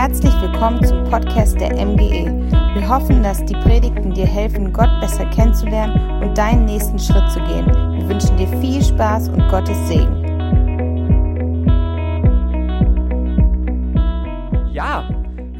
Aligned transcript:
Herzlich 0.00 0.32
willkommen 0.40 0.84
zum 0.84 1.02
Podcast 1.10 1.60
der 1.60 1.74
MGE. 1.74 2.30
Wir 2.74 2.88
hoffen, 2.88 3.20
dass 3.20 3.44
die 3.44 3.54
Predigten 3.54 4.14
dir 4.14 4.26
helfen, 4.26 4.72
Gott 4.72 4.88
besser 5.00 5.28
kennenzulernen 5.30 6.22
und 6.22 6.38
deinen 6.38 6.66
nächsten 6.66 7.00
Schritt 7.00 7.28
zu 7.32 7.40
gehen. 7.40 7.66
Wir 7.66 8.08
wünschen 8.08 8.36
dir 8.36 8.46
viel 8.60 8.80
Spaß 8.80 9.28
und 9.30 9.48
Gottes 9.48 9.76
Segen. 9.88 10.24
Ja, 14.72 15.10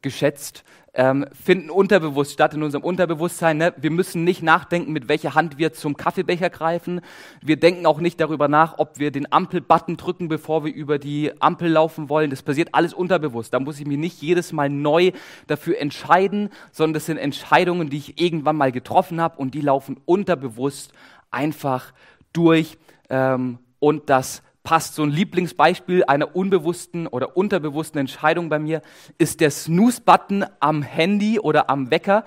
geschätzt, 0.00 0.64
ähm, 0.94 1.26
finden 1.32 1.70
unterbewusst 1.70 2.32
statt 2.32 2.52
in 2.54 2.62
unserem 2.62 2.84
Unterbewusstsein. 2.84 3.56
Ne? 3.56 3.72
Wir 3.78 3.90
müssen 3.90 4.24
nicht 4.24 4.42
nachdenken, 4.42 4.92
mit 4.92 5.08
welcher 5.08 5.34
Hand 5.34 5.56
wir 5.56 5.72
zum 5.72 5.96
Kaffeebecher 5.96 6.50
greifen. 6.50 7.00
Wir 7.40 7.56
denken 7.56 7.86
auch 7.86 7.98
nicht 7.98 8.20
darüber 8.20 8.48
nach, 8.48 8.78
ob 8.78 8.98
wir 8.98 9.10
den 9.10 9.32
Ampelbutton 9.32 9.96
drücken, 9.96 10.28
bevor 10.28 10.64
wir 10.64 10.74
über 10.74 10.98
die 10.98 11.32
Ampel 11.40 11.70
laufen 11.70 12.08
wollen. 12.08 12.30
Das 12.30 12.42
passiert 12.42 12.70
alles 12.72 12.92
unterbewusst. 12.92 13.54
Da 13.54 13.60
muss 13.60 13.80
ich 13.80 13.86
mich 13.86 13.98
nicht 13.98 14.20
jedes 14.20 14.52
Mal 14.52 14.68
neu 14.68 15.12
dafür 15.46 15.78
entscheiden, 15.78 16.50
sondern 16.72 16.94
das 16.94 17.06
sind 17.06 17.16
Entscheidungen, 17.16 17.88
die 17.88 17.98
ich 17.98 18.20
irgendwann 18.20 18.56
mal 18.56 18.72
getroffen 18.72 19.20
habe 19.20 19.38
und 19.38 19.54
die 19.54 19.62
laufen 19.62 19.98
unterbewusst 20.04 20.92
einfach 21.30 21.92
durch. 22.32 22.76
Ähm, 23.08 23.58
und 23.78 24.10
das 24.10 24.42
passt. 24.62 24.94
So 24.94 25.02
ein 25.02 25.10
Lieblingsbeispiel 25.10 26.04
einer 26.04 26.34
unbewussten 26.36 27.06
oder 27.06 27.36
unterbewussten 27.36 28.00
Entscheidung 28.00 28.48
bei 28.48 28.58
mir 28.58 28.82
ist 29.18 29.40
der 29.40 29.50
Snooze-Button 29.50 30.44
am 30.60 30.82
Handy 30.82 31.38
oder 31.38 31.70
am 31.70 31.90
Wecker. 31.90 32.24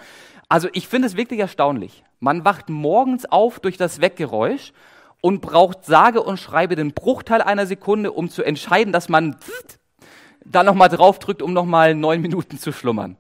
Also 0.50 0.68
ich 0.74 0.88
finde 0.88 1.08
es 1.08 1.18
wirklich 1.18 1.40
erstaunlich. 1.40 2.04
Man 2.20 2.46
wacht 2.46 2.70
morgens 2.70 3.26
auf 3.26 3.60
durch 3.60 3.78
das 3.78 4.02
Weggeräusch 4.02 4.74
und 5.22 5.42
braucht 5.42 5.86
sage 5.86 6.22
und 6.22 6.40
schreibe 6.40 6.76
den 6.76 6.94
Bruchteil 6.94 7.42
einer 7.42 7.66
Sekunde, 7.66 8.12
um 8.12 8.30
zu 8.30 8.44
entscheiden, 8.44 8.94
dass 8.94 9.10
man 9.10 9.36
dann 10.46 10.66
nochmal 10.66 10.90
draufdrückt, 10.90 11.42
um 11.42 11.54
nochmal 11.54 11.96
neun 11.96 12.22
Minuten 12.22 12.60
zu 12.60 12.72
schlummern. 12.72 13.18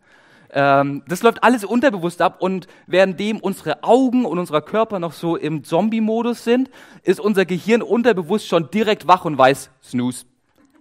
Ähm, 0.55 1.03
das 1.05 1.21
läuft 1.21 1.43
alles 1.43 1.65
unterbewusst 1.65 2.21
ab 2.21 2.37
und 2.39 2.67
währenddem 2.87 3.39
unsere 3.39 3.83
Augen 3.83 4.23
und 4.25 4.39
unser 4.39 4.61
Körper 4.61 4.99
noch 4.99 5.11
so 5.11 5.35
im 5.35 5.65
Zombie-Modus 5.65 6.45
sind, 6.45 6.69
ist 7.03 7.19
unser 7.19 7.43
Gehirn 7.43 7.81
unterbewusst 7.81 8.47
schon 8.47 8.71
direkt 8.71 9.05
wach 9.05 9.25
und 9.25 9.37
weiß, 9.37 9.69
snooze, 9.83 10.25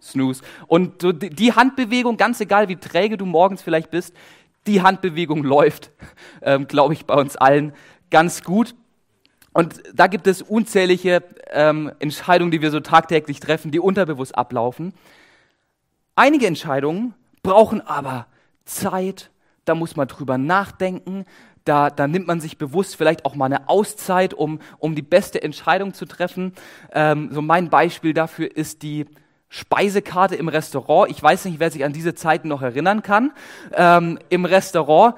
snooze. 0.00 0.42
Und 0.68 1.02
so 1.02 1.10
die 1.10 1.52
Handbewegung, 1.52 2.16
ganz 2.16 2.40
egal 2.40 2.68
wie 2.68 2.76
träge 2.76 3.16
du 3.16 3.26
morgens 3.26 3.62
vielleicht 3.62 3.90
bist, 3.90 4.14
die 4.68 4.80
Handbewegung 4.80 5.42
läuft, 5.42 5.90
ähm, 6.40 6.68
glaube 6.68 6.94
ich, 6.94 7.04
bei 7.04 7.14
uns 7.16 7.34
allen 7.34 7.72
ganz 8.10 8.44
gut. 8.44 8.76
Und 9.52 9.82
da 9.92 10.06
gibt 10.06 10.28
es 10.28 10.40
unzählige 10.40 11.24
ähm, 11.50 11.90
Entscheidungen, 11.98 12.52
die 12.52 12.62
wir 12.62 12.70
so 12.70 12.78
tagtäglich 12.78 13.40
treffen, 13.40 13.72
die 13.72 13.80
unterbewusst 13.80 14.38
ablaufen. 14.38 14.94
Einige 16.14 16.46
Entscheidungen 16.46 17.14
brauchen 17.42 17.80
aber 17.80 18.26
Zeit 18.64 19.30
da 19.64 19.74
muss 19.74 19.96
man 19.96 20.08
drüber 20.08 20.38
nachdenken, 20.38 21.24
da, 21.64 21.88
da 21.90 22.06
nimmt 22.06 22.26
man 22.26 22.40
sich 22.40 22.58
bewusst 22.58 22.96
vielleicht 22.96 23.24
auch 23.24 23.34
mal 23.34 23.46
eine 23.46 23.68
Auszeit, 23.68 24.34
um, 24.34 24.60
um 24.78 24.94
die 24.94 25.02
beste 25.02 25.42
Entscheidung 25.42 25.94
zu 25.94 26.04
treffen. 26.04 26.52
Ähm, 26.92 27.30
so 27.32 27.40
mein 27.40 27.70
Beispiel 27.70 28.12
dafür 28.12 28.54
ist 28.54 28.82
die 28.82 29.06
Speisekarte 29.48 30.34
im 30.34 30.48
Restaurant. 30.48 31.10
Ich 31.10 31.22
weiß 31.22 31.46
nicht, 31.46 31.60
wer 31.60 31.70
sich 31.70 31.84
an 31.84 31.92
diese 31.92 32.14
Zeiten 32.14 32.48
noch 32.48 32.60
erinnern 32.60 33.02
kann. 33.02 33.32
Ähm, 33.72 34.18
Im 34.28 34.44
Restaurant 34.44 35.14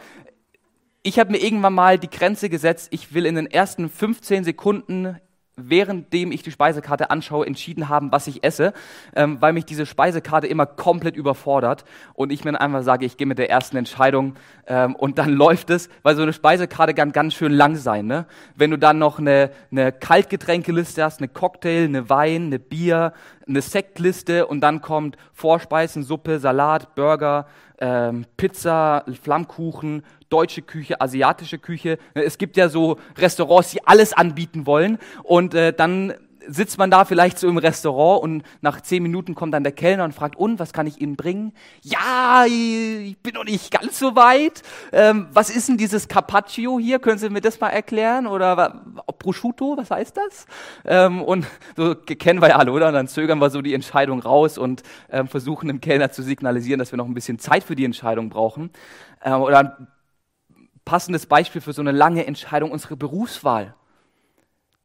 ich 1.06 1.20
habe 1.20 1.30
mir 1.30 1.38
irgendwann 1.38 1.72
mal 1.72 2.00
die 2.00 2.10
Grenze 2.10 2.48
gesetzt, 2.48 2.88
ich 2.90 3.14
will 3.14 3.26
in 3.26 3.36
den 3.36 3.46
ersten 3.46 3.88
15 3.88 4.42
Sekunden 4.42 5.20
währenddem 5.58 6.32
ich 6.32 6.42
die 6.42 6.50
Speisekarte 6.50 7.08
anschaue, 7.08 7.46
entschieden 7.46 7.88
haben, 7.88 8.12
was 8.12 8.26
ich 8.26 8.44
esse, 8.44 8.74
ähm, 9.14 9.40
weil 9.40 9.54
mich 9.54 9.64
diese 9.64 9.86
Speisekarte 9.86 10.46
immer 10.46 10.66
komplett 10.66 11.16
überfordert 11.16 11.86
und 12.12 12.30
ich 12.30 12.44
mir 12.44 12.60
einfach 12.60 12.82
sage, 12.82 13.06
ich 13.06 13.16
gehe 13.16 13.26
mit 13.26 13.38
der 13.38 13.48
ersten 13.48 13.78
Entscheidung 13.78 14.34
ähm, 14.66 14.94
und 14.94 15.16
dann 15.16 15.32
läuft 15.32 15.70
es, 15.70 15.88
weil 16.02 16.14
so 16.14 16.20
eine 16.20 16.34
Speisekarte 16.34 16.92
kann 16.92 17.12
ganz 17.12 17.32
schön 17.32 17.52
lang 17.52 17.76
sein. 17.76 18.06
Ne? 18.06 18.26
Wenn 18.54 18.70
du 18.70 18.76
dann 18.76 18.98
noch 18.98 19.18
eine, 19.18 19.50
eine 19.70 19.92
Kaltgetränkeliste 19.92 21.02
hast, 21.02 21.20
eine 21.20 21.28
Cocktail, 21.28 21.84
eine 21.84 22.10
Wein, 22.10 22.46
eine 22.46 22.58
Bier, 22.58 23.14
eine 23.48 23.62
Sektliste 23.62 24.46
und 24.46 24.60
dann 24.60 24.82
kommt 24.82 25.16
Vorspeisen, 25.32 26.02
Suppe, 26.02 26.38
Salat, 26.38 26.94
Burger, 26.96 27.46
ähm, 27.78 28.26
Pizza, 28.36 29.04
Flammkuchen, 29.22 30.02
deutsche 30.28 30.62
Küche, 30.62 31.00
asiatische 31.00 31.58
Küche. 31.58 31.98
Es 32.14 32.38
gibt 32.38 32.56
ja 32.56 32.68
so 32.68 32.98
Restaurants, 33.16 33.70
die 33.70 33.86
alles 33.86 34.12
anbieten 34.12 34.66
wollen 34.66 34.98
und 35.22 35.54
äh, 35.54 35.72
dann 35.72 36.14
sitzt 36.48 36.78
man 36.78 36.90
da 36.90 37.04
vielleicht 37.04 37.38
so 37.38 37.48
im 37.48 37.58
Restaurant 37.58 38.22
und 38.22 38.42
nach 38.60 38.80
zehn 38.80 39.02
Minuten 39.02 39.34
kommt 39.34 39.54
dann 39.54 39.62
der 39.62 39.72
Kellner 39.72 40.04
und 40.04 40.14
fragt, 40.14 40.36
und, 40.36 40.58
was 40.58 40.72
kann 40.72 40.86
ich 40.86 41.00
Ihnen 41.00 41.16
bringen? 41.16 41.52
Ja, 41.82 42.44
ich 42.46 43.16
bin 43.18 43.34
noch 43.34 43.44
nicht 43.44 43.70
ganz 43.70 43.98
so 43.98 44.16
weit. 44.16 44.62
Ähm, 44.92 45.28
was 45.32 45.50
ist 45.50 45.68
denn 45.68 45.76
dieses 45.76 46.08
Carpaccio 46.08 46.78
hier? 46.78 46.98
Können 46.98 47.18
Sie 47.18 47.30
mir 47.30 47.40
das 47.40 47.60
mal 47.60 47.70
erklären? 47.70 48.26
Oder 48.26 48.82
Prosciutto, 49.18 49.76
was 49.76 49.90
heißt 49.90 50.16
das? 50.16 50.46
Ähm, 50.84 51.22
und 51.22 51.46
so 51.76 51.94
kennen 51.94 52.40
wir 52.40 52.48
ja 52.48 52.56
alle, 52.56 52.72
oder? 52.72 52.88
Und 52.88 52.94
dann 52.94 53.08
zögern 53.08 53.38
wir 53.38 53.50
so 53.50 53.62
die 53.62 53.74
Entscheidung 53.74 54.20
raus 54.20 54.58
und 54.58 54.82
ähm, 55.10 55.28
versuchen 55.28 55.68
dem 55.68 55.80
Kellner 55.80 56.10
zu 56.10 56.22
signalisieren, 56.22 56.78
dass 56.78 56.92
wir 56.92 56.96
noch 56.96 57.06
ein 57.06 57.14
bisschen 57.14 57.38
Zeit 57.38 57.64
für 57.64 57.76
die 57.76 57.84
Entscheidung 57.84 58.28
brauchen. 58.28 58.70
Ähm, 59.24 59.40
oder 59.40 59.58
ein 59.58 59.88
passendes 60.84 61.26
Beispiel 61.26 61.60
für 61.60 61.72
so 61.72 61.82
eine 61.82 61.92
lange 61.92 62.26
Entscheidung, 62.26 62.70
unsere 62.70 62.96
Berufswahl 62.96 63.74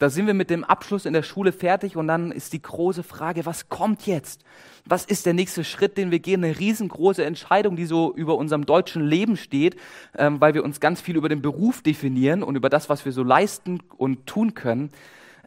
Da 0.02 0.10
sind 0.10 0.26
wir 0.26 0.34
mit 0.34 0.50
dem 0.50 0.64
Abschluss 0.64 1.06
in 1.06 1.14
der 1.14 1.22
Schule 1.22 1.52
fertig 1.52 1.96
und 1.96 2.08
dann 2.08 2.32
ist 2.32 2.54
die 2.54 2.62
große 2.64 3.04
Frage, 3.04 3.46
was 3.46 3.70
kommt 3.70 4.08
jetzt? 4.08 4.44
Was 4.84 5.06
ist 5.06 5.28
der 5.28 5.36
nächste 5.36 5.64
Schritt, 5.64 5.96
den 5.96 6.10
wir 6.10 6.18
gehen? 6.18 6.44
Eine 6.44 6.58
riesengroße 6.58 7.24
Entscheidung, 7.24 7.76
die 7.76 7.86
so 7.86 8.12
über 8.16 8.36
unserem 8.36 8.66
deutschen 8.66 9.06
Leben 9.06 9.38
steht, 9.38 9.76
ähm, 10.18 10.42
weil 10.42 10.56
wir 10.56 10.64
uns 10.64 10.80
ganz 10.80 11.02
viel 11.02 11.18
über 11.18 11.30
den 11.30 11.44
Beruf 11.44 11.84
definieren 11.84 12.42
und 12.42 12.56
über 12.56 12.68
das, 12.68 12.90
was 12.90 13.06
wir 13.06 13.12
so 13.12 13.22
leisten 13.22 13.78
und 13.96 14.26
tun 14.26 14.56
können. 14.56 14.90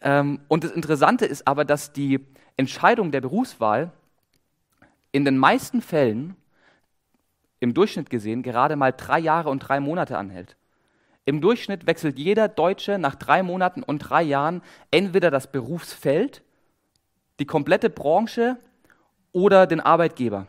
Ähm, 0.00 0.38
und 0.46 0.62
das 0.62 0.70
Interessante 0.70 1.26
ist 1.26 1.48
aber, 1.48 1.64
dass 1.64 1.92
die 1.92 2.20
Entscheidung 2.56 3.10
der 3.10 3.22
Berufswahl 3.22 3.90
in 5.10 5.24
den 5.24 5.36
meisten 5.36 5.82
Fällen 5.82 6.36
im 7.58 7.74
Durchschnitt 7.74 8.08
gesehen 8.08 8.44
gerade 8.44 8.76
mal 8.76 8.92
drei 8.92 9.18
Jahre 9.18 9.50
und 9.50 9.58
drei 9.58 9.80
Monate 9.80 10.16
anhält. 10.16 10.54
Im 11.26 11.40
Durchschnitt 11.40 11.86
wechselt 11.86 12.18
jeder 12.18 12.48
Deutsche 12.48 12.98
nach 12.98 13.14
drei 13.14 13.42
Monaten 13.42 13.82
und 13.82 13.98
drei 14.00 14.22
Jahren 14.22 14.62
entweder 14.90 15.30
das 15.30 15.50
Berufsfeld, 15.50 16.42
die 17.38 17.46
komplette 17.46 17.88
Branche 17.88 18.58
oder 19.32 19.66
den 19.66 19.80
Arbeitgeber. 19.80 20.46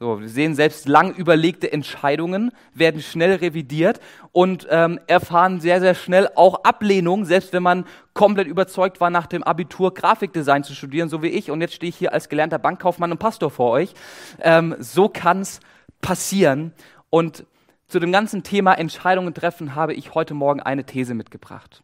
So, 0.00 0.20
wir 0.20 0.28
sehen 0.28 0.54
selbst 0.54 0.86
lang 0.86 1.12
überlegte 1.12 1.72
Entscheidungen 1.72 2.52
werden 2.72 3.02
schnell 3.02 3.34
revidiert 3.34 3.98
und 4.30 4.64
ähm, 4.70 5.00
erfahren 5.08 5.60
sehr, 5.60 5.80
sehr 5.80 5.96
schnell 5.96 6.28
auch 6.36 6.62
Ablehnung, 6.62 7.24
selbst 7.24 7.52
wenn 7.52 7.64
man 7.64 7.84
komplett 8.14 8.46
überzeugt 8.46 9.00
war, 9.00 9.10
nach 9.10 9.26
dem 9.26 9.42
Abitur 9.42 9.92
Grafikdesign 9.92 10.62
zu 10.62 10.72
studieren, 10.72 11.08
so 11.08 11.20
wie 11.24 11.28
ich. 11.28 11.50
Und 11.50 11.62
jetzt 11.62 11.74
stehe 11.74 11.88
ich 11.88 11.96
hier 11.96 12.12
als 12.12 12.28
gelernter 12.28 12.60
Bankkaufmann 12.60 13.10
und 13.10 13.18
Pastor 13.18 13.50
vor 13.50 13.72
euch. 13.72 13.92
Ähm, 14.40 14.76
so 14.78 15.08
kann 15.08 15.40
es 15.40 15.58
passieren. 16.00 16.72
Und 17.10 17.44
zu 17.88 17.98
dem 17.98 18.12
ganzen 18.12 18.42
Thema 18.42 18.74
Entscheidungen 18.74 19.34
treffen 19.34 19.74
habe 19.74 19.94
ich 19.94 20.14
heute 20.14 20.34
Morgen 20.34 20.60
eine 20.60 20.84
These 20.84 21.14
mitgebracht. 21.14 21.82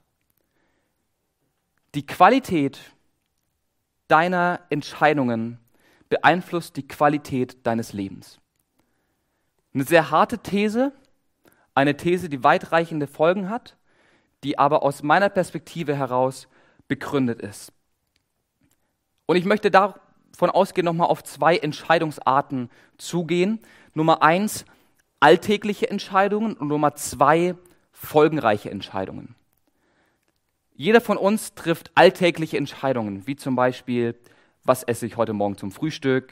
Die 1.94 2.06
Qualität 2.06 2.78
deiner 4.08 4.60
Entscheidungen 4.68 5.58
beeinflusst 6.10 6.76
die 6.76 6.86
Qualität 6.86 7.66
deines 7.66 7.94
Lebens. 7.94 8.38
Eine 9.72 9.84
sehr 9.84 10.10
harte 10.10 10.38
These, 10.38 10.92
eine 11.74 11.96
These, 11.96 12.28
die 12.28 12.44
weitreichende 12.44 13.06
Folgen 13.06 13.48
hat, 13.48 13.76
die 14.44 14.58
aber 14.58 14.82
aus 14.82 15.02
meiner 15.02 15.30
Perspektive 15.30 15.96
heraus 15.96 16.48
begründet 16.86 17.40
ist. 17.40 17.72
Und 19.26 19.36
ich 19.36 19.46
möchte 19.46 19.70
davon 19.70 20.50
ausgehen, 20.50 20.84
nochmal 20.84 21.08
auf 21.08 21.24
zwei 21.24 21.56
Entscheidungsarten 21.56 22.70
zugehen. 22.98 23.60
Nummer 23.94 24.22
eins, 24.22 24.66
alltägliche 25.24 25.88
Entscheidungen 25.88 26.52
und 26.52 26.68
Nummer 26.68 26.96
zwei 26.96 27.54
folgenreiche 27.92 28.70
Entscheidungen. 28.70 29.34
Jeder 30.74 31.00
von 31.00 31.16
uns 31.16 31.54
trifft 31.54 31.90
alltägliche 31.94 32.58
Entscheidungen, 32.58 33.26
wie 33.26 33.34
zum 33.34 33.56
Beispiel, 33.56 34.16
was 34.64 34.82
esse 34.82 35.06
ich 35.06 35.16
heute 35.16 35.32
Morgen 35.32 35.56
zum 35.56 35.72
Frühstück, 35.72 36.30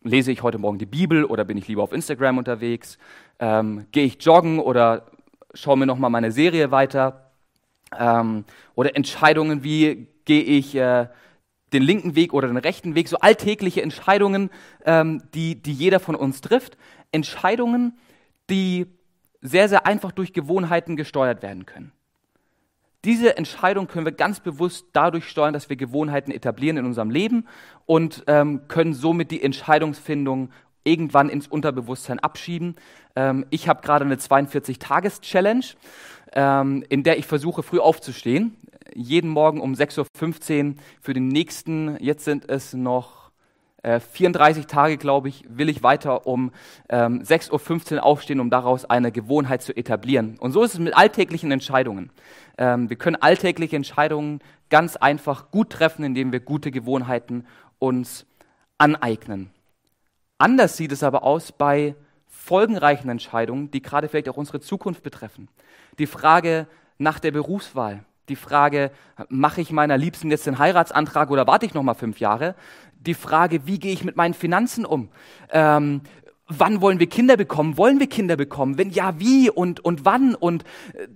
lese 0.00 0.30
ich 0.30 0.44
heute 0.44 0.58
Morgen 0.58 0.78
die 0.78 0.86
Bibel 0.86 1.24
oder 1.24 1.44
bin 1.44 1.58
ich 1.58 1.66
lieber 1.66 1.82
auf 1.82 1.92
Instagram 1.92 2.38
unterwegs, 2.38 2.98
ähm, 3.40 3.86
gehe 3.90 4.04
ich 4.04 4.24
joggen 4.24 4.60
oder 4.60 5.10
schaue 5.52 5.76
mir 5.76 5.86
nochmal 5.86 6.10
meine 6.10 6.30
Serie 6.30 6.70
weiter 6.70 7.32
ähm, 7.98 8.44
oder 8.76 8.94
Entscheidungen 8.94 9.64
wie 9.64 10.06
gehe 10.24 10.44
ich 10.44 10.72
äh, 10.76 11.08
den 11.72 11.82
linken 11.82 12.14
Weg 12.14 12.32
oder 12.32 12.48
den 12.48 12.56
rechten 12.56 12.94
Weg, 12.94 13.08
so 13.08 13.18
alltägliche 13.18 13.82
Entscheidungen, 13.82 14.50
ähm, 14.84 15.22
die, 15.34 15.60
die 15.60 15.72
jeder 15.72 16.00
von 16.00 16.14
uns 16.14 16.40
trifft. 16.40 16.78
Entscheidungen, 17.12 17.98
die 18.50 18.86
sehr, 19.40 19.68
sehr 19.68 19.86
einfach 19.86 20.12
durch 20.12 20.32
Gewohnheiten 20.32 20.96
gesteuert 20.96 21.42
werden 21.42 21.66
können. 21.66 21.92
Diese 23.04 23.36
Entscheidung 23.36 23.86
können 23.86 24.06
wir 24.06 24.12
ganz 24.12 24.40
bewusst 24.40 24.86
dadurch 24.92 25.28
steuern, 25.28 25.52
dass 25.52 25.68
wir 25.68 25.76
Gewohnheiten 25.76 26.32
etablieren 26.32 26.78
in 26.78 26.84
unserem 26.84 27.10
Leben 27.10 27.46
und 27.86 28.24
ähm, 28.26 28.66
können 28.66 28.92
somit 28.92 29.30
die 29.30 29.42
Entscheidungsfindung 29.42 30.50
irgendwann 30.82 31.28
ins 31.28 31.46
Unterbewusstsein 31.46 32.18
abschieben. 32.18 32.74
Ähm, 33.14 33.46
ich 33.50 33.68
habe 33.68 33.82
gerade 33.82 34.04
eine 34.04 34.16
42-Tages-Challenge, 34.16 35.64
ähm, 36.32 36.84
in 36.88 37.04
der 37.04 37.18
ich 37.18 37.26
versuche, 37.26 37.62
früh 37.62 37.78
aufzustehen. 37.78 38.56
Jeden 38.94 39.30
Morgen 39.30 39.60
um 39.60 39.74
6.15 39.74 40.70
Uhr 40.70 40.74
für 41.00 41.14
den 41.14 41.28
nächsten, 41.28 41.96
jetzt 42.02 42.24
sind 42.24 42.48
es 42.48 42.74
noch 42.74 43.27
34 43.82 44.64
äh, 44.64 44.66
Tage, 44.66 44.96
glaube 44.96 45.28
ich, 45.28 45.44
will 45.48 45.68
ich 45.68 45.82
weiter 45.82 46.26
um 46.26 46.52
ähm, 46.88 47.22
6.15 47.22 47.94
Uhr 47.96 48.04
aufstehen, 48.04 48.40
um 48.40 48.50
daraus 48.50 48.84
eine 48.84 49.12
Gewohnheit 49.12 49.62
zu 49.62 49.76
etablieren. 49.76 50.36
Und 50.38 50.52
so 50.52 50.62
ist 50.62 50.74
es 50.74 50.80
mit 50.80 50.96
alltäglichen 50.96 51.52
Entscheidungen. 51.52 52.10
Ähm, 52.56 52.90
wir 52.90 52.96
können 52.96 53.16
alltägliche 53.16 53.76
Entscheidungen 53.76 54.40
ganz 54.68 54.96
einfach 54.96 55.50
gut 55.50 55.70
treffen, 55.70 56.04
indem 56.04 56.32
wir 56.32 56.40
gute 56.40 56.70
Gewohnheiten 56.70 57.46
uns 57.78 58.26
aneignen. 58.78 59.50
Anders 60.38 60.76
sieht 60.76 60.92
es 60.92 61.02
aber 61.02 61.22
aus 61.22 61.52
bei 61.52 61.94
folgenreichen 62.26 63.10
Entscheidungen, 63.10 63.70
die 63.70 63.82
gerade 63.82 64.08
vielleicht 64.08 64.28
auch 64.28 64.36
unsere 64.36 64.60
Zukunft 64.60 65.02
betreffen. 65.02 65.48
Die 65.98 66.06
Frage 66.06 66.66
nach 66.98 67.18
der 67.20 67.30
Berufswahl, 67.30 68.04
die 68.28 68.36
Frage, 68.36 68.90
mache 69.28 69.60
ich 69.60 69.70
meiner 69.70 69.98
Liebsten 69.98 70.30
jetzt 70.30 70.46
den 70.46 70.58
Heiratsantrag 70.58 71.30
oder 71.30 71.46
warte 71.46 71.66
ich 71.66 71.74
noch 71.74 71.82
mal 71.82 71.94
fünf 71.94 72.20
Jahre? 72.20 72.54
die 73.00 73.14
Frage, 73.14 73.66
wie 73.66 73.78
gehe 73.78 73.92
ich 73.92 74.04
mit 74.04 74.16
meinen 74.16 74.34
Finanzen 74.34 74.84
um? 74.84 75.08
Ähm, 75.50 76.02
wann 76.46 76.80
wollen 76.80 76.98
wir 76.98 77.08
Kinder 77.08 77.36
bekommen? 77.36 77.76
Wollen 77.76 78.00
wir 78.00 78.08
Kinder 78.08 78.36
bekommen? 78.36 78.78
Wenn 78.78 78.90
ja, 78.90 79.18
wie 79.18 79.50
und, 79.50 79.80
und 79.80 80.04
wann? 80.04 80.34
Und 80.34 80.64
äh, 80.94 81.08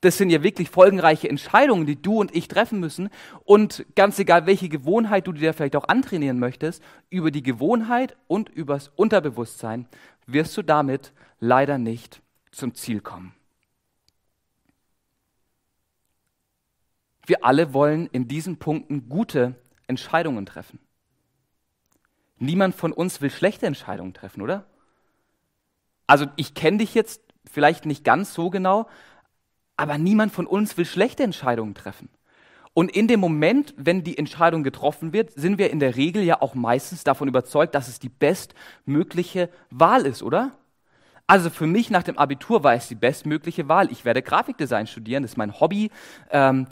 das 0.00 0.18
sind 0.18 0.30
ja 0.30 0.42
wirklich 0.42 0.68
folgenreiche 0.68 1.28
Entscheidungen, 1.28 1.86
die 1.86 2.00
du 2.00 2.18
und 2.18 2.34
ich 2.34 2.48
treffen 2.48 2.80
müssen. 2.80 3.08
Und 3.44 3.86
ganz 3.94 4.18
egal, 4.18 4.46
welche 4.46 4.68
Gewohnheit 4.68 5.26
du 5.26 5.32
dir 5.32 5.54
vielleicht 5.54 5.76
auch 5.76 5.88
antrainieren 5.88 6.40
möchtest, 6.40 6.82
über 7.08 7.30
die 7.30 7.42
Gewohnheit 7.42 8.16
und 8.26 8.48
übers 8.48 8.90
Unterbewusstsein 8.96 9.86
wirst 10.26 10.56
du 10.56 10.62
damit 10.62 11.12
leider 11.38 11.78
nicht 11.78 12.20
zum 12.50 12.74
Ziel 12.74 13.00
kommen. 13.00 13.32
Wir 17.26 17.44
alle 17.44 17.72
wollen 17.72 18.06
in 18.06 18.28
diesen 18.28 18.58
Punkten 18.58 19.08
gute 19.08 19.54
Entscheidungen 19.86 20.46
treffen. 20.46 20.78
Niemand 22.38 22.74
von 22.74 22.92
uns 22.92 23.20
will 23.20 23.30
schlechte 23.30 23.66
Entscheidungen 23.66 24.14
treffen, 24.14 24.42
oder? 24.42 24.64
Also 26.06 26.26
ich 26.36 26.54
kenne 26.54 26.78
dich 26.78 26.94
jetzt 26.94 27.22
vielleicht 27.50 27.86
nicht 27.86 28.04
ganz 28.04 28.34
so 28.34 28.50
genau, 28.50 28.88
aber 29.76 29.98
niemand 29.98 30.32
von 30.32 30.46
uns 30.46 30.76
will 30.76 30.84
schlechte 30.84 31.22
Entscheidungen 31.22 31.74
treffen. 31.74 32.08
Und 32.74 32.90
in 32.90 33.06
dem 33.06 33.20
Moment, 33.20 33.74
wenn 33.76 34.02
die 34.02 34.16
Entscheidung 34.16 34.62
getroffen 34.62 35.12
wird, 35.12 35.30
sind 35.32 35.58
wir 35.58 35.70
in 35.70 35.78
der 35.78 35.96
Regel 35.96 36.22
ja 36.22 36.40
auch 36.40 36.54
meistens 36.54 37.04
davon 37.04 37.28
überzeugt, 37.28 37.74
dass 37.74 37.88
es 37.88 37.98
die 37.98 38.08
bestmögliche 38.08 39.50
Wahl 39.70 40.06
ist, 40.06 40.22
oder? 40.22 40.52
Also 41.26 41.50
für 41.50 41.66
mich 41.66 41.90
nach 41.90 42.02
dem 42.02 42.18
Abitur 42.18 42.64
war 42.64 42.74
es 42.74 42.88
die 42.88 42.94
bestmögliche 42.94 43.68
Wahl. 43.68 43.92
Ich 43.92 44.04
werde 44.04 44.22
Grafikdesign 44.22 44.86
studieren, 44.86 45.22
das 45.22 45.32
ist 45.32 45.36
mein 45.36 45.60
Hobby. 45.60 45.90
Ähm, 46.30 46.66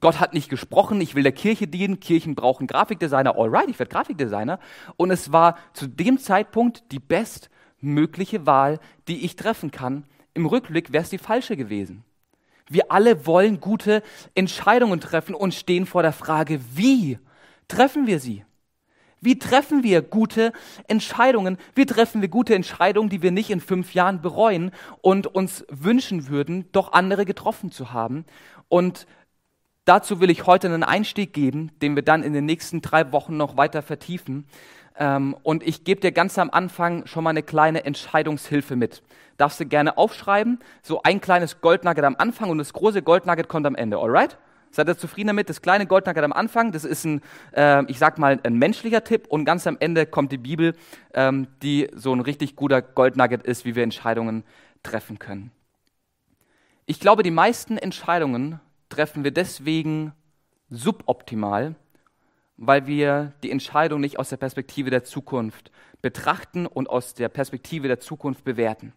Gott 0.00 0.20
hat 0.20 0.34
nicht 0.34 0.48
gesprochen, 0.48 1.00
ich 1.00 1.14
will 1.14 1.22
der 1.22 1.32
Kirche 1.32 1.66
dienen, 1.66 2.00
Kirchen 2.00 2.34
brauchen 2.34 2.66
Grafikdesigner, 2.66 3.36
alright, 3.36 3.68
ich 3.68 3.78
werde 3.78 3.90
Grafikdesigner. 3.90 4.58
Und 4.96 5.10
es 5.10 5.32
war 5.32 5.56
zu 5.72 5.86
dem 5.86 6.18
Zeitpunkt 6.18 6.92
die 6.92 6.98
bestmögliche 7.00 8.46
Wahl, 8.46 8.80
die 9.08 9.24
ich 9.24 9.36
treffen 9.36 9.70
kann. 9.70 10.04
Im 10.34 10.46
Rückblick 10.46 10.92
wäre 10.92 11.02
es 11.02 11.10
die 11.10 11.18
falsche 11.18 11.56
gewesen. 11.56 12.04
Wir 12.68 12.90
alle 12.90 13.26
wollen 13.26 13.60
gute 13.60 14.02
Entscheidungen 14.34 15.00
treffen 15.00 15.34
und 15.34 15.52
stehen 15.52 15.84
vor 15.84 16.02
der 16.02 16.12
Frage, 16.12 16.60
wie 16.74 17.18
treffen 17.68 18.06
wir 18.06 18.18
sie? 18.18 18.44
Wie 19.20 19.38
treffen 19.38 19.84
wir 19.84 20.02
gute 20.02 20.52
Entscheidungen? 20.88 21.56
Wie 21.76 21.86
treffen 21.86 22.22
wir 22.22 22.28
gute 22.28 22.56
Entscheidungen, 22.56 23.08
die 23.08 23.22
wir 23.22 23.30
nicht 23.30 23.50
in 23.50 23.60
fünf 23.60 23.94
Jahren 23.94 24.20
bereuen 24.20 24.72
und 25.00 25.28
uns 25.28 25.64
wünschen 25.68 26.28
würden, 26.28 26.66
doch 26.72 26.92
andere 26.92 27.24
getroffen 27.24 27.70
zu 27.70 27.92
haben? 27.92 28.24
Und 28.68 29.06
Dazu 29.84 30.20
will 30.20 30.30
ich 30.30 30.46
heute 30.46 30.68
einen 30.68 30.84
Einstieg 30.84 31.32
geben, 31.32 31.72
den 31.82 31.96
wir 31.96 32.02
dann 32.02 32.22
in 32.22 32.32
den 32.32 32.44
nächsten 32.44 32.82
drei 32.82 33.10
Wochen 33.10 33.36
noch 33.36 33.56
weiter 33.56 33.82
vertiefen. 33.82 34.46
Ähm, 34.96 35.36
und 35.42 35.62
ich 35.64 35.82
gebe 35.82 36.00
dir 36.00 36.12
ganz 36.12 36.38
am 36.38 36.50
Anfang 36.50 37.06
schon 37.06 37.24
mal 37.24 37.30
eine 37.30 37.42
kleine 37.42 37.84
Entscheidungshilfe 37.84 38.76
mit. 38.76 39.02
Darfst 39.38 39.58
du 39.58 39.66
gerne 39.66 39.98
aufschreiben, 39.98 40.60
so 40.82 41.02
ein 41.02 41.20
kleines 41.20 41.60
Goldnugget 41.60 42.04
am 42.04 42.14
Anfang 42.16 42.50
und 42.50 42.58
das 42.58 42.72
große 42.72 43.02
Goldnugget 43.02 43.48
kommt 43.48 43.66
am 43.66 43.74
Ende, 43.74 43.98
alright? 43.98 44.38
Seid 44.70 44.88
ihr 44.88 44.96
zufrieden 44.96 45.28
damit? 45.28 45.48
Das 45.48 45.62
kleine 45.62 45.86
Goldnugget 45.86 46.22
am 46.22 46.32
Anfang, 46.32 46.72
das 46.72 46.84
ist 46.84 47.04
ein, 47.04 47.20
äh, 47.52 47.84
ich 47.90 47.98
sag 47.98 48.18
mal, 48.18 48.38
ein 48.42 48.54
menschlicher 48.54 49.02
Tipp 49.02 49.26
und 49.28 49.44
ganz 49.44 49.66
am 49.66 49.76
Ende 49.80 50.06
kommt 50.06 50.30
die 50.30 50.38
Bibel, 50.38 50.74
ähm, 51.12 51.48
die 51.62 51.90
so 51.94 52.14
ein 52.14 52.20
richtig 52.20 52.54
guter 52.54 52.80
Goldnugget 52.82 53.42
ist, 53.42 53.64
wie 53.64 53.74
wir 53.74 53.82
Entscheidungen 53.82 54.44
treffen 54.82 55.18
können. 55.18 55.50
Ich 56.86 57.00
glaube, 57.00 57.22
die 57.22 57.30
meisten 57.30 57.78
Entscheidungen 57.78 58.60
treffen 58.92 59.24
wir 59.24 59.30
deswegen 59.30 60.12
suboptimal, 60.68 61.74
weil 62.56 62.86
wir 62.86 63.32
die 63.42 63.50
Entscheidung 63.50 64.00
nicht 64.00 64.18
aus 64.18 64.28
der 64.28 64.36
Perspektive 64.36 64.90
der 64.90 65.04
Zukunft 65.04 65.70
betrachten 66.02 66.66
und 66.66 66.90
aus 66.90 67.14
der 67.14 67.28
Perspektive 67.28 67.88
der 67.88 68.00
Zukunft 68.00 68.44
bewerten. 68.44 68.92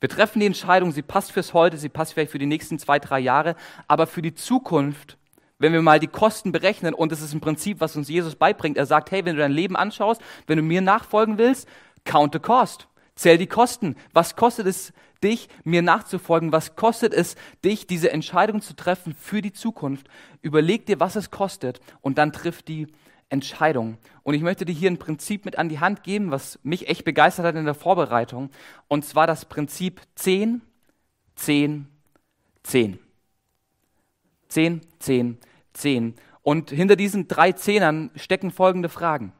Wir 0.00 0.08
treffen 0.08 0.40
die 0.40 0.46
Entscheidung, 0.46 0.92
sie 0.92 1.02
passt 1.02 1.32
fürs 1.32 1.54
Heute, 1.54 1.78
sie 1.78 1.88
passt 1.88 2.12
vielleicht 2.12 2.32
für 2.32 2.38
die 2.38 2.46
nächsten 2.46 2.78
zwei, 2.78 2.98
drei 2.98 3.20
Jahre, 3.20 3.56
aber 3.88 4.06
für 4.06 4.20
die 4.20 4.34
Zukunft, 4.34 5.16
wenn 5.58 5.72
wir 5.72 5.80
mal 5.80 5.98
die 5.98 6.08
Kosten 6.08 6.52
berechnen, 6.52 6.92
und 6.92 7.10
das 7.10 7.22
ist 7.22 7.32
im 7.32 7.40
Prinzip, 7.40 7.80
was 7.80 7.96
uns 7.96 8.08
Jesus 8.08 8.34
beibringt, 8.34 8.76
er 8.76 8.86
sagt, 8.86 9.12
hey, 9.12 9.24
wenn 9.24 9.36
du 9.36 9.40
dein 9.40 9.52
Leben 9.52 9.76
anschaust, 9.76 10.20
wenn 10.46 10.58
du 10.58 10.62
mir 10.62 10.82
nachfolgen 10.82 11.38
willst, 11.38 11.66
count 12.04 12.34
the 12.34 12.38
cost. 12.38 12.86
Zähl 13.14 13.38
die 13.38 13.46
Kosten. 13.46 13.96
Was 14.12 14.36
kostet 14.36 14.66
es 14.66 14.92
dich, 15.24 15.48
mir 15.64 15.82
nachzufolgen? 15.82 16.52
Was 16.52 16.76
kostet 16.76 17.14
es 17.14 17.36
dich, 17.64 17.86
diese 17.86 18.12
Entscheidung 18.12 18.60
zu 18.60 18.76
treffen 18.76 19.14
für 19.18 19.42
die 19.42 19.52
Zukunft? 19.52 20.06
Überleg 20.42 20.86
dir, 20.86 21.00
was 21.00 21.16
es 21.16 21.30
kostet 21.30 21.80
und 22.02 22.18
dann 22.18 22.32
triff 22.32 22.62
die 22.62 22.88
Entscheidung. 23.30 23.98
Und 24.22 24.34
ich 24.34 24.42
möchte 24.42 24.64
dir 24.64 24.72
hier 24.72 24.90
ein 24.90 24.98
Prinzip 24.98 25.44
mit 25.44 25.58
an 25.58 25.68
die 25.68 25.80
Hand 25.80 26.02
geben, 26.02 26.30
was 26.30 26.58
mich 26.62 26.88
echt 26.88 27.04
begeistert 27.04 27.46
hat 27.46 27.56
in 27.56 27.64
der 27.64 27.74
Vorbereitung. 27.74 28.50
Und 28.86 29.04
zwar 29.04 29.26
das 29.26 29.46
Prinzip 29.46 30.00
10, 30.14 30.60
10, 31.36 31.86
10. 32.62 32.98
10, 34.48 34.80
10, 35.00 35.38
10. 35.72 36.14
Und 36.42 36.70
hinter 36.70 36.96
diesen 36.96 37.26
drei 37.26 37.52
Zehnern 37.52 38.10
stecken 38.14 38.50
folgende 38.50 38.88
Fragen. 38.88 39.32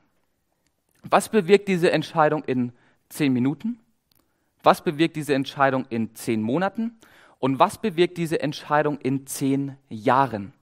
Was 1.03 1.29
bewirkt 1.29 1.69
diese 1.69 1.93
Entscheidung 1.93 2.43
in 2.45 2.73
zehn 3.11 3.33
Minuten? 3.33 3.79
Was 4.64 4.83
bewirkt 4.83 5.14
diese 5.14 5.35
Entscheidung 5.35 5.87
in 5.90 6.16
zehn 6.16 6.42
Monaten? 6.42 6.99
Und 7.38 7.61
was 7.61 7.78
bewirkt 7.78 8.16
diese 8.16 8.40
Entscheidung 8.40 8.99
in 8.99 9.26
zehn 9.26 9.76
Jahren? 9.88 10.52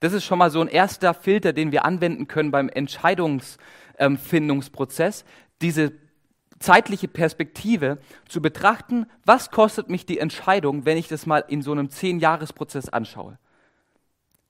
Das 0.00 0.12
ist 0.12 0.24
schon 0.24 0.38
mal 0.38 0.50
so 0.50 0.60
ein 0.60 0.68
erster 0.68 1.14
Filter, 1.14 1.54
den 1.54 1.72
wir 1.72 1.86
anwenden 1.86 2.28
können 2.28 2.50
beim 2.50 2.68
Entscheidungsfindungsprozess, 2.68 5.24
diese 5.62 5.92
zeitliche 6.58 7.08
Perspektive 7.08 7.96
zu 8.28 8.42
betrachten, 8.42 9.06
was 9.24 9.50
kostet 9.50 9.88
mich 9.88 10.04
die 10.06 10.18
Entscheidung, 10.18 10.84
wenn 10.84 10.98
ich 10.98 11.08
das 11.08 11.26
mal 11.26 11.44
in 11.46 11.62
so 11.62 11.72
einem 11.72 11.90
Zehn-Jahres-Prozess 11.90 12.88
anschaue. 12.88 13.38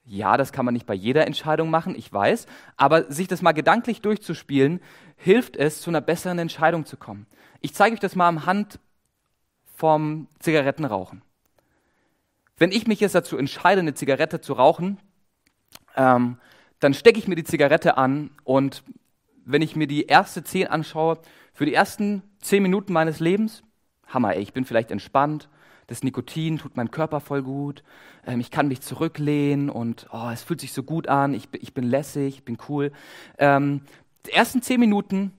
Ja, 0.06 0.36
das 0.36 0.52
kann 0.52 0.64
man 0.64 0.74
nicht 0.74 0.86
bei 0.86 0.94
jeder 0.94 1.26
Entscheidung 1.26 1.70
machen, 1.70 1.94
ich 1.96 2.12
weiß, 2.12 2.46
aber 2.76 3.10
sich 3.10 3.26
das 3.26 3.40
mal 3.40 3.52
gedanklich 3.52 4.02
durchzuspielen, 4.02 4.80
hilft 5.16 5.56
es, 5.56 5.80
zu 5.80 5.90
einer 5.90 6.00
besseren 6.00 6.38
Entscheidung 6.38 6.84
zu 6.84 6.96
kommen. 6.96 7.26
Ich 7.64 7.73
zeige 7.73 7.94
euch 7.94 8.00
das 8.00 8.14
mal 8.14 8.28
am 8.28 8.44
Hand 8.44 8.78
vom 9.75 10.28
Zigarettenrauchen. 10.38 11.23
Wenn 12.59 12.71
ich 12.73 12.87
mich 12.87 13.00
jetzt 13.00 13.14
dazu 13.14 13.38
entscheide, 13.38 13.80
eine 13.80 13.94
Zigarette 13.94 14.42
zu 14.42 14.52
rauchen, 14.52 14.99
ähm, 15.97 16.37
dann 16.80 16.92
stecke 16.92 17.18
ich 17.18 17.26
mir 17.26 17.37
die 17.37 17.44
Zigarette 17.44 17.97
an 17.97 18.33
und 18.44 18.85
wenn 19.47 19.62
ich 19.62 19.76
mir 19.76 19.87
die 19.87 20.04
erste 20.04 20.44
zehn 20.44 20.66
anschaue, 20.66 21.18
für 21.54 21.64
die 21.64 21.73
ersten 21.73 22.23
zehn 22.42 22.62
Minuten 22.62 22.92
meines 22.92 23.18
Lebens, 23.18 23.62
Hammer, 24.09 24.37
ey, 24.37 24.42
ich 24.42 24.52
bin 24.52 24.66
vielleicht 24.66 24.90
entspannt, 24.90 25.49
das 25.87 26.02
Nikotin 26.02 26.59
tut 26.59 26.76
meinem 26.76 26.90
Körper 26.90 27.21
voll 27.21 27.42
gut, 27.42 27.83
ähm, 28.26 28.40
ich 28.40 28.50
kann 28.50 28.68
mich 28.68 28.83
zurücklehnen 28.83 29.71
und 29.71 30.06
oh, 30.12 30.28
es 30.30 30.42
fühlt 30.42 30.61
sich 30.61 30.75
so 30.75 30.83
gut 30.83 31.09
an, 31.09 31.33
ich, 31.33 31.49
ich 31.52 31.73
bin 31.73 31.85
lässig, 31.85 32.35
ich 32.35 32.44
bin 32.44 32.59
cool. 32.68 32.92
Ähm, 33.38 33.80
die 34.26 34.33
ersten 34.33 34.61
zehn 34.61 34.80
Minuten, 34.80 35.33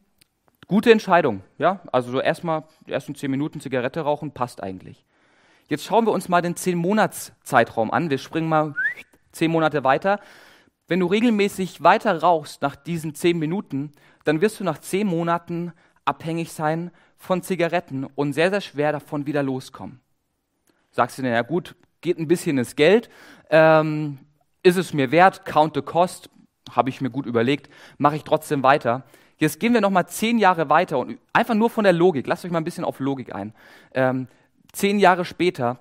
gute 0.68 0.92
Entscheidung, 0.92 1.42
ja, 1.58 1.82
also 1.92 2.12
so 2.12 2.22
erstmal 2.22 2.64
die 2.88 2.92
ersten 2.92 3.16
zehn 3.16 3.32
Minuten 3.32 3.60
Zigarette 3.60 4.02
rauchen, 4.02 4.32
passt 4.32 4.62
eigentlich. 4.62 5.06
Jetzt 5.68 5.86
schauen 5.86 6.06
wir 6.06 6.12
uns 6.12 6.30
mal 6.30 6.42
den 6.42 6.56
zehn 6.56 6.78
Monats 6.78 7.34
Zeitraum 7.44 7.92
an, 7.92 8.10
wir 8.10 8.18
springen 8.18 8.50
mal 8.50 8.76
zehn 9.32 9.52
Monate 9.52 9.84
weiter. 9.84 10.20
Wenn 10.88 11.00
du 11.00 11.08
regelmäßig 11.08 11.82
weiter 11.82 12.22
rauchst 12.22 12.62
nach 12.62 12.76
diesen 12.76 13.16
zehn 13.16 13.40
Minuten, 13.40 13.92
dann 14.24 14.42
wirst 14.42 14.60
du 14.60 14.64
nach 14.64 14.78
zehn 14.78 15.08
Monaten 15.08 15.74
abhängig 16.06 16.52
sein 16.52 16.92
von 17.18 17.42
Zigaretten 17.42 18.04
und 18.04 18.34
sehr, 18.34 18.52
sehr 18.52 18.62
schwer 18.62 18.92
davon 18.92 19.26
wieder 19.26 19.42
loskommen. 19.42 20.00
Sagst 20.92 21.18
du, 21.18 21.24
na 21.24 21.30
ja 21.30 21.42
gut, 21.42 21.76
geht 22.02 22.20
ein 22.20 22.28
bisschen 22.28 22.58
ins 22.58 22.76
Geld, 22.76 23.10
ähm, 23.50 24.20
ist 24.62 24.78
es 24.78 24.94
mir 24.94 25.12
wert, 25.12 25.46
count 25.46 25.76
the 25.76 25.82
cost, 25.82 26.30
habe 26.72 26.90
ich 26.90 27.02
mir 27.02 27.10
gut 27.10 27.26
überlegt, 27.26 27.70
mache 27.98 28.16
ich 28.16 28.24
trotzdem 28.24 28.64
weiter. 28.64 29.04
Jetzt 29.38 29.60
gehen 29.60 29.74
wir 29.74 29.82
nochmal 29.82 30.08
zehn 30.08 30.38
Jahre 30.38 30.70
weiter 30.70 30.98
und 30.98 31.18
einfach 31.34 31.56
nur 31.56 31.70
von 31.70 31.84
der 31.84 31.94
Logik, 31.94 32.28
lasst 32.28 32.46
euch 32.46 32.52
mal 32.52 32.60
ein 32.60 32.64
bisschen 32.64 32.86
auf 32.86 33.00
Logik 33.00 33.36
ein. 33.36 33.54
Ähm, 33.94 34.28
zehn 34.72 35.00
Jahre 35.00 35.26
später, 35.26 35.80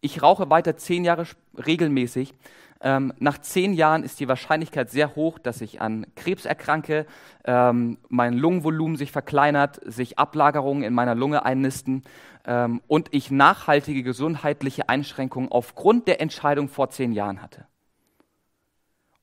ich 0.00 0.22
rauche 0.22 0.48
weiter 0.48 0.76
zehn 0.76 1.04
Jahre 1.04 1.26
regelmäßig, 1.66 2.34
ähm, 2.80 3.12
nach 3.18 3.38
zehn 3.38 3.72
Jahren 3.72 4.02
ist 4.02 4.20
die 4.20 4.28
Wahrscheinlichkeit 4.28 4.90
sehr 4.90 5.14
hoch, 5.14 5.38
dass 5.38 5.60
ich 5.60 5.80
an 5.80 6.06
Krebs 6.14 6.44
erkranke, 6.44 7.06
ähm, 7.44 7.98
mein 8.08 8.34
Lungenvolumen 8.34 8.96
sich 8.96 9.12
verkleinert, 9.12 9.80
sich 9.84 10.18
Ablagerungen 10.18 10.82
in 10.82 10.92
meiner 10.92 11.14
Lunge 11.14 11.44
einnisten 11.44 12.02
ähm, 12.44 12.82
und 12.86 13.08
ich 13.12 13.30
nachhaltige 13.30 14.02
gesundheitliche 14.02 14.88
Einschränkungen 14.88 15.50
aufgrund 15.50 16.06
der 16.06 16.20
Entscheidung 16.20 16.68
vor 16.68 16.90
zehn 16.90 17.12
Jahren 17.12 17.40
hatte. 17.40 17.66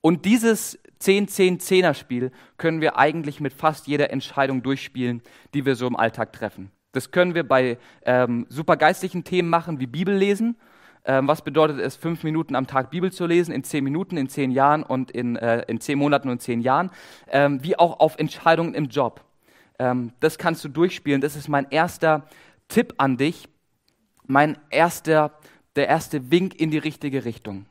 Und 0.02 0.26
dieses 0.26 0.80
10-10-10er-Spiel 1.04 2.32
können 2.58 2.82
wir 2.82 2.98
eigentlich 2.98 3.40
mit 3.40 3.54
fast 3.54 3.88
jeder 3.88 4.12
Entscheidung 4.12 4.64
durchspielen, 4.64 5.22
die 5.54 5.66
wir 5.66 5.76
so 5.76 5.88
im 5.88 5.96
Alltag 5.96 6.34
treffen. 6.34 6.72
Das 6.92 7.12
können 7.12 7.36
wir 7.36 7.48
bei 7.48 7.78
ähm, 8.06 8.46
supergeistlichen 8.50 9.24
Themen 9.24 9.50
machen, 9.50 9.80
wie 9.80 9.88
Bibel 9.88 10.16
lesen 10.16 10.56
ähm, 11.06 11.28
was 11.28 11.42
bedeutet 11.42 11.80
es, 11.80 11.96
fünf 11.96 12.24
Minuten 12.24 12.56
am 12.56 12.68
Tag 12.68 12.90
Bibel 12.90 13.12
zu 13.12 13.26
lesen, 13.26 13.52
in 13.52 13.64
zehn 13.64 13.84
Minuten, 13.84 14.18
in 14.18 14.30
zehn 14.30 14.52
Jahren 14.52 14.84
und 14.84 15.12
in, 15.12 15.36
äh, 15.36 15.64
in 15.68 15.80
zehn 15.80 15.98
Monaten 15.98 16.30
und 16.30 16.42
zehn 16.42 16.62
Jahren, 16.62 16.92
ähm, 17.28 17.64
wie 17.64 17.78
auch 17.78 18.00
auf 18.00 18.18
Entscheidungen 18.18 18.74
im 18.74 18.88
Job. 18.88 19.24
Ähm, 19.80 20.14
das 20.20 20.38
kannst 20.38 20.64
du 20.64 20.70
durchspielen. 20.70 21.22
Das 21.22 21.36
ist 21.36 21.50
mein 21.50 21.68
erster 21.70 22.28
Tipp 22.70 22.94
an 22.98 23.18
dich, 23.18 23.50
mein 24.26 24.58
erster, 24.70 25.38
der 25.76 25.88
erste 25.88 26.32
Wink 26.32 26.56
in 26.56 26.72
die 26.72 26.78
richtige 26.78 27.26
Richtung. 27.26 27.66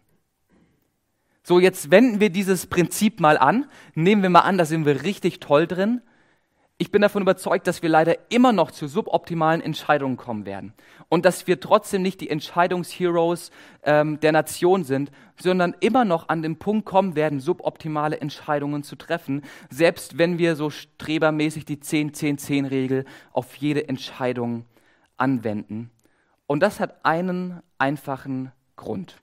So, 1.42 1.58
jetzt 1.58 1.90
wenden 1.90 2.20
wir 2.20 2.30
dieses 2.30 2.66
Prinzip 2.66 3.20
mal 3.20 3.36
an. 3.38 3.66
Nehmen 3.94 4.22
wir 4.22 4.30
mal 4.30 4.40
an, 4.40 4.58
da 4.58 4.64
sind 4.64 4.86
wir 4.86 5.02
richtig 5.02 5.40
toll 5.40 5.66
drin 5.66 6.02
ich 6.82 6.90
bin 6.90 7.00
davon 7.00 7.22
überzeugt, 7.22 7.68
dass 7.68 7.80
wir 7.82 7.88
leider 7.88 8.32
immer 8.32 8.52
noch 8.52 8.72
zu 8.72 8.88
suboptimalen 8.88 9.60
Entscheidungen 9.60 10.16
kommen 10.16 10.46
werden. 10.46 10.72
Und 11.08 11.24
dass 11.24 11.46
wir 11.46 11.60
trotzdem 11.60 12.02
nicht 12.02 12.20
die 12.20 12.28
Entscheidungsheroes 12.28 13.52
ähm, 13.84 14.18
der 14.18 14.32
Nation 14.32 14.82
sind, 14.82 15.12
sondern 15.40 15.76
immer 15.78 16.04
noch 16.04 16.28
an 16.28 16.42
den 16.42 16.58
Punkt 16.58 16.84
kommen 16.84 17.14
werden, 17.14 17.38
suboptimale 17.38 18.20
Entscheidungen 18.20 18.82
zu 18.82 18.96
treffen, 18.96 19.42
selbst 19.70 20.18
wenn 20.18 20.38
wir 20.38 20.56
so 20.56 20.70
strebermäßig 20.70 21.64
die 21.66 21.76
10-10-10-Regel 21.76 23.04
auf 23.30 23.54
jede 23.54 23.88
Entscheidung 23.88 24.64
anwenden. 25.16 25.92
Und 26.48 26.64
das 26.64 26.80
hat 26.80 27.04
einen 27.04 27.62
einfachen 27.78 28.50
Grund. 28.74 29.21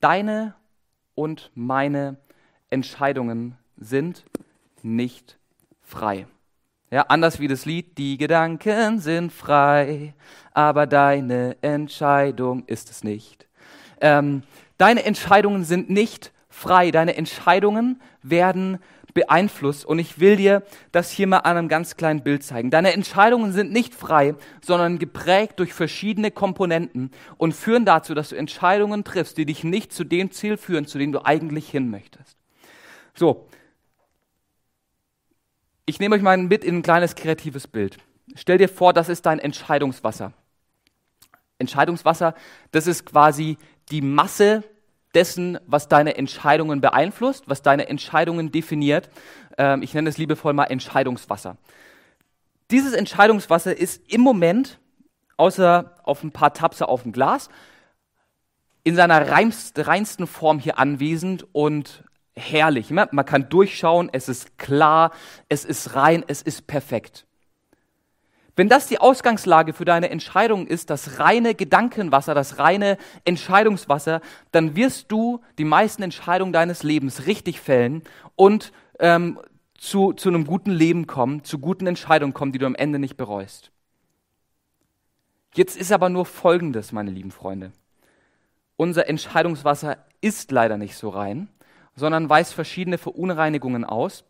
Deine 0.00 0.54
und 1.14 1.50
meine 1.54 2.18
Entscheidungen 2.70 3.56
sind 3.76 4.24
nicht 4.82 5.38
frei. 5.82 6.26
Ja, 6.90 7.02
anders 7.08 7.40
wie 7.40 7.48
das 7.48 7.66
Lied, 7.66 7.98
die 7.98 8.16
Gedanken 8.16 9.00
sind 9.00 9.32
frei, 9.32 10.14
aber 10.54 10.86
deine 10.86 11.56
Entscheidung 11.60 12.64
ist 12.66 12.90
es 12.90 13.04
nicht. 13.04 13.46
Ähm, 14.00 14.42
deine 14.78 15.04
Entscheidungen 15.04 15.64
sind 15.64 15.90
nicht 15.90 16.32
frei, 16.48 16.90
deine 16.90 17.16
Entscheidungen 17.16 18.00
werden 18.22 18.78
beeinflusst 19.14 19.84
und 19.84 19.98
ich 19.98 20.20
will 20.20 20.36
dir 20.36 20.62
das 20.92 21.10
hier 21.10 21.26
mal 21.26 21.38
an 21.38 21.56
einem 21.56 21.68
ganz 21.68 21.96
kleinen 21.96 22.22
Bild 22.22 22.42
zeigen. 22.42 22.70
Deine 22.70 22.92
Entscheidungen 22.92 23.52
sind 23.52 23.72
nicht 23.72 23.94
frei, 23.94 24.34
sondern 24.60 24.98
geprägt 24.98 25.58
durch 25.58 25.72
verschiedene 25.72 26.30
Komponenten 26.30 27.10
und 27.36 27.54
führen 27.54 27.84
dazu, 27.84 28.14
dass 28.14 28.30
du 28.30 28.36
Entscheidungen 28.36 29.04
triffst, 29.04 29.38
die 29.38 29.46
dich 29.46 29.64
nicht 29.64 29.92
zu 29.92 30.04
dem 30.04 30.30
Ziel 30.30 30.56
führen, 30.56 30.86
zu 30.86 30.98
dem 30.98 31.12
du 31.12 31.24
eigentlich 31.24 31.68
hin 31.68 31.90
möchtest. 31.90 32.36
So, 33.14 33.48
ich 35.86 35.98
nehme 36.00 36.14
euch 36.14 36.22
mal 36.22 36.36
mit 36.36 36.64
in 36.64 36.76
ein 36.76 36.82
kleines 36.82 37.14
kreatives 37.14 37.66
Bild. 37.66 37.98
Stell 38.34 38.58
dir 38.58 38.68
vor, 38.68 38.92
das 38.92 39.08
ist 39.08 39.24
dein 39.24 39.38
Entscheidungswasser. 39.38 40.32
Entscheidungswasser, 41.58 42.34
das 42.70 42.86
ist 42.86 43.06
quasi 43.06 43.56
die 43.90 44.02
Masse 44.02 44.62
dessen, 45.14 45.58
was 45.66 45.88
deine 45.88 46.16
Entscheidungen 46.16 46.80
beeinflusst, 46.80 47.44
was 47.48 47.62
deine 47.62 47.88
Entscheidungen 47.88 48.52
definiert. 48.52 49.08
Ähm, 49.56 49.82
ich 49.82 49.94
nenne 49.94 50.08
es 50.08 50.18
liebevoll 50.18 50.52
mal 50.52 50.64
Entscheidungswasser. 50.64 51.56
Dieses 52.70 52.92
Entscheidungswasser 52.92 53.76
ist 53.76 54.12
im 54.12 54.20
Moment, 54.20 54.78
außer 55.36 55.94
auf 56.02 56.22
ein 56.22 56.32
paar 56.32 56.52
Tapse 56.52 56.88
auf 56.88 57.02
dem 57.02 57.12
Glas, 57.12 57.48
in 58.84 58.96
seiner 58.96 59.28
reinsten 59.30 60.26
Form 60.26 60.58
hier 60.58 60.78
anwesend 60.78 61.46
und 61.52 62.04
herrlich. 62.36 62.90
Man 62.90 63.26
kann 63.26 63.48
durchschauen, 63.48 64.08
es 64.12 64.28
ist 64.28 64.58
klar, 64.58 65.12
es 65.48 65.64
ist 65.64 65.94
rein, 65.94 66.24
es 66.26 66.42
ist 66.42 66.66
perfekt. 66.66 67.27
Wenn 68.58 68.68
das 68.68 68.88
die 68.88 68.98
Ausgangslage 68.98 69.72
für 69.72 69.84
deine 69.84 70.10
Entscheidung 70.10 70.66
ist, 70.66 70.90
das 70.90 71.20
reine 71.20 71.54
Gedankenwasser, 71.54 72.34
das 72.34 72.58
reine 72.58 72.98
Entscheidungswasser, 73.24 74.20
dann 74.50 74.74
wirst 74.74 75.12
du 75.12 75.40
die 75.58 75.64
meisten 75.64 76.02
Entscheidungen 76.02 76.52
deines 76.52 76.82
Lebens 76.82 77.26
richtig 77.26 77.60
fällen 77.60 78.02
und 78.34 78.72
ähm, 78.98 79.38
zu, 79.74 80.12
zu 80.12 80.28
einem 80.28 80.44
guten 80.44 80.72
Leben 80.72 81.06
kommen, 81.06 81.44
zu 81.44 81.60
guten 81.60 81.86
Entscheidungen 81.86 82.34
kommen, 82.34 82.50
die 82.50 82.58
du 82.58 82.66
am 82.66 82.74
Ende 82.74 82.98
nicht 82.98 83.16
bereust. 83.16 83.70
Jetzt 85.54 85.76
ist 85.76 85.92
aber 85.92 86.08
nur 86.08 86.26
Folgendes, 86.26 86.90
meine 86.90 87.12
lieben 87.12 87.30
Freunde. 87.30 87.70
Unser 88.76 89.08
Entscheidungswasser 89.08 89.98
ist 90.20 90.50
leider 90.50 90.78
nicht 90.78 90.96
so 90.96 91.10
rein, 91.10 91.46
sondern 91.94 92.28
weist 92.28 92.54
verschiedene 92.54 92.98
Verunreinigungen 92.98 93.84
aus, 93.84 94.24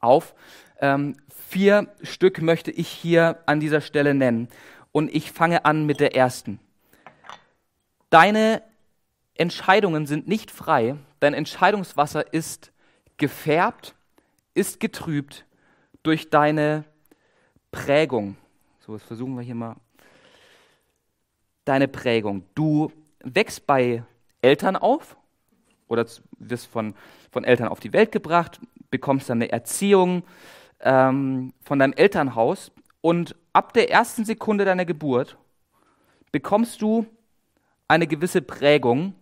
auf. 0.00 0.34
Ähm, 0.80 1.16
vier 1.48 1.88
Stück 2.02 2.42
möchte 2.42 2.70
ich 2.70 2.88
hier 2.88 3.38
an 3.46 3.60
dieser 3.60 3.80
Stelle 3.80 4.14
nennen. 4.14 4.48
Und 4.92 5.14
ich 5.14 5.32
fange 5.32 5.64
an 5.64 5.86
mit 5.86 6.00
der 6.00 6.14
ersten. 6.14 6.60
Deine 8.10 8.62
Entscheidungen 9.34 10.06
sind 10.06 10.28
nicht 10.28 10.50
frei, 10.50 10.96
dein 11.18 11.34
Entscheidungswasser 11.34 12.32
ist 12.32 12.72
gefärbt, 13.16 13.94
ist 14.54 14.78
getrübt 14.78 15.44
durch 16.04 16.30
deine 16.30 16.84
Prägung. 17.72 18.36
So, 18.80 18.94
jetzt 18.94 19.06
versuchen 19.06 19.34
wir 19.34 19.42
hier 19.42 19.56
mal. 19.56 19.76
Deine 21.64 21.88
Prägung. 21.88 22.44
Du 22.54 22.92
wächst 23.20 23.66
bei 23.66 24.04
Eltern 24.42 24.76
auf 24.76 25.16
oder 25.88 26.06
wirst 26.38 26.66
von, 26.66 26.94
von 27.32 27.44
Eltern 27.44 27.68
auf 27.68 27.80
die 27.80 27.92
Welt 27.92 28.12
gebracht, 28.12 28.60
bekommst 28.90 29.28
dann 29.28 29.38
eine 29.38 29.50
Erziehung 29.50 30.22
ähm, 30.84 31.52
von 31.62 31.78
deinem 31.78 31.94
Elternhaus 31.94 32.70
und 33.00 33.34
ab 33.52 33.72
der 33.72 33.90
ersten 33.90 34.24
Sekunde 34.24 34.64
deiner 34.64 34.84
Geburt 34.84 35.36
bekommst 36.30 36.80
du 36.82 37.06
eine 37.88 38.06
gewisse 38.06 38.42
Prägung, 38.42 39.14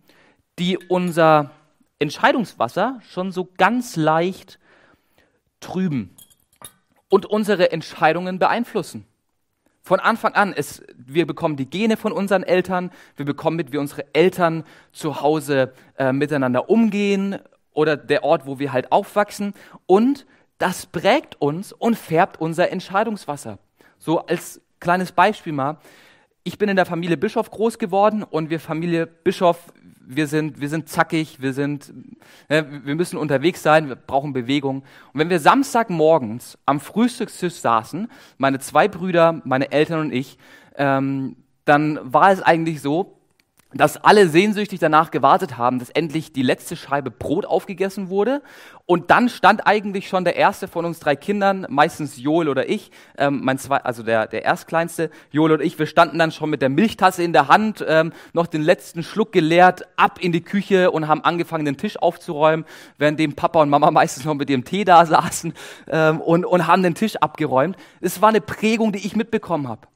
die 0.58 0.76
unser 0.76 1.50
Entscheidungswasser 1.98 3.00
schon 3.08 3.32
so 3.32 3.48
ganz 3.56 3.96
leicht 3.96 4.58
trüben 5.60 6.14
und 7.08 7.26
unsere 7.26 7.72
Entscheidungen 7.72 8.38
beeinflussen. 8.38 9.06
Von 9.82 10.00
Anfang 10.00 10.34
an, 10.34 10.52
ist, 10.52 10.84
wir 10.96 11.26
bekommen 11.26 11.56
die 11.56 11.68
Gene 11.68 11.96
von 11.96 12.12
unseren 12.12 12.44
Eltern, 12.44 12.90
wir 13.16 13.26
bekommen 13.26 13.56
mit, 13.56 13.72
wie 13.72 13.78
unsere 13.78 14.06
Eltern 14.14 14.64
zu 14.92 15.20
Hause 15.20 15.72
äh, 15.96 16.12
miteinander 16.12 16.70
umgehen 16.70 17.38
oder 17.72 17.96
der 17.96 18.22
Ort, 18.22 18.46
wo 18.46 18.58
wir 18.58 18.72
halt 18.72 18.92
aufwachsen. 18.92 19.54
Und 19.86 20.24
das 20.62 20.86
prägt 20.86 21.40
uns 21.40 21.72
und 21.72 21.98
färbt 21.98 22.40
unser 22.40 22.70
Entscheidungswasser. 22.70 23.58
So 23.98 24.20
als 24.26 24.60
kleines 24.78 25.10
Beispiel 25.10 25.52
mal. 25.52 25.78
Ich 26.44 26.56
bin 26.56 26.68
in 26.68 26.76
der 26.76 26.86
Familie 26.86 27.16
Bischof 27.16 27.50
groß 27.50 27.78
geworden 27.78 28.22
und 28.22 28.48
wir 28.48 28.60
Familie 28.60 29.06
Bischof, 29.06 29.72
wir 30.00 30.28
sind, 30.28 30.60
wir 30.60 30.68
sind 30.68 30.88
zackig, 30.88 31.42
wir 31.42 31.52
sind, 31.52 31.92
ne, 32.48 32.84
wir 32.84 32.94
müssen 32.94 33.16
unterwegs 33.16 33.60
sein, 33.64 33.88
wir 33.88 33.96
brauchen 33.96 34.32
Bewegung. 34.32 34.84
Und 35.12 35.20
wenn 35.20 35.30
wir 35.30 35.40
Samstagmorgens 35.40 36.56
am 36.64 36.78
Frühstückstisch 36.78 37.54
saßen, 37.54 38.08
meine 38.38 38.60
zwei 38.60 38.86
Brüder, 38.86 39.42
meine 39.44 39.72
Eltern 39.72 39.98
und 39.98 40.12
ich, 40.12 40.38
ähm, 40.76 41.34
dann 41.64 41.98
war 42.04 42.30
es 42.30 42.40
eigentlich 42.40 42.80
so, 42.80 43.18
dass 43.74 44.02
alle 44.02 44.28
sehnsüchtig 44.28 44.80
danach 44.80 45.10
gewartet 45.10 45.56
haben, 45.56 45.78
dass 45.78 45.90
endlich 45.90 46.32
die 46.32 46.42
letzte 46.42 46.76
Scheibe 46.76 47.10
Brot 47.10 47.46
aufgegessen 47.46 48.08
wurde. 48.08 48.42
Und 48.84 49.10
dann 49.10 49.28
stand 49.28 49.66
eigentlich 49.66 50.08
schon 50.08 50.24
der 50.24 50.36
erste 50.36 50.68
von 50.68 50.84
uns 50.84 50.98
drei 50.98 51.16
Kindern, 51.16 51.66
meistens 51.70 52.16
Joel 52.16 52.48
oder 52.48 52.68
ich, 52.68 52.90
ähm, 53.16 53.40
mein 53.42 53.56
zwei, 53.58 53.78
also 53.78 54.02
der, 54.02 54.26
der 54.26 54.44
erstkleinste, 54.44 55.10
Joel 55.30 55.52
und 55.52 55.62
ich, 55.62 55.78
wir 55.78 55.86
standen 55.86 56.18
dann 56.18 56.32
schon 56.32 56.50
mit 56.50 56.62
der 56.62 56.68
Milchtasse 56.68 57.22
in 57.22 57.32
der 57.32 57.48
Hand, 57.48 57.84
ähm, 57.86 58.12
noch 58.32 58.46
den 58.46 58.62
letzten 58.62 59.02
Schluck 59.02 59.32
geleert, 59.32 59.86
ab 59.96 60.18
in 60.20 60.32
die 60.32 60.42
Küche 60.42 60.90
und 60.90 61.08
haben 61.08 61.22
angefangen, 61.22 61.64
den 61.64 61.76
Tisch 61.76 61.96
aufzuräumen, 61.96 62.66
währenddem 62.98 63.34
Papa 63.34 63.62
und 63.62 63.70
Mama 63.70 63.90
meistens 63.92 64.24
noch 64.24 64.34
mit 64.34 64.50
ihrem 64.50 64.64
Tee 64.64 64.84
da 64.84 65.06
saßen 65.06 65.54
ähm, 65.88 66.20
und, 66.20 66.44
und 66.44 66.66
haben 66.66 66.82
den 66.82 66.94
Tisch 66.94 67.16
abgeräumt. 67.16 67.76
Es 68.00 68.20
war 68.20 68.30
eine 68.30 68.40
Prägung, 68.40 68.92
die 68.92 69.06
ich 69.06 69.16
mitbekommen 69.16 69.68
habe. 69.68 69.86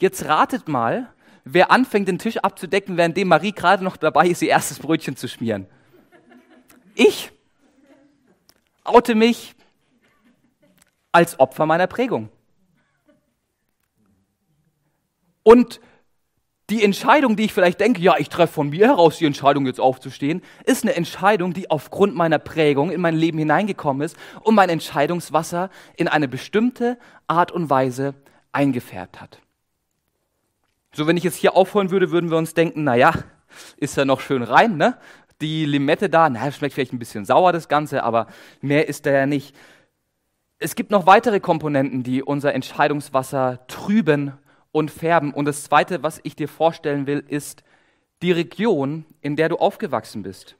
Jetzt 0.00 0.24
ratet 0.24 0.66
mal, 0.66 1.08
wer 1.52 1.70
anfängt, 1.70 2.08
den 2.08 2.18
Tisch 2.18 2.38
abzudecken, 2.38 2.96
währenddem 2.96 3.28
Marie 3.28 3.52
gerade 3.52 3.84
noch 3.84 3.96
dabei 3.96 4.28
ist, 4.28 4.42
ihr 4.42 4.48
erstes 4.48 4.78
Brötchen 4.78 5.16
zu 5.16 5.28
schmieren. 5.28 5.66
Ich 6.94 7.32
oute 8.84 9.14
mich 9.14 9.54
als 11.12 11.38
Opfer 11.38 11.66
meiner 11.66 11.86
Prägung. 11.86 12.28
Und 15.42 15.80
die 16.68 16.84
Entscheidung, 16.84 17.34
die 17.34 17.44
ich 17.44 17.52
vielleicht 17.52 17.80
denke, 17.80 18.00
ja, 18.00 18.14
ich 18.18 18.28
treffe 18.28 18.52
von 18.52 18.68
mir 18.70 18.86
heraus 18.86 19.18
die 19.18 19.26
Entscheidung, 19.26 19.66
jetzt 19.66 19.80
aufzustehen, 19.80 20.42
ist 20.64 20.84
eine 20.84 20.94
Entscheidung, 20.94 21.52
die 21.52 21.68
aufgrund 21.68 22.14
meiner 22.14 22.38
Prägung 22.38 22.92
in 22.92 23.00
mein 23.00 23.16
Leben 23.16 23.38
hineingekommen 23.38 24.02
ist 24.02 24.16
und 24.42 24.54
mein 24.54 24.68
Entscheidungswasser 24.68 25.70
in 25.96 26.06
eine 26.06 26.28
bestimmte 26.28 26.96
Art 27.26 27.50
und 27.50 27.70
Weise 27.70 28.14
eingefärbt 28.52 29.20
hat. 29.20 29.40
So, 30.92 31.06
wenn 31.06 31.16
ich 31.16 31.24
jetzt 31.24 31.36
hier 31.36 31.56
aufholen 31.56 31.90
würde, 31.90 32.10
würden 32.10 32.30
wir 32.30 32.36
uns 32.36 32.54
denken, 32.54 32.84
na 32.84 32.96
ja, 32.96 33.14
ist 33.76 33.96
ja 33.96 34.04
noch 34.04 34.20
schön 34.20 34.42
rein, 34.42 34.76
ne? 34.76 34.98
Die 35.40 35.64
Limette 35.64 36.10
da, 36.10 36.28
na, 36.28 36.50
schmeckt 36.50 36.74
vielleicht 36.74 36.92
ein 36.92 36.98
bisschen 36.98 37.24
sauer 37.24 37.52
das 37.52 37.68
Ganze, 37.68 38.02
aber 38.02 38.26
mehr 38.60 38.88
ist 38.88 39.06
da 39.06 39.12
ja 39.12 39.26
nicht. 39.26 39.56
Es 40.58 40.74
gibt 40.74 40.90
noch 40.90 41.06
weitere 41.06 41.40
Komponenten, 41.40 42.02
die 42.02 42.22
unser 42.22 42.52
Entscheidungswasser 42.54 43.66
trüben 43.66 44.32
und 44.72 44.90
färben. 44.90 45.32
Und 45.32 45.46
das 45.46 45.62
Zweite, 45.62 46.02
was 46.02 46.20
ich 46.24 46.36
dir 46.36 46.48
vorstellen 46.48 47.06
will, 47.06 47.24
ist 47.26 47.62
die 48.20 48.32
Region, 48.32 49.06
in 49.22 49.36
der 49.36 49.48
du 49.48 49.56
aufgewachsen 49.56 50.22
bist. 50.22 50.56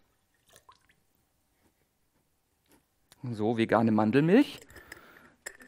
So, 3.32 3.58
vegane 3.58 3.90
Mandelmilch 3.90 4.60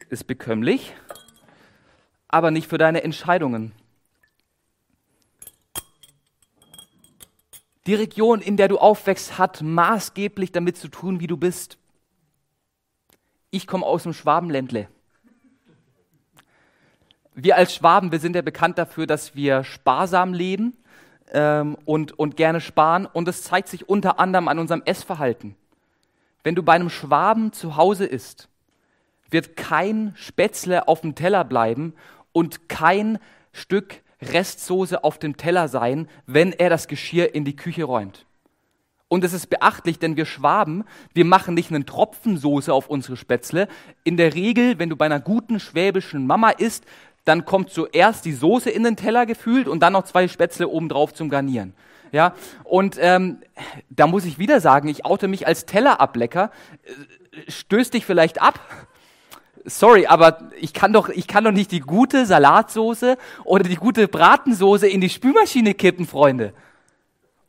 ist 0.09 0.25
bekömmlich, 0.25 0.95
aber 2.27 2.49
nicht 2.49 2.67
für 2.67 2.79
deine 2.79 3.03
Entscheidungen. 3.03 3.73
Die 7.85 7.95
Region, 7.95 8.39
in 8.41 8.55
der 8.55 8.69
du 8.69 8.77
aufwächst, 8.77 9.37
hat 9.37 9.61
maßgeblich 9.61 10.51
damit 10.51 10.77
zu 10.77 10.87
tun, 10.87 11.19
wie 11.19 11.27
du 11.27 11.35
bist. 11.35 11.77
Ich 13.49 13.67
komme 13.67 13.85
aus 13.85 14.03
dem 14.03 14.13
Schwabenländle. 14.13 14.87
Wir 17.35 17.57
als 17.57 17.75
Schwaben, 17.75 18.11
wir 18.11 18.19
sind 18.19 18.35
ja 18.35 18.41
bekannt 18.41 18.77
dafür, 18.77 19.05
dass 19.05 19.35
wir 19.35 19.63
sparsam 19.63 20.33
leben 20.33 20.77
ähm, 21.31 21.77
und, 21.85 22.17
und 22.17 22.37
gerne 22.37 22.61
sparen. 22.61 23.05
Und 23.05 23.27
das 23.27 23.43
zeigt 23.43 23.67
sich 23.67 23.89
unter 23.89 24.19
anderem 24.19 24.47
an 24.47 24.59
unserem 24.59 24.83
Essverhalten. 24.85 25.55
Wenn 26.43 26.55
du 26.55 26.63
bei 26.63 26.73
einem 26.73 26.89
Schwaben 26.89 27.51
zu 27.51 27.75
Hause 27.75 28.05
isst, 28.05 28.49
wird 29.29 29.57
kein 29.57 30.13
Spätzle 30.15 30.87
auf 30.87 31.01
dem 31.01 31.15
Teller 31.15 31.43
bleiben 31.43 31.95
und 32.31 32.69
kein 32.69 33.19
Stück 33.51 34.02
Restsoße 34.31 35.03
auf 35.03 35.19
dem 35.19 35.37
Teller 35.37 35.67
sein, 35.67 36.07
wenn 36.25 36.53
er 36.53 36.69
das 36.69 36.87
Geschirr 36.87 37.35
in 37.35 37.45
die 37.45 37.55
Küche 37.55 37.83
räumt. 37.83 38.25
Und 39.07 39.23
es 39.23 39.33
ist 39.33 39.51
beachtlich, 39.51 39.99
denn 39.99 40.17
wir 40.17 40.25
Schwaben, 40.25 40.85
wir 41.13 41.25
machen 41.25 41.53
nicht 41.53 41.69
einen 41.69 41.85
Tropfen 41.85 42.37
Soße 42.37 42.73
auf 42.73 42.87
unsere 42.87 43.15
Spätzle. 43.15 43.67
In 44.03 44.17
der 44.17 44.33
Regel, 44.33 44.79
wenn 44.79 44.89
du 44.89 44.95
bei 44.95 45.05
einer 45.05 45.19
guten 45.19 45.59
schwäbischen 45.59 46.25
Mama 46.25 46.49
isst, 46.49 46.85
dann 47.25 47.45
kommt 47.45 47.69
zuerst 47.69 48.25
die 48.25 48.33
Soße 48.33 48.69
in 48.69 48.83
den 48.83 48.95
Teller 48.95 49.25
gefühlt 49.25 49.67
und 49.67 49.81
dann 49.81 49.93
noch 49.93 50.05
zwei 50.05 50.27
Spätzle 50.27 50.67
obendrauf 50.67 51.13
zum 51.13 51.29
Garnieren. 51.29 51.73
Ja, 52.11 52.35
und 52.63 52.97
ähm, 52.99 53.37
da 53.89 54.07
muss 54.07 54.25
ich 54.25 54.39
wieder 54.39 54.61
sagen, 54.61 54.87
ich 54.87 55.05
oute 55.05 55.27
mich 55.27 55.47
als 55.47 55.65
Tellerablecker. 55.65 56.51
Stößt 57.47 57.93
dich 57.93 58.05
vielleicht 58.05 58.41
ab, 58.41 58.59
sorry, 59.65 60.05
aber 60.07 60.49
ich 60.59 60.73
kann 60.73 60.93
doch, 60.93 61.09
ich 61.09 61.27
kann 61.27 61.43
doch 61.43 61.51
nicht 61.51 61.71
die 61.71 61.79
gute 61.79 62.25
Salatsoße 62.25 63.17
oder 63.43 63.63
die 63.63 63.75
gute 63.75 64.07
Bratensoße 64.07 64.87
in 64.87 65.01
die 65.01 65.09
Spülmaschine 65.09 65.73
kippen, 65.73 66.05
Freunde. 66.05 66.53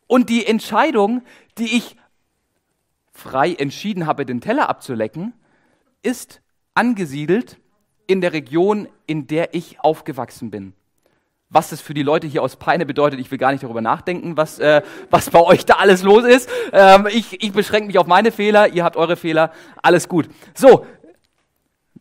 Und 0.06 0.28
die 0.28 0.46
Entscheidung, 0.46 1.22
die 1.58 1.76
ich 1.76 1.96
frei 3.12 3.54
entschieden 3.54 4.06
habe, 4.06 4.26
den 4.26 4.40
Teller 4.40 4.68
abzulecken, 4.68 5.32
ist 6.02 6.40
angesiedelt 6.74 7.58
in 8.06 8.20
der 8.20 8.32
Region, 8.32 8.88
in 9.06 9.26
der 9.26 9.54
ich 9.54 9.80
aufgewachsen 9.80 10.50
bin. 10.50 10.74
Was 11.48 11.70
das 11.70 11.80
für 11.80 11.94
die 11.94 12.02
Leute 12.02 12.26
hier 12.26 12.42
aus 12.42 12.56
Peine 12.56 12.84
bedeutet, 12.84 13.20
ich 13.20 13.30
will 13.30 13.38
gar 13.38 13.52
nicht 13.52 13.62
darüber 13.62 13.80
nachdenken, 13.80 14.36
was, 14.36 14.58
äh, 14.58 14.82
was 15.10 15.30
bei 15.30 15.40
euch 15.40 15.64
da 15.64 15.74
alles 15.74 16.02
los 16.02 16.24
ist. 16.24 16.50
Ähm, 16.72 17.06
ich, 17.06 17.42
ich 17.42 17.52
beschränke 17.52 17.86
mich 17.86 17.98
auf 17.98 18.08
meine 18.08 18.32
Fehler, 18.32 18.68
ihr 18.68 18.82
habt 18.82 18.96
eure 18.96 19.16
Fehler, 19.16 19.52
alles 19.80 20.08
gut. 20.08 20.28
So, 20.54 20.84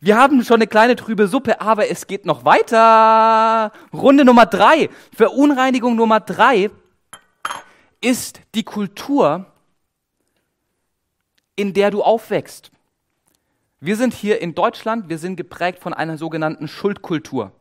wir 0.04 0.18
haben 0.18 0.44
schon 0.44 0.56
eine 0.56 0.66
kleine 0.66 0.96
trübe 0.96 1.28
Suppe, 1.28 1.62
aber 1.62 1.88
es 1.88 2.06
geht 2.06 2.26
noch 2.26 2.44
weiter. 2.44 3.72
Runde 3.90 4.26
Nummer 4.26 4.44
drei. 4.44 4.90
Verunreinigung 5.16 5.96
Nummer 5.96 6.20
drei 6.20 6.70
ist 8.02 8.42
die 8.54 8.64
Kultur, 8.64 9.46
in 11.56 11.72
der 11.72 11.90
du 11.90 12.02
aufwächst. 12.02 12.70
Wir 13.80 13.96
sind 13.96 14.12
hier 14.12 14.42
in 14.42 14.54
Deutschland, 14.54 15.08
wir 15.08 15.16
sind 15.16 15.36
geprägt 15.36 15.78
von 15.78 15.94
einer 15.94 16.18
sogenannten 16.18 16.68
Schuldkultur. 16.68 17.52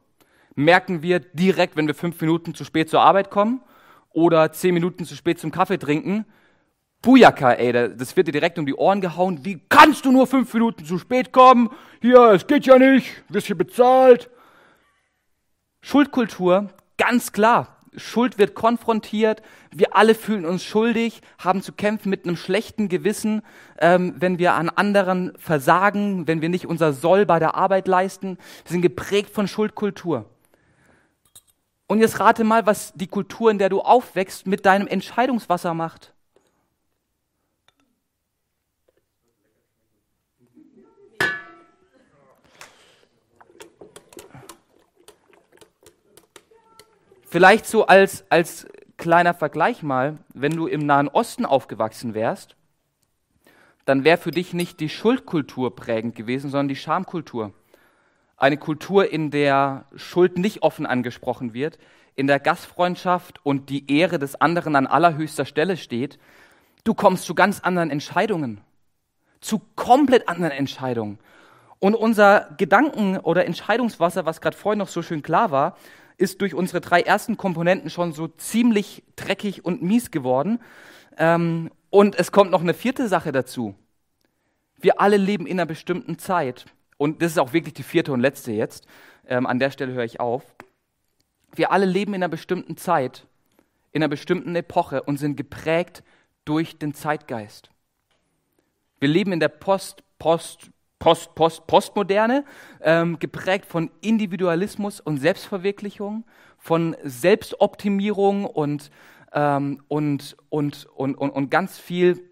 Merken 0.54 1.02
wir 1.02 1.22
direkt, 1.22 1.78
wenn 1.78 1.88
wir 1.88 1.96
fünf 1.96 2.20
Minuten 2.20 2.54
zu 2.54 2.66
spät 2.66 2.90
zur 2.90 3.00
Arbeit 3.00 3.30
kommen 3.30 3.62
oder 4.12 4.52
zehn 4.52 4.74
Minuten 4.74 5.06
zu 5.06 5.16
spät 5.16 5.40
zum 5.40 5.52
Kaffee 5.52 5.78
trinken, 5.78 6.26
Bujaka, 7.04 7.52
ey, 7.52 7.74
das 7.96 8.16
wird 8.16 8.30
dir 8.30 8.32
direkt 8.32 8.58
um 8.58 8.66
die 8.66 8.74
Ohren 8.74 9.02
gehauen. 9.02 9.44
Wie 9.44 9.62
kannst 9.68 10.06
du 10.06 10.12
nur 10.12 10.26
fünf 10.26 10.54
Minuten 10.54 10.86
zu 10.86 10.98
spät 10.98 11.34
kommen? 11.34 11.70
Hier, 12.02 12.32
es 12.32 12.48
geht 12.48 12.66
ja 12.66 12.80
nicht, 12.80 13.24
wirst 13.28 13.48
hier 13.48 13.58
bezahlt. 13.58 14.30
Schuldkultur 15.82 16.70
ganz 16.98 17.34
klar. 17.34 17.78
Schuld 17.96 18.40
wird 18.40 18.56
konfrontiert, 18.56 19.44
wir 19.70 19.96
alle 19.96 20.16
fühlen 20.16 20.46
uns 20.46 20.64
schuldig, 20.64 21.22
haben 21.38 21.62
zu 21.62 21.74
kämpfen 21.74 22.10
mit 22.10 22.26
einem 22.26 22.38
schlechten 22.38 22.90
Gewissen, 22.90 23.44
ähm, 23.78 24.16
wenn 24.18 24.40
wir 24.40 24.54
an 24.54 24.70
anderen 24.70 25.32
versagen, 25.38 26.26
wenn 26.26 26.42
wir 26.42 26.50
nicht 26.50 26.66
unser 26.66 26.94
Soll 26.94 27.28
bei 27.28 27.38
der 27.38 27.54
Arbeit 27.54 27.88
leisten. 27.88 28.38
Wir 28.64 28.72
sind 28.72 28.82
geprägt 28.82 29.30
von 29.30 29.48
Schuldkultur. 29.48 30.26
Und 31.86 32.00
jetzt 32.00 32.20
rate 32.20 32.44
mal, 32.44 32.66
was 32.66 32.94
die 32.94 33.08
Kultur, 33.08 33.52
in 33.52 33.60
der 33.60 33.70
du 33.70 33.82
aufwächst, 33.82 34.48
mit 34.48 34.66
deinem 34.66 34.88
Entscheidungswasser 34.88 35.76
macht. 35.76 36.14
Vielleicht 47.34 47.66
so 47.66 47.88
als, 47.88 48.26
als 48.30 48.68
kleiner 48.96 49.34
Vergleich 49.34 49.82
mal, 49.82 50.20
wenn 50.36 50.56
du 50.56 50.68
im 50.68 50.86
Nahen 50.86 51.08
Osten 51.08 51.48
aufgewachsen 51.48 52.14
wärst, 52.14 52.56
dann 53.86 54.04
wäre 54.04 54.20
für 54.20 54.30
dich 54.30 54.54
nicht 54.54 54.80
die 54.80 54.88
Schuldkultur 54.88 55.76
prägend 55.76 56.14
gewesen, 56.16 56.52
sondern 56.52 56.68
die 56.68 56.76
Schamkultur. 56.76 57.52
Eine 58.38 58.58
Kultur, 58.58 59.12
in 59.12 59.32
der 59.32 59.86
Schuld 59.96 60.38
nicht 60.38 60.62
offen 60.62 60.86
angesprochen 60.86 61.56
wird, 61.56 61.80
in 62.14 62.28
der 62.28 62.40
Gastfreundschaft 62.40 63.44
und 63.44 63.72
die 63.72 63.92
Ehre 63.92 64.20
des 64.20 64.40
anderen 64.40 64.76
an 64.76 64.86
allerhöchster 64.86 65.46
Stelle 65.46 65.76
steht. 65.76 66.20
Du 66.84 66.94
kommst 66.94 67.26
zu 67.26 67.34
ganz 67.34 67.62
anderen 67.62 67.90
Entscheidungen, 67.90 68.62
zu 69.42 69.60
komplett 69.76 70.30
anderen 70.30 70.52
Entscheidungen. 70.52 71.18
Und 71.80 71.96
unser 71.96 72.54
Gedanken- 72.58 73.18
oder 73.18 73.48
Entscheidungswasser, 73.48 74.28
was 74.28 74.40
gerade 74.40 74.56
vorhin 74.56 74.78
noch 74.78 74.88
so 74.88 75.02
schön 75.02 75.24
klar 75.24 75.50
war, 75.50 75.78
ist 76.18 76.42
durch 76.42 76.54
unsere 76.54 76.82
drei 76.82 77.02
ersten 77.02 77.38
Komponenten 77.38 77.90
schon 77.90 78.14
so 78.14 78.28
ziemlich 78.28 79.04
dreckig 79.16 79.66
und 79.66 79.82
mies 79.82 80.12
geworden. 80.12 80.60
Ähm, 81.18 81.72
und 81.90 82.16
es 82.16 82.32
kommt 82.32 82.52
noch 82.52 82.62
eine 82.62 82.74
vierte 82.74 83.08
Sache 83.08 83.32
dazu. 83.32 83.76
Wir 84.80 85.00
alle 85.00 85.18
leben 85.18 85.46
in 85.46 85.60
einer 85.60 85.66
bestimmten 85.66 86.18
Zeit. 86.18 86.66
Und 86.98 87.22
das 87.22 87.32
ist 87.32 87.40
auch 87.40 87.54
wirklich 87.54 87.74
die 87.74 87.84
vierte 87.84 88.12
und 88.14 88.20
letzte 88.20 88.52
jetzt. 88.52 88.88
Ähm, 89.28 89.46
an 89.46 89.60
der 89.60 89.72
Stelle 89.72 89.94
höre 89.94 90.04
ich 90.04 90.20
auf. 90.20 90.44
Wir 91.56 91.72
alle 91.72 91.86
leben 91.86 92.14
in 92.14 92.24
einer 92.24 92.30
bestimmten 92.30 92.78
Zeit, 92.78 93.28
in 93.92 94.02
einer 94.02 94.10
bestimmten 94.10 94.56
Epoche 94.56 95.04
und 95.04 95.18
sind 95.18 95.36
geprägt 95.38 96.04
durch 96.46 96.78
den 96.78 96.94
Zeitgeist. 96.94 97.70
Wir 99.00 99.10
leben 99.10 99.32
in 99.32 99.40
der 99.40 99.50
Post, 99.50 100.04
Post, 100.18 100.70
Post, 101.04 101.36
Post, 101.36 101.68
Postmoderne, 101.68 102.46
ähm, 102.80 103.20
geprägt 103.20 103.66
von 103.66 103.92
Individualismus 104.00 105.02
und 105.02 105.18
Selbstverwirklichung, 105.18 106.24
von 106.58 106.96
Selbstoptimierung 107.04 108.46
und, 108.46 108.90
ähm, 109.34 109.84
und, 109.90 110.38
und, 110.48 110.88
und, 110.96 111.16
und, 111.18 111.30
und 111.30 111.50
ganz 111.50 111.78
viel, 111.78 112.24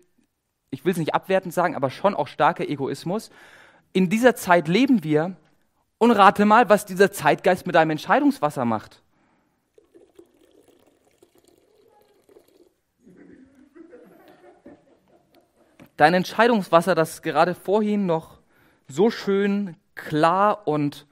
ich 0.69 0.85
will 0.85 0.93
es 0.93 0.97
nicht 0.97 1.13
abwertend 1.13 1.53
sagen, 1.53 1.75
aber 1.75 1.89
schon 1.89 2.15
auch 2.15 2.29
starker 2.29 2.65
Egoismus. 2.65 3.29
In 3.91 4.09
dieser 4.09 4.35
Zeit 4.35 4.69
leben 4.69 5.03
wir 5.03 5.35
und 5.97 6.11
rate 6.11 6.45
mal, 6.45 6.69
was 6.69 6.85
dieser 6.85 7.11
Zeitgeist 7.11 7.65
mit 7.65 7.75
deinem 7.75 7.89
Entscheidungswasser 7.89 8.63
macht. 8.63 9.03
Dein 15.97 16.13
Entscheidungswasser, 16.13 16.95
das 16.95 17.21
gerade 17.21 17.53
vorhin 17.53 18.05
noch 18.05 18.40
so 18.91 19.09
schön 19.09 19.75
klar 19.95 20.67
und 20.67 21.07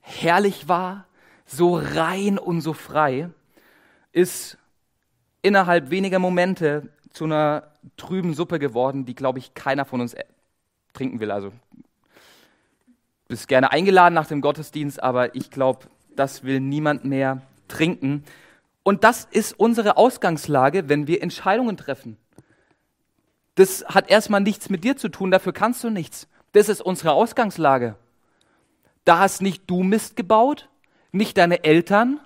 herrlich 0.00 0.68
war, 0.68 1.06
so 1.46 1.76
rein 1.76 2.38
und 2.38 2.60
so 2.60 2.72
frei, 2.72 3.30
ist 4.12 4.58
innerhalb 5.42 5.90
weniger 5.90 6.18
Momente 6.18 6.88
zu 7.10 7.24
einer 7.24 7.72
trüben 7.96 8.34
Suppe 8.34 8.58
geworden, 8.58 9.06
die, 9.06 9.14
glaube 9.14 9.38
ich, 9.38 9.54
keiner 9.54 9.84
von 9.84 10.00
uns 10.00 10.14
trinken 10.92 11.20
will. 11.20 11.30
Also 11.30 11.52
bist 13.28 13.48
gerne 13.48 13.72
eingeladen 13.72 14.14
nach 14.14 14.26
dem 14.26 14.40
Gottesdienst, 14.40 15.02
aber 15.02 15.34
ich 15.34 15.50
glaube, 15.50 15.86
das 16.16 16.44
will 16.44 16.60
niemand 16.60 17.04
mehr 17.04 17.42
trinken. 17.68 18.24
Und 18.82 19.04
das 19.04 19.26
ist 19.30 19.58
unsere 19.58 19.96
Ausgangslage, 19.96 20.88
wenn 20.88 21.06
wir 21.06 21.22
Entscheidungen 21.22 21.76
treffen. 21.76 22.16
Das 23.54 23.84
hat 23.86 24.10
erstmal 24.10 24.40
nichts 24.40 24.70
mit 24.70 24.84
dir 24.84 24.96
zu 24.96 25.08
tun, 25.08 25.30
dafür 25.30 25.52
kannst 25.52 25.84
du 25.84 25.90
nichts. 25.90 26.28
Das 26.58 26.68
ist 26.68 26.80
unsere 26.80 27.12
Ausgangslage. 27.12 27.94
Da 29.04 29.20
hast 29.20 29.42
nicht 29.42 29.70
du 29.70 29.84
Mist 29.84 30.16
gebaut, 30.16 30.68
nicht 31.12 31.38
deine 31.38 31.62
Eltern, 31.62 32.18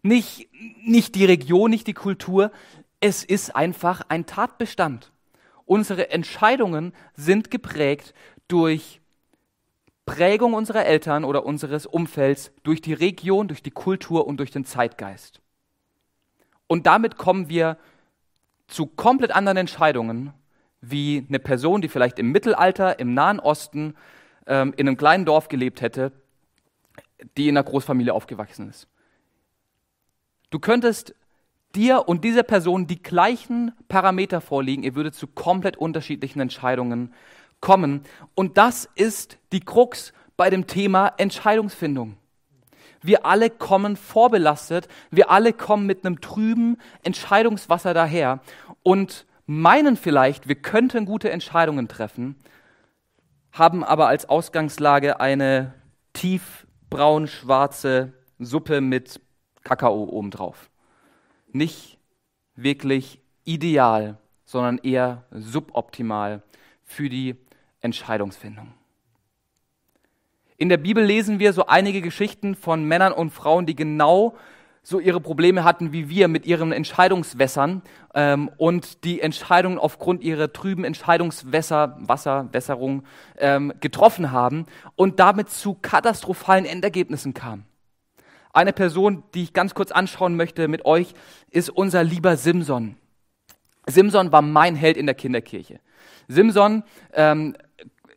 nicht, 0.00 0.48
nicht 0.82 1.14
die 1.14 1.26
Region, 1.26 1.70
nicht 1.70 1.86
die 1.86 1.92
Kultur. 1.92 2.50
Es 3.00 3.24
ist 3.24 3.54
einfach 3.54 4.00
ein 4.08 4.24
Tatbestand. 4.24 5.12
Unsere 5.66 6.08
Entscheidungen 6.08 6.94
sind 7.14 7.50
geprägt 7.50 8.14
durch 8.48 9.02
Prägung 10.06 10.54
unserer 10.54 10.86
Eltern 10.86 11.22
oder 11.22 11.44
unseres 11.44 11.84
Umfelds, 11.84 12.52
durch 12.62 12.80
die 12.80 12.94
Region, 12.94 13.48
durch 13.48 13.62
die 13.62 13.70
Kultur 13.70 14.26
und 14.26 14.38
durch 14.38 14.50
den 14.50 14.64
Zeitgeist. 14.64 15.42
Und 16.68 16.86
damit 16.86 17.18
kommen 17.18 17.50
wir 17.50 17.76
zu 18.66 18.86
komplett 18.86 19.32
anderen 19.32 19.58
Entscheidungen 19.58 20.32
wie 20.90 21.24
eine 21.28 21.38
Person, 21.38 21.80
die 21.80 21.88
vielleicht 21.88 22.18
im 22.18 22.32
Mittelalter, 22.32 22.98
im 22.98 23.14
Nahen 23.14 23.40
Osten, 23.40 23.94
ähm, 24.46 24.74
in 24.76 24.88
einem 24.88 24.96
kleinen 24.96 25.24
Dorf 25.24 25.48
gelebt 25.48 25.80
hätte, 25.80 26.12
die 27.36 27.48
in 27.48 27.56
einer 27.56 27.64
Großfamilie 27.64 28.12
aufgewachsen 28.12 28.68
ist. 28.68 28.88
Du 30.50 30.58
könntest 30.58 31.14
dir 31.74 32.08
und 32.08 32.24
dieser 32.24 32.42
Person 32.42 32.86
die 32.86 33.02
gleichen 33.02 33.72
Parameter 33.88 34.40
vorlegen, 34.40 34.82
ihr 34.82 34.94
würdet 34.94 35.14
zu 35.14 35.26
komplett 35.26 35.76
unterschiedlichen 35.76 36.40
Entscheidungen 36.40 37.12
kommen. 37.60 38.02
Und 38.34 38.58
das 38.58 38.88
ist 38.94 39.38
die 39.52 39.60
Krux 39.60 40.12
bei 40.36 40.50
dem 40.50 40.66
Thema 40.66 41.12
Entscheidungsfindung. 41.16 42.16
Wir 43.02 43.26
alle 43.26 43.50
kommen 43.50 43.96
vorbelastet, 43.96 44.88
wir 45.10 45.30
alle 45.30 45.52
kommen 45.52 45.86
mit 45.86 46.06
einem 46.06 46.20
trüben 46.20 46.78
Entscheidungswasser 47.02 47.92
daher. 47.92 48.40
Und 48.82 49.26
meinen 49.46 49.96
vielleicht, 49.96 50.48
wir 50.48 50.56
könnten 50.56 51.04
gute 51.06 51.30
Entscheidungen 51.30 51.88
treffen, 51.88 52.36
haben 53.52 53.84
aber 53.84 54.08
als 54.08 54.28
Ausgangslage 54.28 55.20
eine 55.20 55.74
tiefbraun-schwarze 56.14 58.12
Suppe 58.38 58.80
mit 58.80 59.20
Kakao 59.62 60.04
obendrauf. 60.04 60.70
Nicht 61.52 61.98
wirklich 62.56 63.20
ideal, 63.44 64.18
sondern 64.44 64.78
eher 64.78 65.24
suboptimal 65.30 66.42
für 66.82 67.08
die 67.08 67.36
Entscheidungsfindung. 67.80 68.74
In 70.56 70.68
der 70.68 70.76
Bibel 70.76 71.04
lesen 71.04 71.38
wir 71.38 71.52
so 71.52 71.66
einige 71.66 72.00
Geschichten 72.00 72.54
von 72.54 72.84
Männern 72.84 73.12
und 73.12 73.30
Frauen, 73.30 73.66
die 73.66 73.74
genau 73.74 74.36
so 74.84 75.00
ihre 75.00 75.20
Probleme 75.20 75.64
hatten 75.64 75.92
wie 75.92 76.08
wir 76.08 76.28
mit 76.28 76.46
ihren 76.46 76.70
Entscheidungswässern 76.70 77.82
ähm, 78.14 78.50
und 78.58 79.02
die 79.02 79.20
Entscheidungen 79.20 79.78
aufgrund 79.78 80.22
ihrer 80.22 80.52
trüben 80.52 80.84
Entscheidungswässer, 80.84 81.96
Wasserwässerung 82.00 83.02
ähm, 83.38 83.72
getroffen 83.80 84.30
haben 84.30 84.66
und 84.94 85.18
damit 85.18 85.48
zu 85.48 85.74
katastrophalen 85.74 86.66
Endergebnissen 86.66 87.34
kamen. 87.34 87.64
Eine 88.52 88.72
Person, 88.72 89.24
die 89.34 89.42
ich 89.42 89.52
ganz 89.54 89.74
kurz 89.74 89.90
anschauen 89.90 90.36
möchte 90.36 90.68
mit 90.68 90.84
euch, 90.84 91.14
ist 91.50 91.70
unser 91.70 92.04
lieber 92.04 92.36
Simson. 92.36 92.96
Simson 93.86 94.32
war 94.32 94.42
mein 94.42 94.76
Held 94.76 94.96
in 94.96 95.06
der 95.06 95.14
Kinderkirche. 95.14 95.80
Simson 96.28 96.84
ähm, 97.14 97.56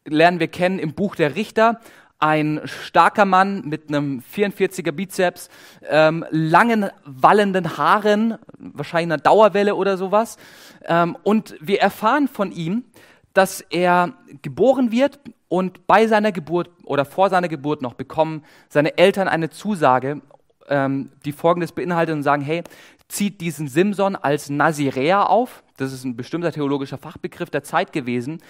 lernen 0.05 0.39
wir 0.39 0.47
kennen 0.49 0.79
im 0.79 0.93
Buch 0.93 1.15
der 1.15 1.35
Richter 1.35 1.79
ein 2.19 2.61
starker 2.65 3.25
Mann 3.25 3.61
mit 3.65 3.89
einem 3.89 4.23
44er 4.33 4.91
Bizeps, 4.91 5.49
ähm, 5.87 6.25
langen 6.31 6.89
wallenden 7.05 7.77
Haaren, 7.77 8.37
wahrscheinlich 8.57 9.13
einer 9.13 9.21
Dauerwelle 9.21 9.75
oder 9.75 9.97
sowas. 9.97 10.37
Ähm, 10.85 11.15
und 11.23 11.55
wir 11.61 11.79
erfahren 11.79 12.27
von 12.27 12.51
ihm, 12.51 12.85
dass 13.33 13.61
er 13.61 14.13
geboren 14.41 14.91
wird 14.91 15.19
und 15.47 15.85
bei 15.85 16.07
seiner 16.07 16.31
Geburt 16.31 16.71
oder 16.83 17.05
vor 17.05 17.29
seiner 17.29 17.47
Geburt 17.47 17.83
noch 17.83 17.93
bekommen 17.93 18.43
seine 18.67 18.97
Eltern 18.97 19.27
eine 19.27 19.51
Zusage, 19.51 20.21
ähm, 20.69 21.11
die 21.23 21.31
folgendes 21.31 21.71
beinhaltet 21.71 22.15
und 22.15 22.23
sagen, 22.23 22.41
hey, 22.41 22.63
zieht 23.07 23.39
diesen 23.39 23.67
Simson 23.67 24.15
als 24.15 24.49
Naziräer 24.49 25.29
auf, 25.29 25.63
das 25.77 25.93
ist 25.93 26.03
ein 26.03 26.17
bestimmter 26.17 26.51
theologischer 26.51 26.97
Fachbegriff 26.97 27.49
der 27.49 27.63
Zeit 27.63 27.93
gewesen, 27.93 28.41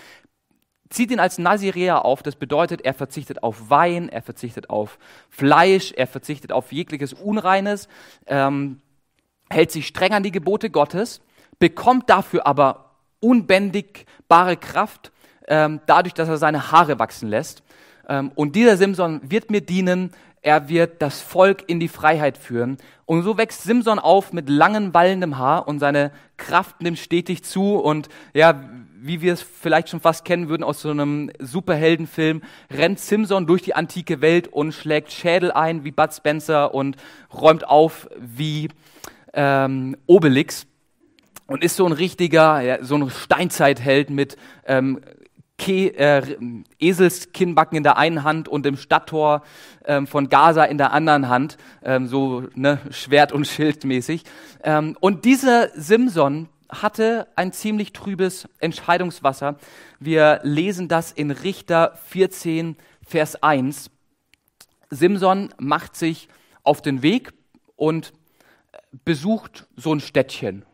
zieht 0.90 1.12
ihn 1.12 1.20
als 1.20 1.38
Naziräer 1.38 2.06
auf. 2.06 2.24
Das 2.24 2.36
bedeutet, 2.36 2.82
er 2.82 2.94
verzichtet 2.94 3.44
auf 3.44 3.70
Wein, 3.70 4.10
er 4.10 4.22
verzichtet 4.22 4.70
auf 4.70 4.98
Fleisch, 5.30 5.92
er 5.92 6.08
verzichtet 6.08 6.52
auf 6.52 6.72
jegliches 6.72 7.14
Unreines, 7.14 7.88
ähm, 8.26 8.82
hält 9.50 9.72
sich 9.72 9.88
streng 9.88 10.14
an 10.14 10.24
die 10.24 10.32
Gebote 10.32 10.70
Gottes, 10.70 11.22
bekommt 11.60 12.10
dafür 12.10 12.46
aber 12.48 12.92
unbändigbare 13.20 14.58
Kraft, 14.58 15.12
ähm, 15.48 15.82
dadurch, 15.86 16.14
dass 16.14 16.30
er 16.30 16.38
seine 16.38 16.72
Haare 16.72 17.00
wachsen 17.00 17.30
lässt. 17.30 17.64
Ähm, 18.08 18.32
und 18.36 18.56
dieser 18.56 18.78
Simson 18.78 19.22
wird 19.24 19.52
mir 19.52 19.62
dienen 19.62 20.12
Er 20.42 20.70
wird 20.70 21.02
das 21.02 21.20
Volk 21.20 21.64
in 21.68 21.80
die 21.80 21.88
Freiheit 21.90 22.38
führen. 22.38 22.78
Und 23.06 23.24
so 23.24 23.38
wächst 23.38 23.64
Simson 23.64 24.00
auf 24.00 24.32
mit 24.34 24.50
langem, 24.50 24.94
wallendem 24.94 25.38
Haar 25.38 25.68
und 25.68 25.80
seine 25.80 26.12
Kraft 26.38 26.82
nimmt 26.82 27.00
stetig 27.00 27.44
zu. 27.44 27.76
Und 27.76 28.08
ja, 28.34 28.62
wie 29.02 29.22
wir 29.22 29.34
es 29.34 29.42
vielleicht 29.42 29.90
schon 29.90 30.00
fast 30.00 30.26
kennen 30.26 30.48
würden 30.48 30.64
aus 30.64 30.82
so 30.82 30.92
einem 30.92 31.32
Superheldenfilm, 31.40 32.44
rennt 32.72 33.00
Simson 33.00 33.48
durch 33.48 33.62
die 33.62 33.76
antike 33.76 34.22
Welt 34.22 34.48
und 34.48 34.74
schlägt 34.74 35.12
Schädel 35.12 35.52
ein 35.52 35.84
wie 35.84 35.92
Bud 35.92 36.14
Spencer 36.14 36.74
und 36.74 36.98
räumt 37.34 37.68
auf 37.68 38.08
wie 38.18 38.70
ähm, 39.34 39.98
Obelix 40.06 40.66
und 41.48 41.64
ist 41.64 41.78
so 41.78 41.86
ein 41.86 41.94
richtiger, 41.94 42.62
ja, 42.62 42.84
so 42.84 42.96
ein 42.96 43.10
Steinzeitheld 43.10 44.10
mit 44.10 44.38
ähm, 44.66 45.02
Ke 45.58 45.88
äh, 45.98 46.38
Eselskinnbacken 46.80 47.78
in 47.78 47.84
der 47.84 47.98
einen 47.98 48.24
Hand 48.24 48.48
und 48.48 48.66
dem 48.66 48.78
Stadttor 48.78 49.42
ähm, 49.86 50.06
von 50.06 50.30
Gaza 50.30 50.64
in 50.64 50.78
der 50.78 50.94
anderen 50.94 51.30
Hand, 51.30 51.58
ähm, 51.84 52.08
so 52.08 52.44
ne, 52.54 52.80
Schwert- 52.92 53.32
und 53.32 53.48
Schildmäßig. 53.48 54.24
Ähm, 54.64 54.96
und 55.00 55.26
dieser 55.26 55.70
Simson 55.70 56.48
hatte 56.70 57.28
ein 57.36 57.54
ziemlich 57.54 57.94
trübes 57.94 58.48
Entscheidungswasser. 58.60 59.58
Wir 60.00 60.42
lesen 60.44 60.88
das 60.88 61.12
in 61.12 61.32
Richter 61.32 61.98
14, 62.08 62.76
Vers 63.06 63.42
1. 63.42 63.90
Simson 64.90 65.54
macht 65.58 65.96
sich 65.96 66.28
auf 66.64 66.82
den 66.82 67.02
Weg 67.02 67.34
und 67.76 68.14
besucht 69.06 69.68
so 69.76 69.94
ein 69.94 70.02
Städtchen. 70.02 70.66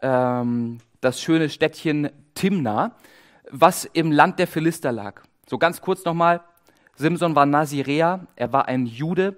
Ähm, 0.00 0.78
das 1.00 1.20
schöne 1.20 1.50
Städtchen 1.50 2.10
Timna 2.34 2.96
was 3.52 3.84
im 3.84 4.10
Land 4.10 4.38
der 4.38 4.48
Philister 4.48 4.90
lag. 4.90 5.22
So 5.48 5.58
ganz 5.58 5.80
kurz 5.80 6.04
nochmal. 6.04 6.40
Simson 6.96 7.36
war 7.36 7.46
Nazirea, 7.46 8.26
er 8.34 8.52
war 8.52 8.66
ein 8.66 8.86
Jude. 8.86 9.36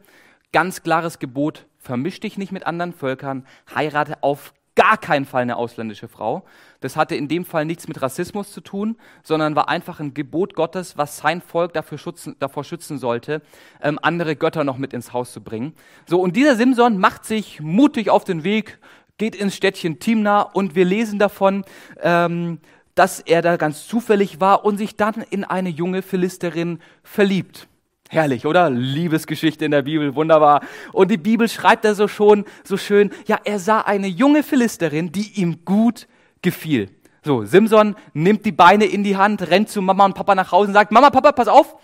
Ganz 0.53 0.83
klares 0.83 1.19
Gebot, 1.19 1.67
vermisch 1.79 2.21
dich 2.21 2.39
nicht 2.39 2.53
mit 2.53 2.67
anderen 2.67 2.93
Völkern, 2.93 3.45
heirate 3.75 4.23
auf 4.23 4.55
gar 4.77 4.97
keinen 4.97 5.25
Fall 5.25 5.43
eine 5.43 5.57
ausländische 5.57 6.09
Frau. 6.09 6.45
Das 6.81 6.97
hatte 6.97 7.17
in 7.17 7.29
dem 7.29 7.45
Fall 7.45 7.65
nichts 7.65 7.89
mit 7.89 8.01
Rassismus 8.03 8.53
zu 8.53 8.61
tun, 8.61 8.97
sondern 9.23 9.57
war 9.57 9.69
einfach 9.69 10.01
ein 10.01 10.15
Gebot 10.15 10.55
Gottes, 10.55 10.97
was 10.97 11.19
sein 11.19 11.41
Volk 11.41 11.73
dafür 11.73 11.99
schützen, 11.99 12.37
davor 12.39 12.65
schützen 12.65 12.99
sollte, 12.99 13.43
ähm, 13.83 13.99
andere 14.03 14.37
Götter 14.37 14.65
noch 14.65 14.79
mit 14.79 14.93
ins 14.93 15.13
Haus 15.13 15.33
zu 15.33 15.43
bringen. 15.43 15.75
So, 16.07 16.21
und 16.21 16.37
dieser 16.37 16.57
Simson 16.57 16.99
macht 16.99 17.25
sich 17.25 17.61
mutig 17.61 18.11
auf 18.11 18.25
den 18.25 18.45
Weg, 18.45 18.79
geht 19.17 19.37
ins 19.37 19.55
Städtchen 19.55 20.01
Timna 20.01 20.43
und 20.43 20.75
wir 20.75 20.85
lesen 20.85 21.19
davon, 21.19 21.65
ähm, 22.01 22.59
dass 22.95 23.21
er 23.21 23.43
da 23.43 23.57
ganz 23.57 23.87
zufällig 23.87 24.41
war 24.41 24.65
und 24.65 24.79
sich 24.79 24.97
dann 24.97 25.25
in 25.31 25.45
eine 25.45 25.69
junge 25.69 26.03
Philisterin 26.03 26.79
verliebt. 27.03 27.69
Herrlich, 28.09 28.47
oder? 28.47 28.71
Liebesgeschichte 28.71 29.65
in 29.65 29.71
der 29.71 29.83
Bibel, 29.83 30.15
wunderbar. 30.15 30.61
Und 30.93 31.11
die 31.11 31.17
Bibel 31.17 31.49
schreibt 31.49 31.85
da 31.85 31.95
so 31.95 32.07
schon, 32.07 32.45
so 32.63 32.77
schön, 32.77 33.11
ja, 33.27 33.41
er 33.45 33.59
sah 33.59 33.81
eine 33.81 34.07
junge 34.07 34.43
Philisterin, 34.43 35.11
die 35.11 35.41
ihm 35.41 35.65
gut 35.65 36.07
gefiel. 36.43 36.91
So, 37.25 37.45
Simson 37.45 37.97
nimmt 38.13 38.45
die 38.45 38.53
Beine 38.53 38.85
in 38.85 39.03
die 39.03 39.17
Hand, 39.17 39.49
rennt 39.49 39.71
zu 39.71 39.81
Mama 39.81 40.05
und 40.05 40.15
Papa 40.15 40.35
nach 40.35 40.53
Hause 40.53 40.69
und 40.69 40.75
sagt, 40.75 40.93
Mama, 40.93 41.11
Papa, 41.11 41.33
pass 41.33 41.49
auf, 41.49 41.77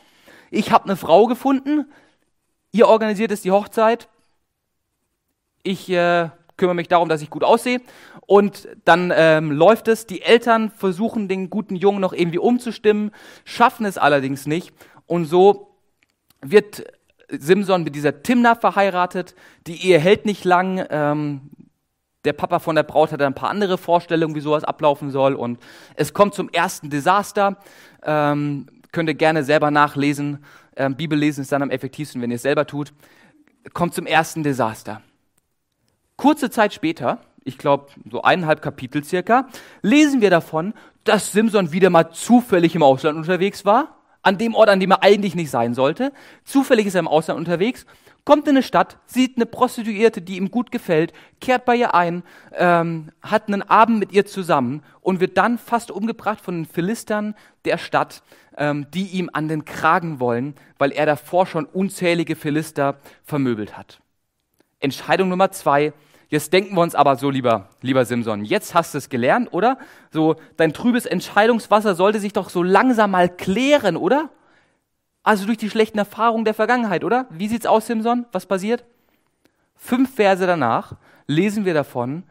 ich 0.50 0.70
habe 0.70 0.84
eine 0.84 0.96
Frau 0.96 1.26
gefunden, 1.26 1.86
ihr 2.72 2.86
organisiert 2.86 3.32
es 3.32 3.40
die 3.40 3.50
Hochzeit, 3.50 4.08
ich 5.62 5.88
äh, 5.88 6.28
kümmere 6.60 6.76
mich 6.76 6.88
darum, 6.88 7.08
dass 7.08 7.22
ich 7.22 7.30
gut 7.30 7.42
aussehe. 7.42 7.80
Und 8.26 8.68
dann 8.84 9.12
ähm, 9.16 9.50
läuft 9.50 9.88
es. 9.88 10.06
Die 10.06 10.22
Eltern 10.22 10.70
versuchen, 10.70 11.26
den 11.26 11.50
guten 11.50 11.74
Jungen 11.74 12.00
noch 12.00 12.12
irgendwie 12.12 12.38
umzustimmen, 12.38 13.10
schaffen 13.44 13.86
es 13.86 13.98
allerdings 13.98 14.46
nicht. 14.46 14.72
Und 15.06 15.24
so 15.24 15.74
wird 16.42 16.84
Simson 17.30 17.82
mit 17.82 17.96
dieser 17.96 18.22
Timna 18.22 18.54
verheiratet. 18.54 19.34
Die 19.66 19.88
Ehe 19.88 19.98
hält 19.98 20.26
nicht 20.26 20.44
lang. 20.44 20.86
Ähm, 20.90 21.50
der 22.26 22.34
Papa 22.34 22.58
von 22.58 22.76
der 22.76 22.82
Braut 22.82 23.10
hat 23.12 23.22
ein 23.22 23.34
paar 23.34 23.48
andere 23.48 23.78
Vorstellungen, 23.78 24.34
wie 24.34 24.40
sowas 24.40 24.62
ablaufen 24.62 25.10
soll. 25.10 25.34
Und 25.34 25.58
es 25.96 26.12
kommt 26.12 26.34
zum 26.34 26.50
ersten 26.50 26.90
Desaster. 26.90 27.56
Ähm, 28.02 28.66
könnt 28.92 29.08
ihr 29.08 29.14
gerne 29.14 29.44
selber 29.44 29.70
nachlesen. 29.70 30.44
Ähm, 30.76 30.94
Bibellesen 30.94 31.42
ist 31.42 31.52
dann 31.52 31.62
am 31.62 31.70
effektivsten, 31.70 32.20
wenn 32.20 32.30
ihr 32.30 32.36
es 32.36 32.42
selber 32.42 32.66
tut. 32.66 32.92
Kommt 33.72 33.94
zum 33.94 34.06
ersten 34.06 34.42
Desaster. 34.42 35.00
Kurze 36.20 36.50
Zeit 36.50 36.74
später, 36.74 37.16
ich 37.44 37.56
glaube 37.56 37.86
so 38.10 38.20
eineinhalb 38.20 38.60
Kapitel 38.60 39.02
circa, 39.02 39.48
lesen 39.80 40.20
wir 40.20 40.28
davon, 40.28 40.74
dass 41.04 41.32
Simson 41.32 41.72
wieder 41.72 41.88
mal 41.88 42.10
zufällig 42.10 42.74
im 42.74 42.82
Ausland 42.82 43.16
unterwegs 43.16 43.64
war, 43.64 43.96
an 44.20 44.36
dem 44.36 44.54
Ort, 44.54 44.68
an 44.68 44.80
dem 44.80 44.90
er 44.90 45.02
eigentlich 45.02 45.34
nicht 45.34 45.50
sein 45.50 45.72
sollte. 45.72 46.12
Zufällig 46.44 46.84
ist 46.84 46.94
er 46.94 46.98
im 46.98 47.08
Ausland 47.08 47.38
unterwegs, 47.38 47.86
kommt 48.26 48.46
in 48.48 48.50
eine 48.50 48.62
Stadt, 48.62 48.98
sieht 49.06 49.38
eine 49.38 49.46
Prostituierte, 49.46 50.20
die 50.20 50.36
ihm 50.36 50.50
gut 50.50 50.70
gefällt, 50.70 51.14
kehrt 51.40 51.64
bei 51.64 51.76
ihr 51.76 51.94
ein, 51.94 52.22
ähm, 52.52 53.12
hat 53.22 53.48
einen 53.48 53.62
Abend 53.62 53.98
mit 53.98 54.12
ihr 54.12 54.26
zusammen 54.26 54.82
und 55.00 55.20
wird 55.20 55.38
dann 55.38 55.56
fast 55.56 55.90
umgebracht 55.90 56.42
von 56.42 56.54
den 56.54 56.66
Philistern 56.66 57.34
der 57.64 57.78
Stadt, 57.78 58.22
ähm, 58.58 58.88
die 58.92 59.06
ihm 59.06 59.30
an 59.32 59.48
den 59.48 59.64
Kragen 59.64 60.20
wollen, 60.20 60.54
weil 60.76 60.92
er 60.92 61.06
davor 61.06 61.46
schon 61.46 61.64
unzählige 61.64 62.36
Philister 62.36 62.98
vermöbelt 63.24 63.78
hat. 63.78 64.02
Entscheidung 64.80 65.30
Nummer 65.30 65.50
zwei, 65.50 65.94
Jetzt 66.30 66.52
denken 66.52 66.76
wir 66.76 66.82
uns 66.82 66.94
aber 66.94 67.16
so, 67.16 67.28
lieber, 67.28 67.68
lieber 67.82 68.04
Simson, 68.04 68.44
jetzt 68.44 68.72
hast 68.72 68.94
du 68.94 68.98
es 68.98 69.08
gelernt, 69.08 69.52
oder? 69.52 69.78
So, 70.12 70.36
dein 70.56 70.72
trübes 70.72 71.04
Entscheidungswasser 71.04 71.96
sollte 71.96 72.20
sich 72.20 72.32
doch 72.32 72.50
so 72.50 72.62
langsam 72.62 73.10
mal 73.10 73.28
klären, 73.28 73.96
oder? 73.96 74.30
Also 75.24 75.44
durch 75.44 75.58
die 75.58 75.68
schlechten 75.68 75.98
Erfahrungen 75.98 76.44
der 76.44 76.54
Vergangenheit, 76.54 77.02
oder? 77.02 77.26
Wie 77.30 77.48
sieht's 77.48 77.66
aus, 77.66 77.88
Simson? 77.88 78.26
Was 78.30 78.46
passiert? 78.46 78.84
Fünf 79.74 80.14
Verse 80.14 80.46
danach 80.46 80.94
lesen 81.26 81.64
wir 81.64 81.74
davon, 81.74 82.22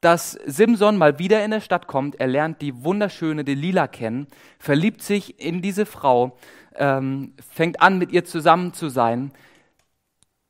dass 0.00 0.32
Simson 0.46 0.96
mal 0.96 1.18
wieder 1.18 1.44
in 1.44 1.50
der 1.50 1.60
Stadt 1.60 1.86
kommt, 1.86 2.18
er 2.18 2.28
lernt 2.28 2.62
die 2.62 2.82
wunderschöne 2.84 3.44
Delila 3.44 3.86
kennen, 3.86 4.28
verliebt 4.58 5.02
sich 5.02 5.38
in 5.38 5.60
diese 5.60 5.84
Frau, 5.84 6.38
ähm, 6.74 7.34
fängt 7.50 7.82
an, 7.82 7.98
mit 7.98 8.12
ihr 8.12 8.24
zusammen 8.24 8.72
zu 8.72 8.88
sein, 8.88 9.30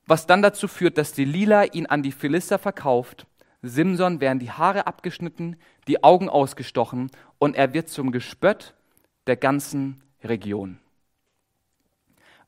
was 0.07 0.27
dann 0.27 0.43
dazu 0.43 0.69
führt, 0.69 0.99
dass 0.99 1.13
Delila 1.13 1.65
ihn 1.65 1.87
an 1.87 2.03
die 2.03 2.13
Philister 2.13 2.59
verkauft. 2.59 3.27
Simson 3.63 4.21
werden 4.21 4.41
die 4.41 4.51
Haare 4.51 4.87
abgeschnitten, 4.87 5.57
die 5.87 6.03
Augen 6.03 6.29
ausgestochen 6.29 7.11
und 7.39 7.55
er 7.55 7.73
wird 7.75 7.89
zum 7.89 8.11
Gespött 8.11 8.75
der 9.27 9.37
ganzen 9.37 10.03
Region. 10.25 10.79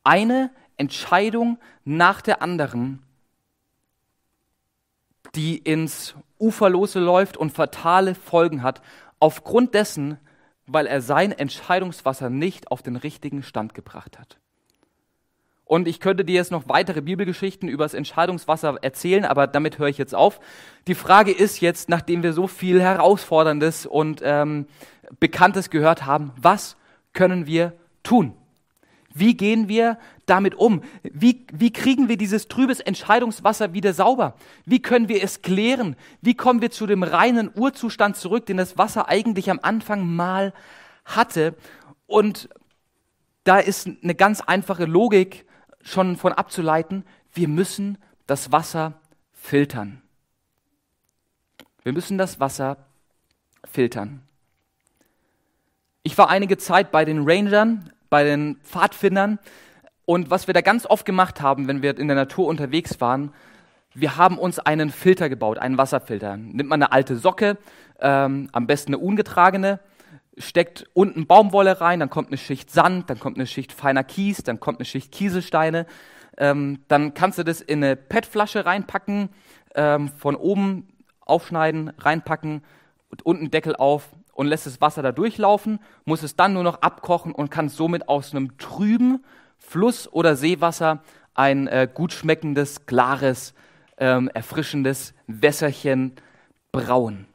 Eine 0.03 0.51
Entscheidung 0.77 1.59
nach 1.85 2.21
der 2.21 2.43
anderen, 2.43 3.03
die 5.35 5.57
ins 5.57 6.15
Uferlose 6.39 6.99
läuft 6.99 7.37
und 7.37 7.53
fatale 7.53 8.15
Folgen 8.15 8.63
hat, 8.63 8.83
aufgrund 9.21 9.75
dessen, 9.75 10.19
weil 10.67 10.87
er 10.87 11.01
sein 11.01 11.33
Entscheidungswasser 11.33 12.29
nicht 12.29 12.71
auf 12.71 12.83
den 12.83 12.97
richtigen 12.97 13.43
Stand 13.43 13.75
gebracht 13.75 14.19
hat. 14.19 14.39
Und 15.65 15.89
ich 15.89 15.99
könnte 15.99 16.25
dir 16.25 16.35
jetzt 16.35 16.51
noch 16.51 16.69
weitere 16.69 17.01
Bibelgeschichten 17.01 17.69
über 17.69 17.85
das 17.85 17.95
Entscheidungswasser 17.95 18.77
erzählen, 18.83 19.25
aber 19.25 19.47
damit 19.47 19.79
höre 19.79 19.89
ich 19.89 19.99
jetzt 19.99 20.15
auf. 20.15 20.41
Die 20.87 20.95
Frage 20.95 21.33
ist 21.33 21.61
jetzt, 21.61 21.89
nachdem 21.89 22.23
wir 22.23 22.35
so 22.35 22.47
viel 22.47 22.83
Herausforderndes 22.83 23.87
und 23.87 24.21
ähm, 24.23 24.67
Bekanntes 25.21 25.71
gehört 25.71 26.05
haben, 26.05 26.33
was 26.41 26.77
können 27.13 27.47
wir 27.47 27.73
tun? 28.03 28.35
Wie 29.15 29.37
gehen 29.37 29.69
wir 29.69 29.97
damit 30.27 30.57
um? 30.57 30.83
Wie, 31.03 31.47
wie 31.53 31.73
kriegen 31.73 32.09
wir 32.09 32.17
dieses 32.17 32.49
trübes 32.49 32.81
Entscheidungswasser 32.81 33.73
wieder 33.73 33.95
sauber? 33.95 34.35
Wie 34.67 34.83
können 34.83 35.09
wir 35.09 35.23
es 35.23 35.41
klären? 35.41 35.97
Wie 36.21 36.35
kommen 36.35 36.61
wir 36.61 36.73
zu 36.73 36.87
dem 36.87 37.05
reinen 37.05 37.51
Urzustand 37.55 38.17
zurück, 38.17 38.45
den 38.47 38.57
das 38.57 38.77
Wasser 38.77 39.09
eigentlich 39.09 39.51
am 39.51 39.61
Anfang 39.63 40.07
mal 40.15 40.53
hatte? 41.05 41.55
Und 42.07 42.49
da 43.45 43.59
ist 43.61 43.89
eine 44.03 44.17
ganz 44.17 44.41
einfache 44.41 44.85
Logik 44.85 45.47
schon 45.85 46.17
von 46.17 46.33
abzuleiten, 46.33 47.05
wir 47.33 47.49
müssen 47.49 47.99
das 48.27 48.51
Wasser 48.51 48.95
filtern. 49.33 50.03
Wir 51.83 51.93
müssen 51.93 52.19
das 52.19 52.41
Wasser 52.41 52.79
filtern. 53.65 54.23
Ich 56.03 56.17
war 56.19 56.29
einige 56.31 56.57
Zeit 56.57 56.91
bei 56.91 57.05
den 57.05 57.29
Rangern, 57.29 57.91
bei 58.11 58.25
den 58.25 58.57
Pfadfindern 58.63 59.39
und 60.07 60.31
was 60.31 60.47
wir 60.47 60.55
da 60.55 60.61
ganz 60.61 60.87
oft 60.87 61.07
gemacht 61.07 61.41
haben, 61.41 61.69
wenn 61.69 61.83
wir 61.83 61.99
in 61.99 62.09
der 62.09 62.17
Natur 62.17 62.47
unterwegs 62.47 63.01
waren, 63.01 63.33
wir 63.95 64.17
haben 64.17 64.39
uns 64.39 64.59
einen 64.59 64.91
Filter 64.91 65.29
gebaut, 65.29 65.59
einen 65.59 65.79
Wasserfilter. 65.79 66.37
Nimmt 66.37 66.69
man 66.69 66.83
eine 66.83 66.93
alte 66.93 67.17
Socke, 67.17 67.59
ähm, 68.01 68.49
am 68.53 68.67
besten 68.67 68.93
eine 68.93 68.99
ungetragene, 69.03 69.79
steckt 70.39 70.87
unten 70.93 71.27
Baumwolle 71.27 71.81
rein, 71.81 72.01
dann 72.01 72.11
kommt 72.11 72.29
eine 72.29 72.39
Schicht 72.39 72.71
Sand, 72.71 73.11
dann 73.11 73.21
kommt 73.21 73.37
eine 73.37 73.47
Schicht 73.47 73.73
feiner 73.73 74.05
Kies, 74.05 74.43
dann 74.43 74.61
kommt 74.61 74.79
eine 74.79 74.85
Schicht 74.85 75.13
Kieselsteine. 75.13 75.87
Ähm, 76.37 76.81
dann 76.89 77.15
kannst 77.15 77.39
du 77.39 77.45
das 77.45 77.61
in 77.61 77.83
eine 77.83 77.97
PET-Flasche 77.97 78.67
reinpacken, 78.67 79.29
ähm, 79.75 80.09
von 80.09 80.35
oben 80.35 80.89
aufschneiden, 81.21 81.91
reinpacken 81.99 82.63
und 83.09 83.25
unten 83.25 83.51
Deckel 83.51 83.77
auf 83.77 84.09
und 84.33 84.49
lässt 84.49 84.67
das 84.67 84.81
Wasser 84.81 85.03
da 85.03 85.13
durchlaufen, 85.13 85.79
muss 86.05 86.23
es 86.23 86.37
dann 86.37 86.53
nur 86.53 86.65
noch 86.65 86.83
abkochen 86.83 87.33
und 87.33 87.51
kann 87.51 87.69
somit 87.69 88.09
aus 88.09 88.33
einem 88.33 88.59
trüben 88.59 89.25
Fluss- 89.59 90.13
oder 90.13 90.37
Seewasser 90.37 91.03
ein 91.35 91.67
äh, 91.69 91.89
gut 91.93 92.13
schmeckendes, 92.13 92.87
klares, 92.87 93.55
ähm, 93.99 94.29
erfrischendes 94.35 95.15
Wässerchen 95.27 96.15
brauen. 96.73 97.27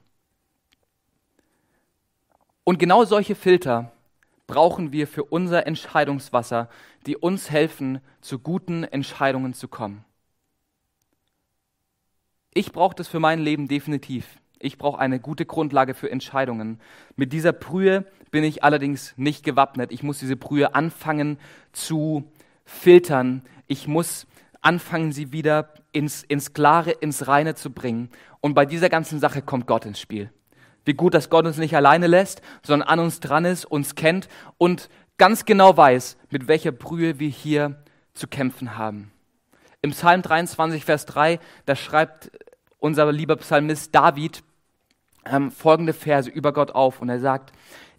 Und 2.69 2.77
genau 2.77 3.03
solche 3.03 3.33
Filter 3.33 3.93
brauchen 4.45 4.91
wir 4.91 5.07
für 5.07 5.23
unser 5.23 5.65
Entscheidungswasser, 5.65 6.69
die 7.07 7.17
uns 7.17 7.49
helfen, 7.49 7.99
zu 8.21 8.37
guten 8.37 8.83
Entscheidungen 8.83 9.55
zu 9.55 9.67
kommen. 9.67 10.05
Ich 12.53 12.71
brauche 12.71 12.93
das 12.93 13.07
für 13.07 13.19
mein 13.19 13.39
Leben 13.39 13.67
definitiv. 13.67 14.39
Ich 14.59 14.77
brauche 14.77 14.99
eine 14.99 15.19
gute 15.19 15.47
Grundlage 15.47 15.95
für 15.95 16.11
Entscheidungen. 16.11 16.79
Mit 17.15 17.33
dieser 17.33 17.53
Brühe 17.53 18.05
bin 18.29 18.43
ich 18.43 18.63
allerdings 18.63 19.15
nicht 19.17 19.43
gewappnet. 19.43 19.91
Ich 19.91 20.03
muss 20.03 20.19
diese 20.19 20.35
Brühe 20.35 20.75
anfangen 20.75 21.39
zu 21.71 22.31
filtern. 22.65 23.41
Ich 23.65 23.87
muss 23.87 24.27
anfangen, 24.61 25.11
sie 25.11 25.31
wieder 25.31 25.73
ins, 25.91 26.21
ins 26.21 26.53
Klare, 26.53 26.91
ins 26.91 27.27
Reine 27.27 27.55
zu 27.55 27.71
bringen. 27.71 28.11
Und 28.41 28.53
bei 28.53 28.67
dieser 28.67 28.89
ganzen 28.89 29.19
Sache 29.19 29.41
kommt 29.41 29.65
Gott 29.65 29.87
ins 29.87 29.99
Spiel. 29.99 30.31
Wie 30.85 30.93
gut, 30.93 31.13
dass 31.13 31.29
Gott 31.29 31.45
uns 31.45 31.57
nicht 31.57 31.75
alleine 31.75 32.07
lässt, 32.07 32.41
sondern 32.63 32.87
an 32.87 32.99
uns 32.99 33.19
dran 33.19 33.45
ist, 33.45 33.65
uns 33.65 33.95
kennt 33.95 34.27
und 34.57 34.89
ganz 35.17 35.45
genau 35.45 35.75
weiß, 35.75 36.17
mit 36.29 36.47
welcher 36.47 36.71
Brühe 36.71 37.19
wir 37.19 37.29
hier 37.29 37.75
zu 38.13 38.27
kämpfen 38.27 38.77
haben. 38.77 39.11
Im 39.81 39.91
Psalm 39.91 40.21
23, 40.21 40.83
Vers 40.83 41.05
3, 41.05 41.39
da 41.65 41.75
schreibt 41.75 42.31
unser 42.79 43.11
lieber 43.11 43.35
Psalmist 43.37 43.93
David 43.93 44.43
ähm, 45.25 45.51
folgende 45.51 45.93
Verse 45.93 46.29
über 46.29 46.53
Gott 46.53 46.71
auf 46.71 47.01
und 47.01 47.09
er 47.09 47.19
sagt, 47.19 47.51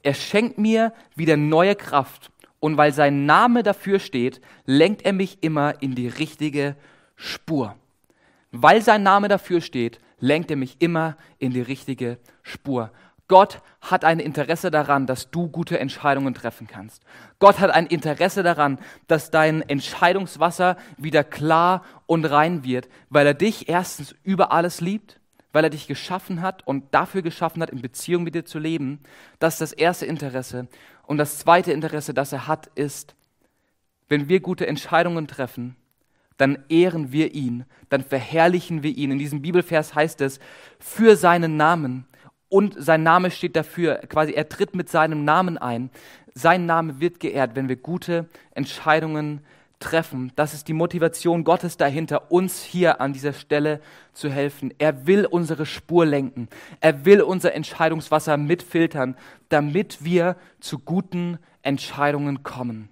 er 0.02 0.14
schenkt 0.14 0.58
mir 0.58 0.92
wieder 1.14 1.36
neue 1.36 1.76
Kraft 1.76 2.30
und 2.58 2.76
weil 2.76 2.92
sein 2.92 3.26
Name 3.26 3.62
dafür 3.62 3.98
steht, 3.98 4.40
lenkt 4.66 5.02
er 5.02 5.12
mich 5.12 5.42
immer 5.42 5.82
in 5.82 5.94
die 5.94 6.08
richtige 6.08 6.76
Spur. 7.16 7.76
Weil 8.50 8.82
sein 8.82 9.02
Name 9.02 9.28
dafür 9.28 9.60
steht, 9.60 10.00
lenkt 10.20 10.50
er 10.50 10.56
mich 10.56 10.76
immer 10.78 11.16
in 11.38 11.52
die 11.52 11.62
richtige 11.62 12.18
Spur. 12.42 12.92
Gott 13.30 13.62
hat 13.80 14.04
ein 14.04 14.18
Interesse 14.18 14.72
daran, 14.72 15.06
dass 15.06 15.30
du 15.30 15.48
gute 15.48 15.78
Entscheidungen 15.78 16.35
treffen 16.35 16.66
kannst. 16.66 17.04
Gott 17.38 17.61
hat 17.61 17.70
ein 17.70 17.87
Interesse 17.87 18.42
daran, 18.42 18.80
dass 19.06 19.30
dein 19.30 19.62
Entscheidungswasser 19.62 20.76
wieder 20.96 21.22
klar 21.22 21.85
und 22.06 22.24
rein 22.24 22.64
wird, 22.64 22.88
weil 23.09 23.26
er 23.28 23.35
dich 23.35 23.68
erstens 23.68 24.16
über 24.24 24.50
alles 24.50 24.80
liebt, 24.80 25.20
weil 25.52 25.62
er 25.62 25.70
dich 25.70 25.87
geschaffen 25.87 26.42
hat 26.42 26.66
und 26.66 26.92
dafür 26.92 27.22
geschaffen 27.22 27.62
hat, 27.62 27.70
in 27.70 27.80
Beziehung 27.80 28.24
mit 28.24 28.35
dir 28.35 28.44
zu 28.44 28.59
leben. 28.59 28.98
Das 29.38 29.54
ist 29.54 29.61
das 29.61 29.72
erste 29.72 30.06
Interesse. 30.06 30.66
Und 31.04 31.18
das 31.18 31.38
zweite 31.38 31.72
Interesse, 31.72 32.14
das 32.14 32.33
er 32.33 32.48
hat, 32.48 32.66
ist, 32.74 33.14
wenn 34.09 34.28
wir 34.28 34.40
gute 34.40 34.66
Entscheidungen 34.66 35.28
treffen, 35.28 35.76
dann 36.40 36.59
ehren 36.68 37.12
wir 37.12 37.35
ihn, 37.35 37.64
dann 37.90 38.03
verherrlichen 38.03 38.83
wir 38.83 38.96
ihn. 38.96 39.11
In 39.11 39.18
diesem 39.18 39.42
Bibelvers 39.42 39.94
heißt 39.94 40.20
es, 40.22 40.40
für 40.79 41.16
seinen 41.16 41.57
Namen. 41.57 42.07
Und 42.48 42.74
sein 42.79 43.03
Name 43.03 43.31
steht 43.31 43.57
dafür, 43.57 43.96
quasi 44.09 44.33
er 44.33 44.48
tritt 44.48 44.74
mit 44.74 44.88
seinem 44.88 45.24
Namen 45.24 45.59
ein. 45.59 45.90
Sein 46.35 46.66
Name 46.66 46.98
wird 46.98 47.20
geehrt, 47.20 47.55
wenn 47.55 47.68
wir 47.68 47.76
gute 47.76 48.29
Entscheidungen 48.53 49.42
treffen. 49.81 50.33
Das 50.37 50.55
ist 50.55 50.68
die 50.68 50.72
Motivation 50.72 51.44
Gottes 51.44 51.76
dahinter, 51.76 52.31
uns 52.31 52.62
hier 52.62 53.00
an 53.00 53.12
dieser 53.12 53.33
Stelle 53.33 53.81
zu 54.12 54.31
helfen. 54.31 54.72
Er 54.79 55.07
will 55.07 55.26
unsere 55.26 55.66
Spur 55.66 56.07
lenken. 56.07 56.48
Er 56.81 57.05
will 57.05 57.22
unser 57.22 57.55
Entscheidungswasser 57.55 58.37
mitfiltern, 58.37 59.16
damit 59.48 60.05
wir 60.05 60.37
zu 60.61 60.79
guten 60.79 61.38
Entscheidungen 61.62 62.42
kommen. 62.42 62.90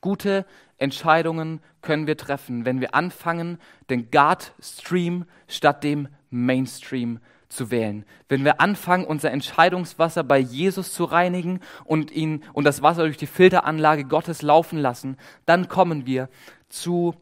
Gute 0.00 0.46
Entscheidungen 0.78 1.60
können 1.82 2.06
wir 2.06 2.16
treffen, 2.16 2.64
wenn 2.64 2.80
wir 2.80 2.94
anfangen, 2.94 3.58
den 3.90 4.10
Guard-Stream 4.10 5.26
statt 5.46 5.84
dem 5.84 6.08
Mainstream 6.30 7.20
zu 7.50 7.70
wählen. 7.70 8.04
Wenn 8.28 8.44
wir 8.44 8.60
anfangen, 8.60 9.04
unser 9.04 9.30
Entscheidungswasser 9.30 10.24
bei 10.24 10.38
Jesus 10.38 10.94
zu 10.94 11.04
reinigen 11.04 11.60
und 11.84 12.10
ihn 12.12 12.44
und 12.52 12.64
das 12.64 12.80
Wasser 12.80 13.02
durch 13.02 13.16
die 13.16 13.26
Filteranlage 13.26 14.04
Gottes 14.04 14.40
laufen 14.42 14.78
lassen, 14.78 15.16
dann 15.44 15.68
kommen 15.68 16.06
wir 16.06 16.28
zu 16.68 17.14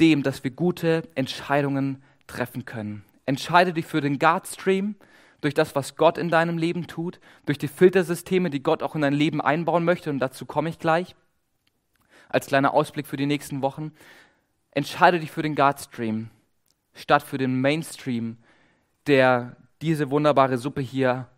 dem, 0.00 0.22
dass 0.22 0.42
wir 0.42 0.50
gute 0.50 1.02
Entscheidungen 1.14 2.02
treffen 2.26 2.64
können. 2.64 3.04
Entscheide 3.26 3.72
dich 3.72 3.86
für 3.86 4.00
den 4.00 4.18
Guard-Stream, 4.18 4.96
durch 5.42 5.54
das, 5.54 5.76
was 5.76 5.96
Gott 5.96 6.18
in 6.18 6.30
deinem 6.30 6.58
Leben 6.58 6.86
tut, 6.86 7.20
durch 7.44 7.58
die 7.58 7.68
Filtersysteme, 7.68 8.50
die 8.50 8.62
Gott 8.62 8.82
auch 8.82 8.94
in 8.94 9.02
dein 9.02 9.12
Leben 9.12 9.40
einbauen 9.40 9.84
möchte, 9.84 10.10
und 10.10 10.18
dazu 10.18 10.46
komme 10.46 10.70
ich 10.70 10.78
gleich 10.78 11.14
als 12.28 12.46
kleiner 12.46 12.74
Ausblick 12.74 13.06
für 13.06 13.16
die 13.16 13.26
nächsten 13.26 13.62
Wochen. 13.62 13.92
Entscheide 14.70 15.20
dich 15.20 15.30
für 15.30 15.42
den 15.42 15.54
Guardstream 15.54 16.30
statt 16.96 17.22
für 17.22 17.38
den 17.38 17.60
Mainstream, 17.60 18.38
der 19.06 19.56
diese 19.82 20.10
wunderbare 20.10 20.58
Suppe 20.58 20.80
hier 20.80 21.28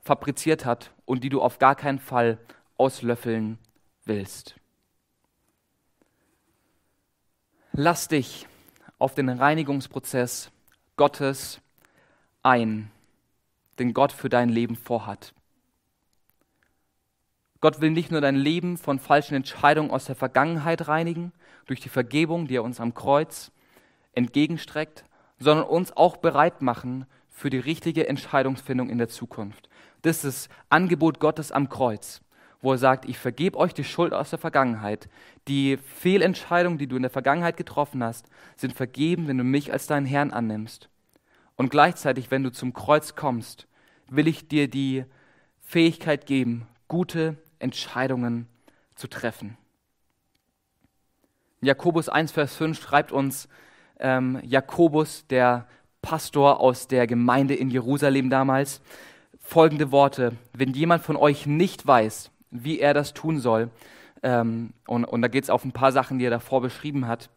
fabriziert 0.00 0.64
hat 0.64 0.92
und 1.04 1.22
die 1.22 1.28
du 1.28 1.42
auf 1.42 1.58
gar 1.58 1.76
keinen 1.76 1.98
Fall 1.98 2.38
auslöffeln 2.76 3.58
willst. 4.04 4.56
Lass 7.72 8.08
dich 8.08 8.46
auf 8.98 9.14
den 9.14 9.28
Reinigungsprozess 9.28 10.50
Gottes 10.96 11.60
ein, 12.42 12.90
den 13.78 13.94
Gott 13.94 14.12
für 14.12 14.28
dein 14.28 14.48
Leben 14.48 14.76
vorhat. 14.76 15.34
Gott 17.60 17.80
will 17.80 17.90
nicht 17.90 18.10
nur 18.10 18.22
dein 18.22 18.36
Leben 18.36 18.78
von 18.78 18.98
falschen 18.98 19.34
Entscheidungen 19.34 19.90
aus 19.90 20.06
der 20.06 20.16
Vergangenheit 20.16 20.88
reinigen, 20.88 21.32
durch 21.66 21.80
die 21.80 21.90
Vergebung, 21.90 22.46
die 22.46 22.56
er 22.56 22.64
uns 22.64 22.80
am 22.80 22.94
Kreuz 22.94 23.52
entgegenstreckt, 24.12 25.04
sondern 25.38 25.66
uns 25.66 25.96
auch 25.96 26.16
bereit 26.16 26.62
machen 26.62 27.06
für 27.28 27.50
die 27.50 27.58
richtige 27.58 28.08
Entscheidungsfindung 28.08 28.88
in 28.88 28.98
der 28.98 29.08
Zukunft. 29.08 29.68
Das 30.02 30.24
ist 30.24 30.48
das 30.48 30.56
Angebot 30.70 31.20
Gottes 31.20 31.52
am 31.52 31.68
Kreuz, 31.68 32.22
wo 32.62 32.72
er 32.72 32.78
sagt, 32.78 33.04
ich 33.06 33.18
vergebe 33.18 33.58
euch 33.58 33.74
die 33.74 33.84
Schuld 33.84 34.14
aus 34.14 34.30
der 34.30 34.38
Vergangenheit. 34.38 35.08
Die 35.46 35.76
Fehlentscheidungen, 35.76 36.78
die 36.78 36.86
du 36.86 36.96
in 36.96 37.02
der 37.02 37.10
Vergangenheit 37.10 37.56
getroffen 37.56 38.02
hast, 38.02 38.26
sind 38.56 38.72
vergeben, 38.72 39.28
wenn 39.28 39.38
du 39.38 39.44
mich 39.44 39.72
als 39.72 39.86
deinen 39.86 40.06
Herrn 40.06 40.30
annimmst. 40.30 40.88
Und 41.56 41.70
gleichzeitig, 41.70 42.30
wenn 42.30 42.42
du 42.42 42.50
zum 42.50 42.72
Kreuz 42.72 43.14
kommst, 43.14 43.66
will 44.08 44.28
ich 44.28 44.48
dir 44.48 44.68
die 44.68 45.04
Fähigkeit 45.60 46.26
geben, 46.26 46.66
gute 46.88 47.36
Entscheidungen 47.60 48.46
zu 48.94 49.08
treffen. 49.08 49.56
Jakobus 51.60 52.08
1, 52.08 52.32
Vers 52.32 52.56
5 52.56 52.80
schreibt 52.80 53.12
uns 53.12 53.48
ähm, 53.98 54.40
Jakobus, 54.42 55.26
der 55.28 55.66
Pastor 56.02 56.60
aus 56.60 56.88
der 56.88 57.06
Gemeinde 57.06 57.54
in 57.54 57.70
Jerusalem 57.70 58.30
damals, 58.30 58.80
folgende 59.38 59.92
Worte. 59.92 60.32
Wenn 60.52 60.72
jemand 60.72 61.02
von 61.02 61.16
euch 61.16 61.46
nicht 61.46 61.86
weiß, 61.86 62.30
wie 62.50 62.80
er 62.80 62.94
das 62.94 63.12
tun 63.12 63.38
soll, 63.38 63.70
ähm, 64.22 64.72
und, 64.86 65.04
und 65.04 65.22
da 65.22 65.28
geht 65.28 65.44
es 65.44 65.50
auf 65.50 65.64
ein 65.64 65.72
paar 65.72 65.92
Sachen, 65.92 66.18
die 66.18 66.24
er 66.24 66.30
davor 66.30 66.60
beschrieben 66.60 67.06
hat, 67.06 67.30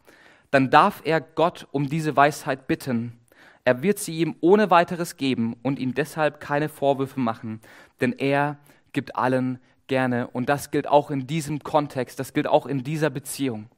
dann 0.50 0.70
darf 0.70 1.02
er 1.04 1.20
Gott 1.20 1.66
um 1.72 1.88
diese 1.88 2.16
Weisheit 2.16 2.66
bitten. 2.66 3.18
Er 3.64 3.82
wird 3.82 3.98
sie 3.98 4.18
ihm 4.18 4.36
ohne 4.40 4.70
weiteres 4.70 5.16
geben 5.16 5.56
und 5.62 5.78
ihm 5.78 5.94
deshalb 5.94 6.40
keine 6.40 6.68
Vorwürfe 6.68 7.20
machen, 7.20 7.60
denn 8.00 8.12
er 8.12 8.58
gibt 8.92 9.16
allen 9.16 9.58
gerne. 9.86 10.28
Und 10.28 10.48
das 10.48 10.70
gilt 10.70 10.86
auch 10.86 11.10
in 11.10 11.26
diesem 11.26 11.60
Kontext, 11.60 12.18
das 12.18 12.32
gilt 12.32 12.46
auch 12.46 12.66
in 12.66 12.84
dieser 12.84 13.10
Beziehung. 13.10 13.68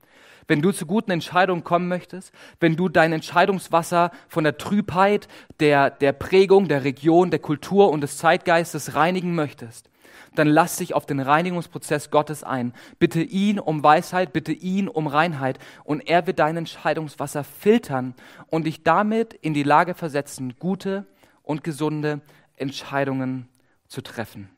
Wenn 0.48 0.62
du 0.62 0.70
zu 0.70 0.86
guten 0.86 1.10
Entscheidungen 1.10 1.64
kommen 1.64 1.88
möchtest, 1.88 2.32
wenn 2.60 2.76
du 2.76 2.88
dein 2.88 3.12
Entscheidungswasser 3.12 4.12
von 4.28 4.44
der 4.44 4.58
Trübheit, 4.58 5.26
der, 5.58 5.90
der 5.90 6.12
Prägung, 6.12 6.68
der 6.68 6.84
Region, 6.84 7.30
der 7.30 7.40
Kultur 7.40 7.90
und 7.90 8.00
des 8.00 8.16
Zeitgeistes 8.16 8.94
reinigen 8.94 9.34
möchtest, 9.34 9.90
dann 10.36 10.48
lass 10.48 10.76
dich 10.76 10.94
auf 10.94 11.06
den 11.06 11.18
Reinigungsprozess 11.18 12.10
Gottes 12.10 12.44
ein. 12.44 12.72
Bitte 12.98 13.22
ihn 13.22 13.58
um 13.58 13.82
Weisheit, 13.82 14.32
bitte 14.32 14.52
ihn 14.52 14.88
um 14.88 15.06
Reinheit 15.06 15.58
und 15.82 16.00
er 16.00 16.26
wird 16.26 16.38
dein 16.38 16.56
Entscheidungswasser 16.56 17.42
filtern 17.42 18.14
und 18.48 18.66
dich 18.66 18.84
damit 18.84 19.34
in 19.34 19.54
die 19.54 19.62
Lage 19.62 19.94
versetzen, 19.94 20.54
gute 20.58 21.06
und 21.42 21.64
gesunde 21.64 22.20
Entscheidungen 22.56 23.48
zu 23.88 24.00
treffen. 24.02 24.55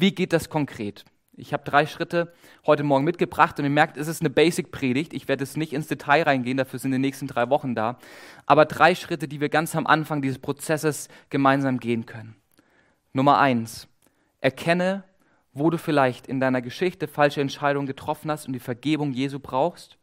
Wie 0.00 0.12
geht 0.12 0.32
das 0.32 0.48
konkret? 0.48 1.04
Ich 1.36 1.52
habe 1.52 1.62
drei 1.62 1.84
Schritte 1.84 2.32
heute 2.64 2.84
Morgen 2.84 3.04
mitgebracht 3.04 3.58
und 3.58 3.66
ihr 3.66 3.70
merkt, 3.70 3.98
es 3.98 4.08
ist 4.08 4.22
eine 4.22 4.30
Basic-Predigt. 4.30 5.12
Ich 5.12 5.28
werde 5.28 5.44
jetzt 5.44 5.58
nicht 5.58 5.74
ins 5.74 5.88
Detail 5.88 6.22
reingehen, 6.22 6.56
dafür 6.56 6.78
sind 6.78 6.92
die 6.92 6.98
nächsten 6.98 7.26
drei 7.26 7.50
Wochen 7.50 7.74
da. 7.74 7.98
Aber 8.46 8.64
drei 8.64 8.94
Schritte, 8.94 9.28
die 9.28 9.42
wir 9.42 9.50
ganz 9.50 9.76
am 9.76 9.86
Anfang 9.86 10.22
dieses 10.22 10.38
Prozesses 10.38 11.08
gemeinsam 11.28 11.80
gehen 11.80 12.06
können. 12.06 12.34
Nummer 13.12 13.40
eins, 13.40 13.88
erkenne, 14.40 15.04
wo 15.52 15.68
du 15.68 15.76
vielleicht 15.76 16.26
in 16.26 16.40
deiner 16.40 16.62
Geschichte 16.62 17.06
falsche 17.06 17.42
Entscheidungen 17.42 17.86
getroffen 17.86 18.30
hast 18.30 18.46
und 18.46 18.54
die 18.54 18.58
Vergebung 18.58 19.12
Jesu 19.12 19.38
brauchst. 19.38 19.98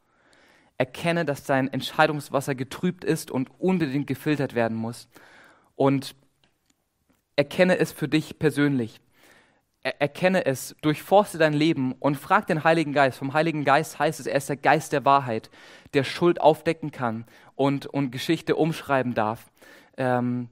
Erkenne, 0.77 1.25
dass 1.25 1.43
dein 1.43 1.73
Entscheidungswasser 1.73 2.53
getrübt 2.53 3.03
ist 3.03 3.31
und 3.31 3.49
unbedingt 3.57 4.05
gefiltert 4.05 4.53
werden 4.53 4.77
muss. 4.77 5.07
Und 5.75 6.13
erkenne 7.35 7.79
es 7.79 7.91
für 7.91 8.07
dich 8.07 8.37
persönlich 8.37 9.01
er 9.06 9.06
erkenne 9.99 10.45
es, 10.45 10.75
durchforste 10.81 11.37
dein 11.37 11.53
Leben 11.53 11.93
und 11.99 12.15
frag 12.15 12.47
den 12.47 12.63
Heiligen 12.63 12.93
Geist. 12.93 13.17
Vom 13.17 13.33
Heiligen 13.33 13.63
Geist 13.63 13.99
heißt 13.99 14.19
es, 14.19 14.27
er 14.27 14.37
ist 14.37 14.49
der 14.49 14.57
Geist 14.57 14.93
der 14.93 15.05
Wahrheit, 15.05 15.49
der 15.93 16.03
Schuld 16.03 16.41
aufdecken 16.41 16.91
kann 16.91 17.25
und, 17.55 17.85
und 17.85 18.11
Geschichte 18.11 18.55
umschreiben 18.55 19.13
darf. 19.13 19.51
Ähm, 19.97 20.49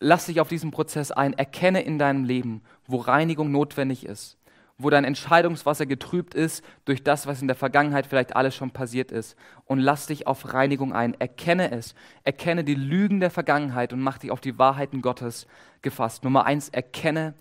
lass 0.00 0.26
dich 0.26 0.40
auf 0.40 0.48
diesen 0.48 0.70
Prozess 0.70 1.10
ein, 1.10 1.32
erkenne 1.32 1.82
in 1.82 1.98
deinem 1.98 2.24
Leben, 2.24 2.62
wo 2.86 2.98
Reinigung 2.98 3.50
notwendig 3.50 4.04
ist, 4.04 4.38
wo 4.78 4.90
dein 4.90 5.04
Entscheidungswasser 5.04 5.86
getrübt 5.86 6.34
ist 6.34 6.64
durch 6.84 7.02
das, 7.02 7.26
was 7.26 7.40
in 7.40 7.48
der 7.48 7.56
Vergangenheit 7.56 8.06
vielleicht 8.06 8.36
alles 8.36 8.54
schon 8.54 8.70
passiert 8.70 9.10
ist. 9.10 9.36
Und 9.64 9.80
lass 9.80 10.06
dich 10.06 10.26
auf 10.26 10.52
Reinigung 10.52 10.92
ein, 10.92 11.14
erkenne 11.18 11.70
es, 11.72 11.94
erkenne 12.24 12.62
die 12.62 12.74
Lügen 12.74 13.20
der 13.20 13.30
Vergangenheit 13.30 13.92
und 13.92 14.00
mach 14.00 14.18
dich 14.18 14.30
auf 14.30 14.40
die 14.40 14.58
Wahrheiten 14.58 15.02
Gottes 15.02 15.46
gefasst. 15.82 16.24
Nummer 16.24 16.44
eins, 16.44 16.68
erkenne, 16.68 17.34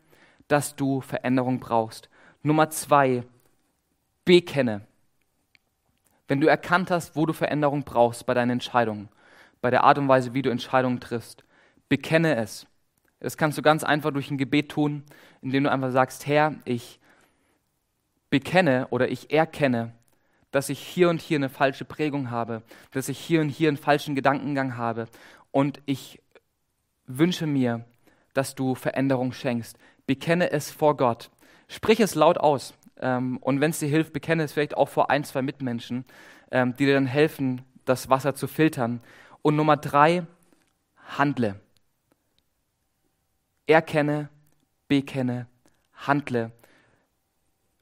dass 0.47 0.75
du 0.75 1.01
Veränderung 1.01 1.59
brauchst. 1.59 2.09
Nummer 2.43 2.69
zwei, 2.69 3.23
bekenne. 4.23 4.81
Wenn 6.27 6.41
du 6.41 6.47
erkannt 6.47 6.91
hast, 6.91 7.15
wo 7.15 7.25
du 7.25 7.33
Veränderung 7.33 7.83
brauchst 7.83 8.25
bei 8.25 8.33
deinen 8.33 8.51
Entscheidungen, 8.51 9.09
bei 9.61 9.69
der 9.69 9.83
Art 9.83 9.97
und 9.97 10.07
Weise, 10.07 10.33
wie 10.33 10.41
du 10.41 10.49
Entscheidungen 10.49 10.99
triffst, 10.99 11.43
bekenne 11.89 12.35
es. 12.35 12.67
Das 13.19 13.37
kannst 13.37 13.57
du 13.57 13.61
ganz 13.61 13.83
einfach 13.83 14.11
durch 14.11 14.29
ein 14.29 14.37
Gebet 14.37 14.69
tun, 14.69 15.03
indem 15.41 15.63
du 15.63 15.71
einfach 15.71 15.91
sagst, 15.91 16.27
Herr, 16.27 16.55
ich 16.65 16.99
bekenne 18.29 18.87
oder 18.89 19.09
ich 19.09 19.31
erkenne, 19.31 19.93
dass 20.51 20.69
ich 20.69 20.79
hier 20.79 21.09
und 21.09 21.21
hier 21.21 21.37
eine 21.37 21.49
falsche 21.49 21.85
Prägung 21.85 22.31
habe, 22.31 22.63
dass 22.91 23.09
ich 23.09 23.19
hier 23.19 23.41
und 23.41 23.49
hier 23.49 23.67
einen 23.67 23.77
falschen 23.77 24.15
Gedankengang 24.15 24.77
habe 24.77 25.07
und 25.51 25.81
ich 25.85 26.21
wünsche 27.07 27.47
mir, 27.47 27.85
dass 28.33 28.55
du 28.55 28.75
Veränderung 28.75 29.31
schenkst. 29.31 29.77
Bekenne 30.05 30.51
es 30.51 30.71
vor 30.71 30.97
Gott. 30.97 31.29
Sprich 31.67 31.99
es 31.99 32.15
laut 32.15 32.37
aus. 32.37 32.73
Ähm, 32.99 33.37
und 33.37 33.61
wenn 33.61 33.71
es 33.71 33.79
dir 33.79 33.89
hilft, 33.89 34.13
bekenne 34.13 34.43
es 34.43 34.53
vielleicht 34.53 34.77
auch 34.77 34.89
vor 34.89 35.09
ein, 35.09 35.23
zwei 35.23 35.41
Mitmenschen, 35.41 36.05
ähm, 36.51 36.75
die 36.77 36.85
dir 36.85 36.93
dann 36.93 37.07
helfen, 37.07 37.61
das 37.85 38.09
Wasser 38.09 38.35
zu 38.35 38.47
filtern. 38.47 39.01
Und 39.41 39.55
Nummer 39.55 39.77
drei, 39.77 40.25
handle. 41.17 41.59
Erkenne, 43.67 44.29
bekenne, 44.87 45.47
handle. 45.93 46.51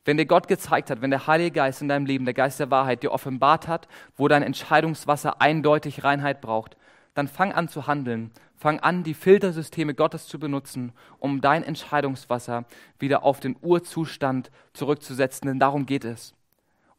Wenn 0.05 0.17
dir 0.17 0.25
Gott 0.25 0.47
gezeigt 0.47 0.89
hat, 0.89 1.01
wenn 1.01 1.11
der 1.11 1.27
Heilige 1.27 1.51
Geist 1.51 1.81
in 1.81 1.87
deinem 1.87 2.05
Leben, 2.05 2.25
der 2.25 2.33
Geist 2.33 2.59
der 2.59 2.71
Wahrheit, 2.71 3.03
dir 3.03 3.11
offenbart 3.11 3.67
hat, 3.67 3.87
wo 4.17 4.27
dein 4.27 4.43
Entscheidungswasser 4.43 5.41
eindeutig 5.41 6.03
Reinheit 6.03 6.41
braucht, 6.41 6.75
dann 7.13 7.27
fang 7.27 7.53
an 7.53 7.69
zu 7.69 7.87
handeln. 7.87 8.31
Fang 8.63 8.79
an, 8.79 9.03
die 9.03 9.13
Filtersysteme 9.13 9.93
Gottes 9.93 10.25
zu 10.25 10.39
benutzen, 10.39 10.93
um 11.19 11.41
dein 11.41 11.63
Entscheidungswasser 11.63 12.63
wieder 12.97 13.23
auf 13.23 13.41
den 13.41 13.57
Urzustand 13.61 14.51
zurückzusetzen, 14.71 15.49
denn 15.49 15.59
darum 15.59 15.85
geht 15.85 16.05
es. 16.05 16.33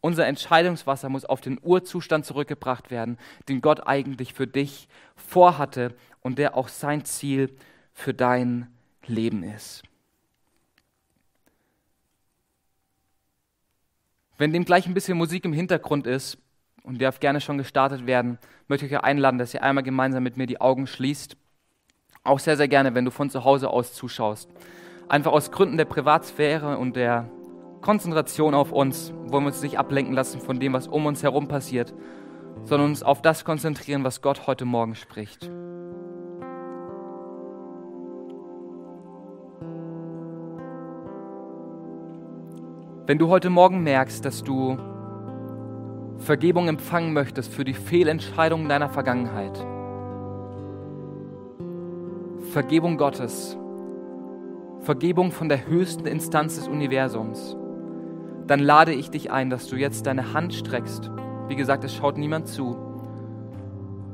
Unser 0.03 0.27
Entscheidungswasser 0.27 1.09
muss 1.09 1.25
auf 1.25 1.41
den 1.41 1.59
Urzustand 1.63 2.27
zurückgebracht 2.27 2.91
werden, 2.91 3.17
den 3.49 3.63
Gott 3.63 3.87
eigentlich 3.87 4.35
für 4.35 4.47
dich 4.47 4.89
vorhatte 5.17 5.95
und 6.21 6.39
der 6.39 6.55
auch 6.55 6.69
sein 6.69 7.07
Ziel 7.07 7.57
für 7.95 8.13
dein 8.13 8.69
Leben 9.07 9.43
ist. 9.43 9.85
Wenn 14.37 14.53
dem 14.53 14.67
gleich 14.67 14.87
ein 14.87 14.93
bisschen 14.93 15.17
Musik 15.17 15.47
im 15.47 15.55
Hintergrund 15.55 16.07
ist 16.07 16.37
und 16.83 17.01
darf 17.01 17.21
gerne 17.21 17.41
schon 17.41 17.57
gestartet 17.57 18.07
werden, 18.07 18.39
möchte 18.69 18.85
ich 18.85 18.93
euch 18.93 19.03
einladen, 19.03 19.39
dass 19.39 19.55
ihr 19.55 19.63
einmal 19.63 19.83
gemeinsam 19.83 20.23
mit 20.23 20.37
mir 20.37 20.47
die 20.47 20.61
Augen 20.61 20.87
schließt. 20.87 21.39
Auch 22.27 22.39
sehr, 22.39 22.57
sehr 22.57 22.69
gerne, 22.69 22.95
wenn 22.95 23.05
du 23.05 23.11
von 23.11 23.29
zu 23.29 23.45
Hause 23.45 23.69
aus 23.69 23.93
zuschaust. 23.93 24.49
Einfach 25.09 25.33
aus 25.33 25.51
Gründen 25.51 25.77
der 25.77 25.85
Privatsphäre 25.85 26.79
und 26.79 26.97
der 26.97 27.29
Konzentration 27.83 28.55
auf 28.55 28.73
uns 28.73 29.13
wollen 29.27 29.45
wir 29.45 29.49
uns 29.49 29.61
nicht 29.61 29.79
ablenken 29.79 30.15
lassen 30.15 30.41
von 30.41 30.59
dem, 30.59 30.73
was 30.73 30.87
um 30.87 31.05
uns 31.05 31.23
herum 31.23 31.49
passiert, 31.49 31.93
sondern 32.63 32.89
uns 32.89 33.03
auf 33.03 33.21
das 33.21 33.45
konzentrieren, 33.45 34.05
was 34.05 34.23
Gott 34.23 34.47
heute 34.47 34.65
Morgen 34.65 34.95
spricht. 34.95 35.51
Wenn 43.07 43.19
du 43.19 43.29
heute 43.29 43.51
Morgen 43.51 43.83
merkst, 43.83 44.25
dass 44.25 44.43
du 44.43 44.79
Vergebung 46.17 46.69
empfangen 46.69 47.13
möchtest 47.13 47.53
für 47.53 47.67
die 47.67 47.75
Fehlentscheidungen 47.75 48.71
deiner 48.71 48.89
Vergangenheit, 48.89 49.63
Vergebung 52.55 52.99
Gottes, 52.99 53.59
Vergebung 54.79 55.33
von 55.33 55.49
der 55.49 55.67
höchsten 55.67 56.07
Instanz 56.07 56.55
des 56.55 56.69
Universums, 56.69 57.57
dann 58.47 58.61
lade 58.61 58.93
ich 58.93 59.11
dich 59.11 59.33
ein, 59.33 59.51
dass 59.51 59.67
du 59.67 59.75
jetzt 59.75 60.07
deine 60.07 60.35
Hand 60.35 60.55
streckst. 60.55 61.11
Wie 61.49 61.57
gesagt, 61.57 61.83
es 61.83 61.93
schaut 61.93 62.17
niemand 62.17 62.47
zu. 62.47 62.77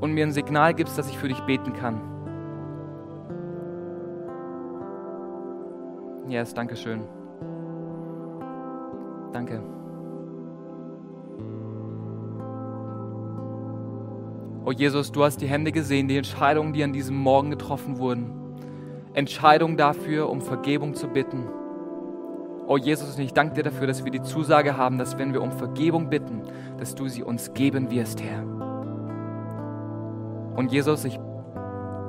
Und 0.01 0.15
mir 0.15 0.25
ein 0.25 0.33
Signal 0.33 0.73
gibst, 0.73 0.97
dass 0.97 1.11
ich 1.11 1.19
für 1.19 1.29
dich 1.29 1.41
beten 1.41 1.75
kann. 1.75 2.01
Yes, 6.27 6.55
danke 6.55 6.77
schön. 6.77 7.03
Oh 14.65 14.73
Jesus, 14.73 15.11
du 15.11 15.25
hast 15.25 15.41
die 15.41 15.47
Hände 15.47 15.73
gesehen, 15.73 16.07
die 16.07 16.19
Entscheidungen, 16.19 16.75
die 16.75 16.85
an 16.85 16.93
diesem 16.93 17.17
Morgen 17.17 17.51
getroffen 17.51 17.99
wurden. 17.99 18.31
Entscheidung 19.15 19.79
dafür, 19.79 20.29
um 20.29 20.43
Vergebung 20.43 20.95
zu 20.95 21.09
bitten. 21.09 21.49
Oh 22.67 22.77
Jesus, 22.77 23.19
ich 23.19 23.33
danke 23.33 23.55
dir 23.55 23.63
dafür, 23.63 23.87
dass 23.87 24.05
wir 24.05 24.13
die 24.13 24.23
Zusage 24.23 24.77
haben, 24.77 24.99
dass 24.99 25.19
wenn 25.19 25.33
wir 25.33 25.43
um 25.43 25.51
Vergebung 25.51 26.11
bitten, 26.11 26.43
dass 26.79 26.95
du 26.95 27.09
sie 27.09 27.23
uns 27.23 27.55
geben 27.55 27.91
wirst, 27.91 28.23
Herr. 28.23 28.45
Und 30.57 30.71
Jesus, 30.71 31.05
ich 31.07 31.19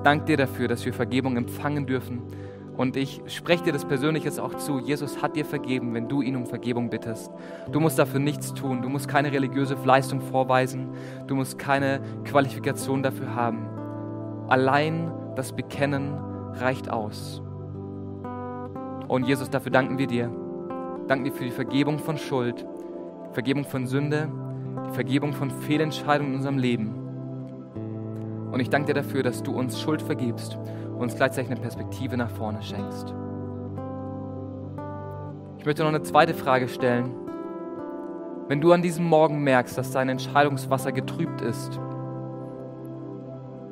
danke 0.03 0.25
dir 0.25 0.37
dafür, 0.37 0.67
dass 0.67 0.85
wir 0.85 0.93
Vergebung 0.93 1.37
empfangen 1.37 1.85
dürfen 1.87 2.21
und 2.77 2.95
ich 2.95 3.21
spreche 3.27 3.65
dir 3.65 3.73
das 3.73 3.85
persönlich 3.85 4.23
jetzt 4.23 4.39
auch 4.39 4.55
zu. 4.55 4.79
Jesus 4.79 5.21
hat 5.21 5.35
dir 5.35 5.45
vergeben, 5.45 5.93
wenn 5.93 6.07
du 6.07 6.21
ihn 6.21 6.35
um 6.35 6.45
Vergebung 6.45 6.89
bittest. 6.89 7.31
Du 7.71 7.79
musst 7.79 7.99
dafür 7.99 8.19
nichts 8.19 8.53
tun. 8.53 8.81
Du 8.81 8.89
musst 8.89 9.07
keine 9.07 9.31
religiöse 9.31 9.75
Leistung 9.83 10.21
vorweisen. 10.21 10.89
Du 11.27 11.35
musst 11.35 11.59
keine 11.59 12.01
Qualifikation 12.23 13.03
dafür 13.03 13.35
haben. 13.35 13.67
Allein 14.47 15.11
das 15.35 15.53
Bekennen 15.53 16.13
reicht 16.53 16.89
aus. 16.89 17.41
Und 19.07 19.27
Jesus, 19.27 19.49
dafür 19.49 19.71
danken 19.71 19.97
wir 19.97 20.07
dir. 20.07 20.31
Danken 21.07 21.25
dir 21.25 21.33
für 21.33 21.43
die 21.43 21.51
Vergebung 21.51 21.99
von 21.99 22.17
Schuld, 22.17 22.65
Vergebung 23.33 23.65
von 23.65 23.85
Sünde, 23.85 24.29
die 24.87 24.93
Vergebung 24.93 25.33
von 25.33 25.51
Fehlentscheidungen 25.51 26.31
in 26.31 26.37
unserem 26.37 26.57
Leben. 26.57 26.95
Und 28.51 28.59
ich 28.59 28.69
danke 28.69 28.87
dir 28.87 29.01
dafür, 29.01 29.23
dass 29.23 29.43
du 29.43 29.51
uns 29.51 29.79
Schuld 29.79 30.01
vergibst 30.01 30.57
uns 31.01 31.15
gleichzeitig 31.15 31.51
eine 31.51 31.59
Perspektive 31.59 32.17
nach 32.17 32.29
vorne 32.29 32.61
schenkst. 32.61 33.13
Ich 35.57 35.65
möchte 35.65 35.83
noch 35.83 35.89
eine 35.89 36.01
zweite 36.01 36.33
Frage 36.33 36.67
stellen. 36.67 37.11
Wenn 38.47 38.61
du 38.61 38.71
an 38.73 38.81
diesem 38.81 39.05
Morgen 39.05 39.43
merkst, 39.43 39.77
dass 39.77 39.91
dein 39.91 40.09
Entscheidungswasser 40.09 40.91
getrübt 40.91 41.41
ist 41.41 41.79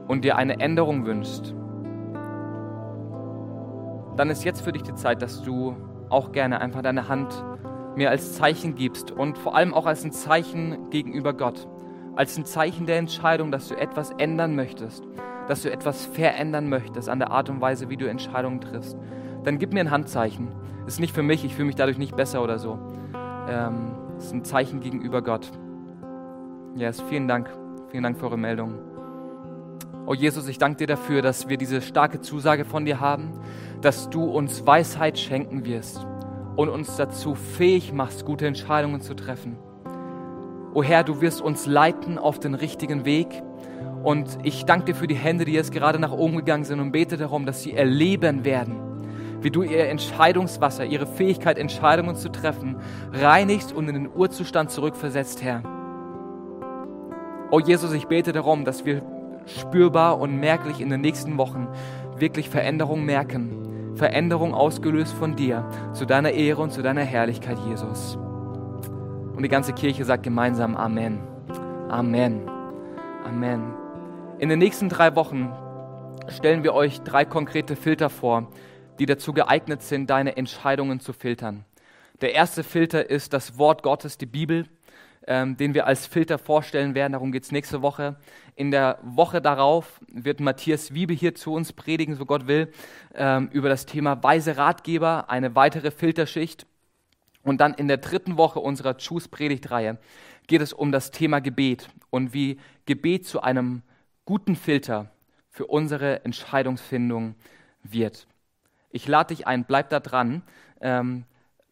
und 0.07 0.23
dir 0.23 0.37
eine 0.37 0.59
Änderung 0.59 1.05
wünschst, 1.05 1.55
dann 4.15 4.29
ist 4.29 4.43
jetzt 4.43 4.61
für 4.61 4.71
dich 4.71 4.83
die 4.83 4.95
Zeit, 4.95 5.21
dass 5.21 5.41
du 5.41 5.75
auch 6.09 6.31
gerne 6.31 6.61
einfach 6.61 6.81
deine 6.81 7.07
Hand 7.07 7.43
mir 7.95 8.09
als 8.09 8.33
Zeichen 8.35 8.75
gibst 8.75 9.11
und 9.11 9.37
vor 9.37 9.55
allem 9.55 9.73
auch 9.73 9.85
als 9.85 10.03
ein 10.03 10.11
Zeichen 10.11 10.89
gegenüber 10.89 11.33
Gott, 11.33 11.67
als 12.15 12.37
ein 12.37 12.45
Zeichen 12.45 12.85
der 12.85 12.97
Entscheidung, 12.97 13.51
dass 13.51 13.67
du 13.67 13.75
etwas 13.75 14.11
ändern 14.11 14.55
möchtest, 14.55 15.03
dass 15.49 15.63
du 15.63 15.71
etwas 15.71 16.05
verändern 16.05 16.69
möchtest 16.69 17.09
an 17.09 17.17
der 17.17 17.31
Art 17.31 17.49
und 17.49 17.59
Weise, 17.59 17.89
wie 17.89 17.97
du 17.97 18.07
Entscheidungen 18.07 18.61
triffst, 18.61 18.95
dann 19.43 19.57
gib 19.57 19.73
mir 19.73 19.79
ein 19.79 19.89
Handzeichen. 19.89 20.49
Ist 20.85 20.99
nicht 20.99 21.13
für 21.13 21.23
mich, 21.23 21.43
ich 21.43 21.55
fühle 21.55 21.65
mich 21.65 21.75
dadurch 21.75 21.97
nicht 21.97 22.15
besser 22.15 22.43
oder 22.43 22.59
so. 22.59 22.77
Ähm, 23.49 23.95
es 24.19 24.25
ist 24.25 24.33
ein 24.33 24.43
Zeichen 24.43 24.79
gegenüber 24.79 25.23
Gott. 25.23 25.49
Yes, 26.75 27.01
vielen 27.01 27.27
Dank. 27.27 27.49
Vielen 27.89 28.03
Dank 28.03 28.19
für 28.19 28.25
eure 28.25 28.37
Meldung. 28.37 28.75
Oh 30.05 30.13
Jesus, 30.13 30.47
ich 30.47 30.59
danke 30.59 30.77
dir 30.77 30.87
dafür, 30.87 31.23
dass 31.23 31.49
wir 31.49 31.57
diese 31.57 31.81
starke 31.81 32.21
Zusage 32.21 32.63
von 32.63 32.85
dir 32.85 32.99
haben, 32.99 33.31
dass 33.81 34.07
du 34.11 34.25
uns 34.25 34.67
Weisheit 34.67 35.17
schenken 35.17 35.65
wirst 35.65 36.05
und 36.57 36.69
uns 36.69 36.95
dazu 36.95 37.33
fähig 37.33 37.91
machst, 37.91 38.23
gute 38.23 38.45
Entscheidungen 38.45 39.01
zu 39.01 39.15
treffen. 39.15 39.57
O 40.75 40.83
Herr, 40.83 41.03
du 41.03 41.21
wirst 41.21 41.41
uns 41.41 41.65
leiten 41.65 42.19
auf 42.19 42.39
den 42.39 42.53
richtigen 42.53 43.03
Weg 43.03 43.41
und 44.03 44.37
ich 44.43 44.65
danke 44.65 44.85
dir 44.85 44.95
für 44.95 45.07
die 45.07 45.15
Hände, 45.15 45.45
die 45.45 45.53
jetzt 45.53 45.71
gerade 45.71 45.99
nach 45.99 46.11
oben 46.11 46.37
gegangen 46.37 46.63
sind 46.63 46.79
und 46.79 46.91
bete 46.91 47.17
darum, 47.17 47.45
dass 47.45 47.63
sie 47.63 47.73
erleben 47.73 48.45
werden, 48.45 48.75
wie 49.41 49.51
du 49.51 49.61
ihr 49.63 49.89
Entscheidungswasser, 49.89 50.85
ihre 50.85 51.05
Fähigkeit, 51.05 51.57
Entscheidungen 51.57 52.15
zu 52.15 52.29
treffen, 52.29 52.77
reinigst 53.13 53.73
und 53.73 53.87
in 53.87 53.95
den 53.95 54.09
Urzustand 54.13 54.71
zurückversetzt, 54.71 55.43
Herr. 55.43 55.63
Oh 57.51 57.59
Jesus, 57.59 57.93
ich 57.93 58.07
bete 58.07 58.31
darum, 58.31 58.63
dass 58.63 58.85
wir 58.85 59.01
spürbar 59.45 60.19
und 60.19 60.39
merklich 60.39 60.81
in 60.81 60.89
den 60.89 61.01
nächsten 61.01 61.37
Wochen 61.37 61.67
wirklich 62.17 62.49
Veränderungen 62.49 63.05
merken, 63.05 63.95
Veränderung 63.95 64.53
ausgelöst 64.53 65.13
von 65.13 65.35
dir, 65.35 65.67
zu 65.93 66.05
deiner 66.05 66.31
Ehre 66.31 66.61
und 66.61 66.71
zu 66.71 66.81
deiner 66.81 67.01
Herrlichkeit, 67.01 67.57
Jesus. 67.67 68.17
Und 69.35 69.43
die 69.43 69.49
ganze 69.49 69.73
Kirche 69.73 70.05
sagt 70.05 70.23
gemeinsam 70.23 70.75
Amen. 70.75 71.19
Amen. 71.89 72.41
Amen. 73.25 73.78
In 74.39 74.47
den 74.47 74.59
nächsten 74.59 74.87
drei 74.87 75.15
Wochen 75.15 75.51
stellen 76.29 76.63
wir 76.63 76.73
euch 76.73 77.01
drei 77.01 77.25
konkrete 77.25 77.75
Filter 77.75 78.09
vor, 78.09 78.49
die 78.97 79.05
dazu 79.05 79.33
geeignet 79.33 79.81
sind, 79.81 80.09
deine 80.09 80.37
Entscheidungen 80.37 81.01
zu 81.01 81.11
filtern. 81.11 81.65
Der 82.21 82.33
erste 82.33 82.63
Filter 82.63 83.09
ist 83.09 83.33
das 83.33 83.57
Wort 83.57 83.83
Gottes, 83.83 84.17
die 84.17 84.25
Bibel, 84.25 84.65
ähm, 85.27 85.57
den 85.57 85.73
wir 85.73 85.87
als 85.87 86.07
Filter 86.07 86.37
vorstellen 86.37 86.95
werden. 86.95 87.11
Darum 87.11 87.33
geht 87.33 87.43
es 87.43 87.51
nächste 87.51 87.81
Woche. 87.81 88.15
In 88.55 88.71
der 88.71 88.99
Woche 89.03 89.41
darauf 89.41 89.99
wird 90.07 90.39
Matthias 90.39 90.93
Wiebe 90.93 91.13
hier 91.13 91.35
zu 91.35 91.51
uns 91.51 91.73
predigen, 91.73 92.15
so 92.15 92.25
Gott 92.25 92.47
will, 92.47 92.71
ähm, 93.15 93.49
über 93.51 93.67
das 93.67 93.85
Thema 93.85 94.23
weise 94.23 94.55
Ratgeber, 94.55 95.29
eine 95.29 95.55
weitere 95.55 95.91
Filterschicht. 95.91 96.65
Und 97.43 97.59
dann 97.59 97.73
in 97.73 97.89
der 97.89 97.97
dritten 97.97 98.37
Woche 98.37 98.61
unserer 98.61 98.95
Choose-Predigtreihe 98.95 99.97
geht 100.47 100.61
es 100.61 100.71
um 100.71 100.93
das 100.93 101.11
Thema 101.11 101.41
Gebet 101.41 101.89
und 102.09 102.33
wie 102.33 102.57
Gebet 102.85 103.27
zu 103.27 103.41
einem 103.41 103.81
guten 104.29 104.55
Filter 104.55 105.07
für 105.49 105.65
unsere 105.65 106.23
Entscheidungsfindung 106.23 107.33
wird. 107.81 108.27
Ich 108.91 109.07
lade 109.07 109.33
dich 109.33 109.47
ein, 109.47 109.65
bleib 109.65 109.89
da 109.89 109.99
dran. 109.99 110.43
Ähm, 110.81 111.23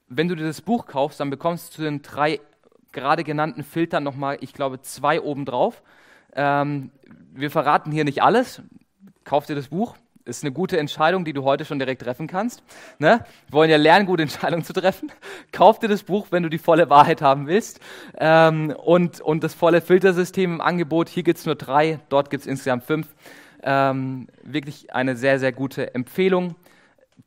wenn 0.08 0.28
du 0.28 0.34
dir 0.34 0.47
das 0.47 0.62
Buch 0.62 0.88
kaufst, 0.88 1.20
dann 1.20 1.30
bekommst 1.30 1.70
du 1.70 1.76
zu 1.76 1.82
den 1.84 2.01
drei 2.01 2.39
gerade 2.93 3.24
genannten 3.24 3.64
Filtern 3.64 4.03
nochmal, 4.03 4.39
ich 4.41 4.53
glaube, 4.53 4.82
zwei 4.82 5.22
obendrauf. 5.22 5.84
Ähm, 6.34 6.89
wir 7.32 7.51
verraten 7.51 7.91
hier 7.91 8.05
nicht 8.05 8.24
alles. 8.24 8.64
Kauf 9.24 9.45
dir 9.45 9.53
das 9.53 9.68
Buch, 9.68 9.95
ist 10.28 10.44
eine 10.44 10.52
gute 10.52 10.78
Entscheidung, 10.78 11.26
die 11.26 11.34
du 11.34 11.44
heute 11.44 11.66
schon 11.66 11.80
direkt 11.80 12.02
treffen 12.02 12.28
kannst. 12.28 12.64
Ne? 13.00 13.26
Wir 13.48 13.54
wollen 13.54 13.70
ja 13.70 13.78
lernen, 13.78 14.06
gute 14.06 14.24
Entscheidungen 14.24 14.64
zu 14.64 14.74
treffen. 14.74 15.12
Kauf 15.52 15.80
dir 15.80 15.88
das 15.88 16.04
Buch, 16.04 16.28
wenn 16.32 16.44
du 16.44 16.50
die 16.50 16.58
volle 16.58 16.90
Wahrheit 16.90 17.22
haben 17.22 17.48
willst. 17.48 17.80
Ähm, 18.18 18.72
und, 18.72 19.22
und 19.22 19.44
das 19.44 19.54
volle 19.54 19.82
Filtersystem 19.82 20.56
im 20.56 20.62
Angebot. 20.62 21.10
Hier 21.10 21.24
gibt 21.24 21.40
es 21.40 21.46
nur 21.46 21.56
drei, 21.56 22.00
dort 22.10 22.30
gibt 22.30 22.42
es 22.42 22.48
insgesamt 22.48 22.84
fünf. 22.84 23.08
Ähm, 23.64 24.28
wirklich 24.44 24.94
eine 24.94 25.16
sehr, 25.16 25.40
sehr 25.40 25.52
gute 25.52 25.96
Empfehlung. 25.96 26.56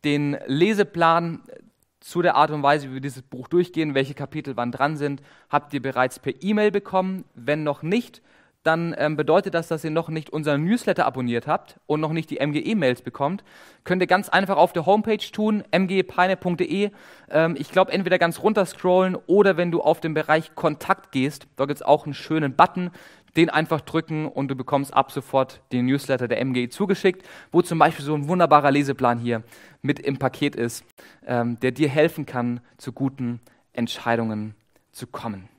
Den 0.04 0.38
Leseplan 0.46 1.40
zu 2.00 2.22
der 2.22 2.34
Art 2.34 2.50
und 2.50 2.62
Weise, 2.62 2.88
wie 2.88 2.94
wir 2.94 3.00
dieses 3.00 3.22
Buch 3.22 3.48
durchgehen, 3.48 3.94
welche 3.94 4.14
Kapitel 4.14 4.56
wann 4.56 4.72
dran 4.72 4.96
sind, 4.96 5.22
habt 5.50 5.74
ihr 5.74 5.82
bereits 5.82 6.18
per 6.18 6.32
E-Mail 6.42 6.70
bekommen. 6.70 7.24
Wenn 7.34 7.62
noch 7.62 7.82
nicht, 7.82 8.22
dann 8.62 8.94
ähm, 8.98 9.16
bedeutet 9.16 9.54
das, 9.54 9.68
dass 9.68 9.84
ihr 9.84 9.90
noch 9.90 10.10
nicht 10.10 10.30
unseren 10.30 10.64
Newsletter 10.64 11.06
abonniert 11.06 11.46
habt 11.46 11.80
und 11.86 12.00
noch 12.00 12.12
nicht 12.12 12.30
die 12.30 12.44
MGE-Mails 12.46 13.02
bekommt. 13.02 13.42
Könnt 13.84 14.02
ihr 14.02 14.06
ganz 14.06 14.28
einfach 14.28 14.58
auf 14.58 14.72
der 14.72 14.84
Homepage 14.84 15.16
tun, 15.32 15.64
mgepeine.de. 15.74 16.90
Ähm, 17.30 17.56
ich 17.58 17.70
glaube, 17.70 17.92
entweder 17.92 18.18
ganz 18.18 18.42
runter 18.42 18.66
scrollen 18.66 19.16
oder 19.26 19.56
wenn 19.56 19.70
du 19.70 19.80
auf 19.80 20.00
den 20.00 20.12
Bereich 20.12 20.54
Kontakt 20.54 21.12
gehst, 21.12 21.46
da 21.56 21.64
gibt 21.64 21.76
es 21.76 21.82
auch 21.82 22.04
einen 22.04 22.14
schönen 22.14 22.54
Button, 22.54 22.90
den 23.36 23.48
einfach 23.48 23.80
drücken 23.80 24.26
und 24.26 24.48
du 24.48 24.56
bekommst 24.56 24.92
ab 24.92 25.12
sofort 25.12 25.62
den 25.72 25.86
Newsletter 25.86 26.28
der 26.28 26.44
MGE 26.44 26.68
zugeschickt, 26.68 27.26
wo 27.52 27.62
zum 27.62 27.78
Beispiel 27.78 28.04
so 28.04 28.14
ein 28.14 28.28
wunderbarer 28.28 28.70
Leseplan 28.70 29.18
hier 29.18 29.42
mit 29.82 30.00
im 30.00 30.18
Paket 30.18 30.56
ist, 30.56 30.84
ähm, 31.26 31.58
der 31.60 31.72
dir 31.72 31.88
helfen 31.88 32.26
kann, 32.26 32.60
zu 32.76 32.92
guten 32.92 33.40
Entscheidungen 33.72 34.54
zu 34.92 35.06
kommen. 35.06 35.49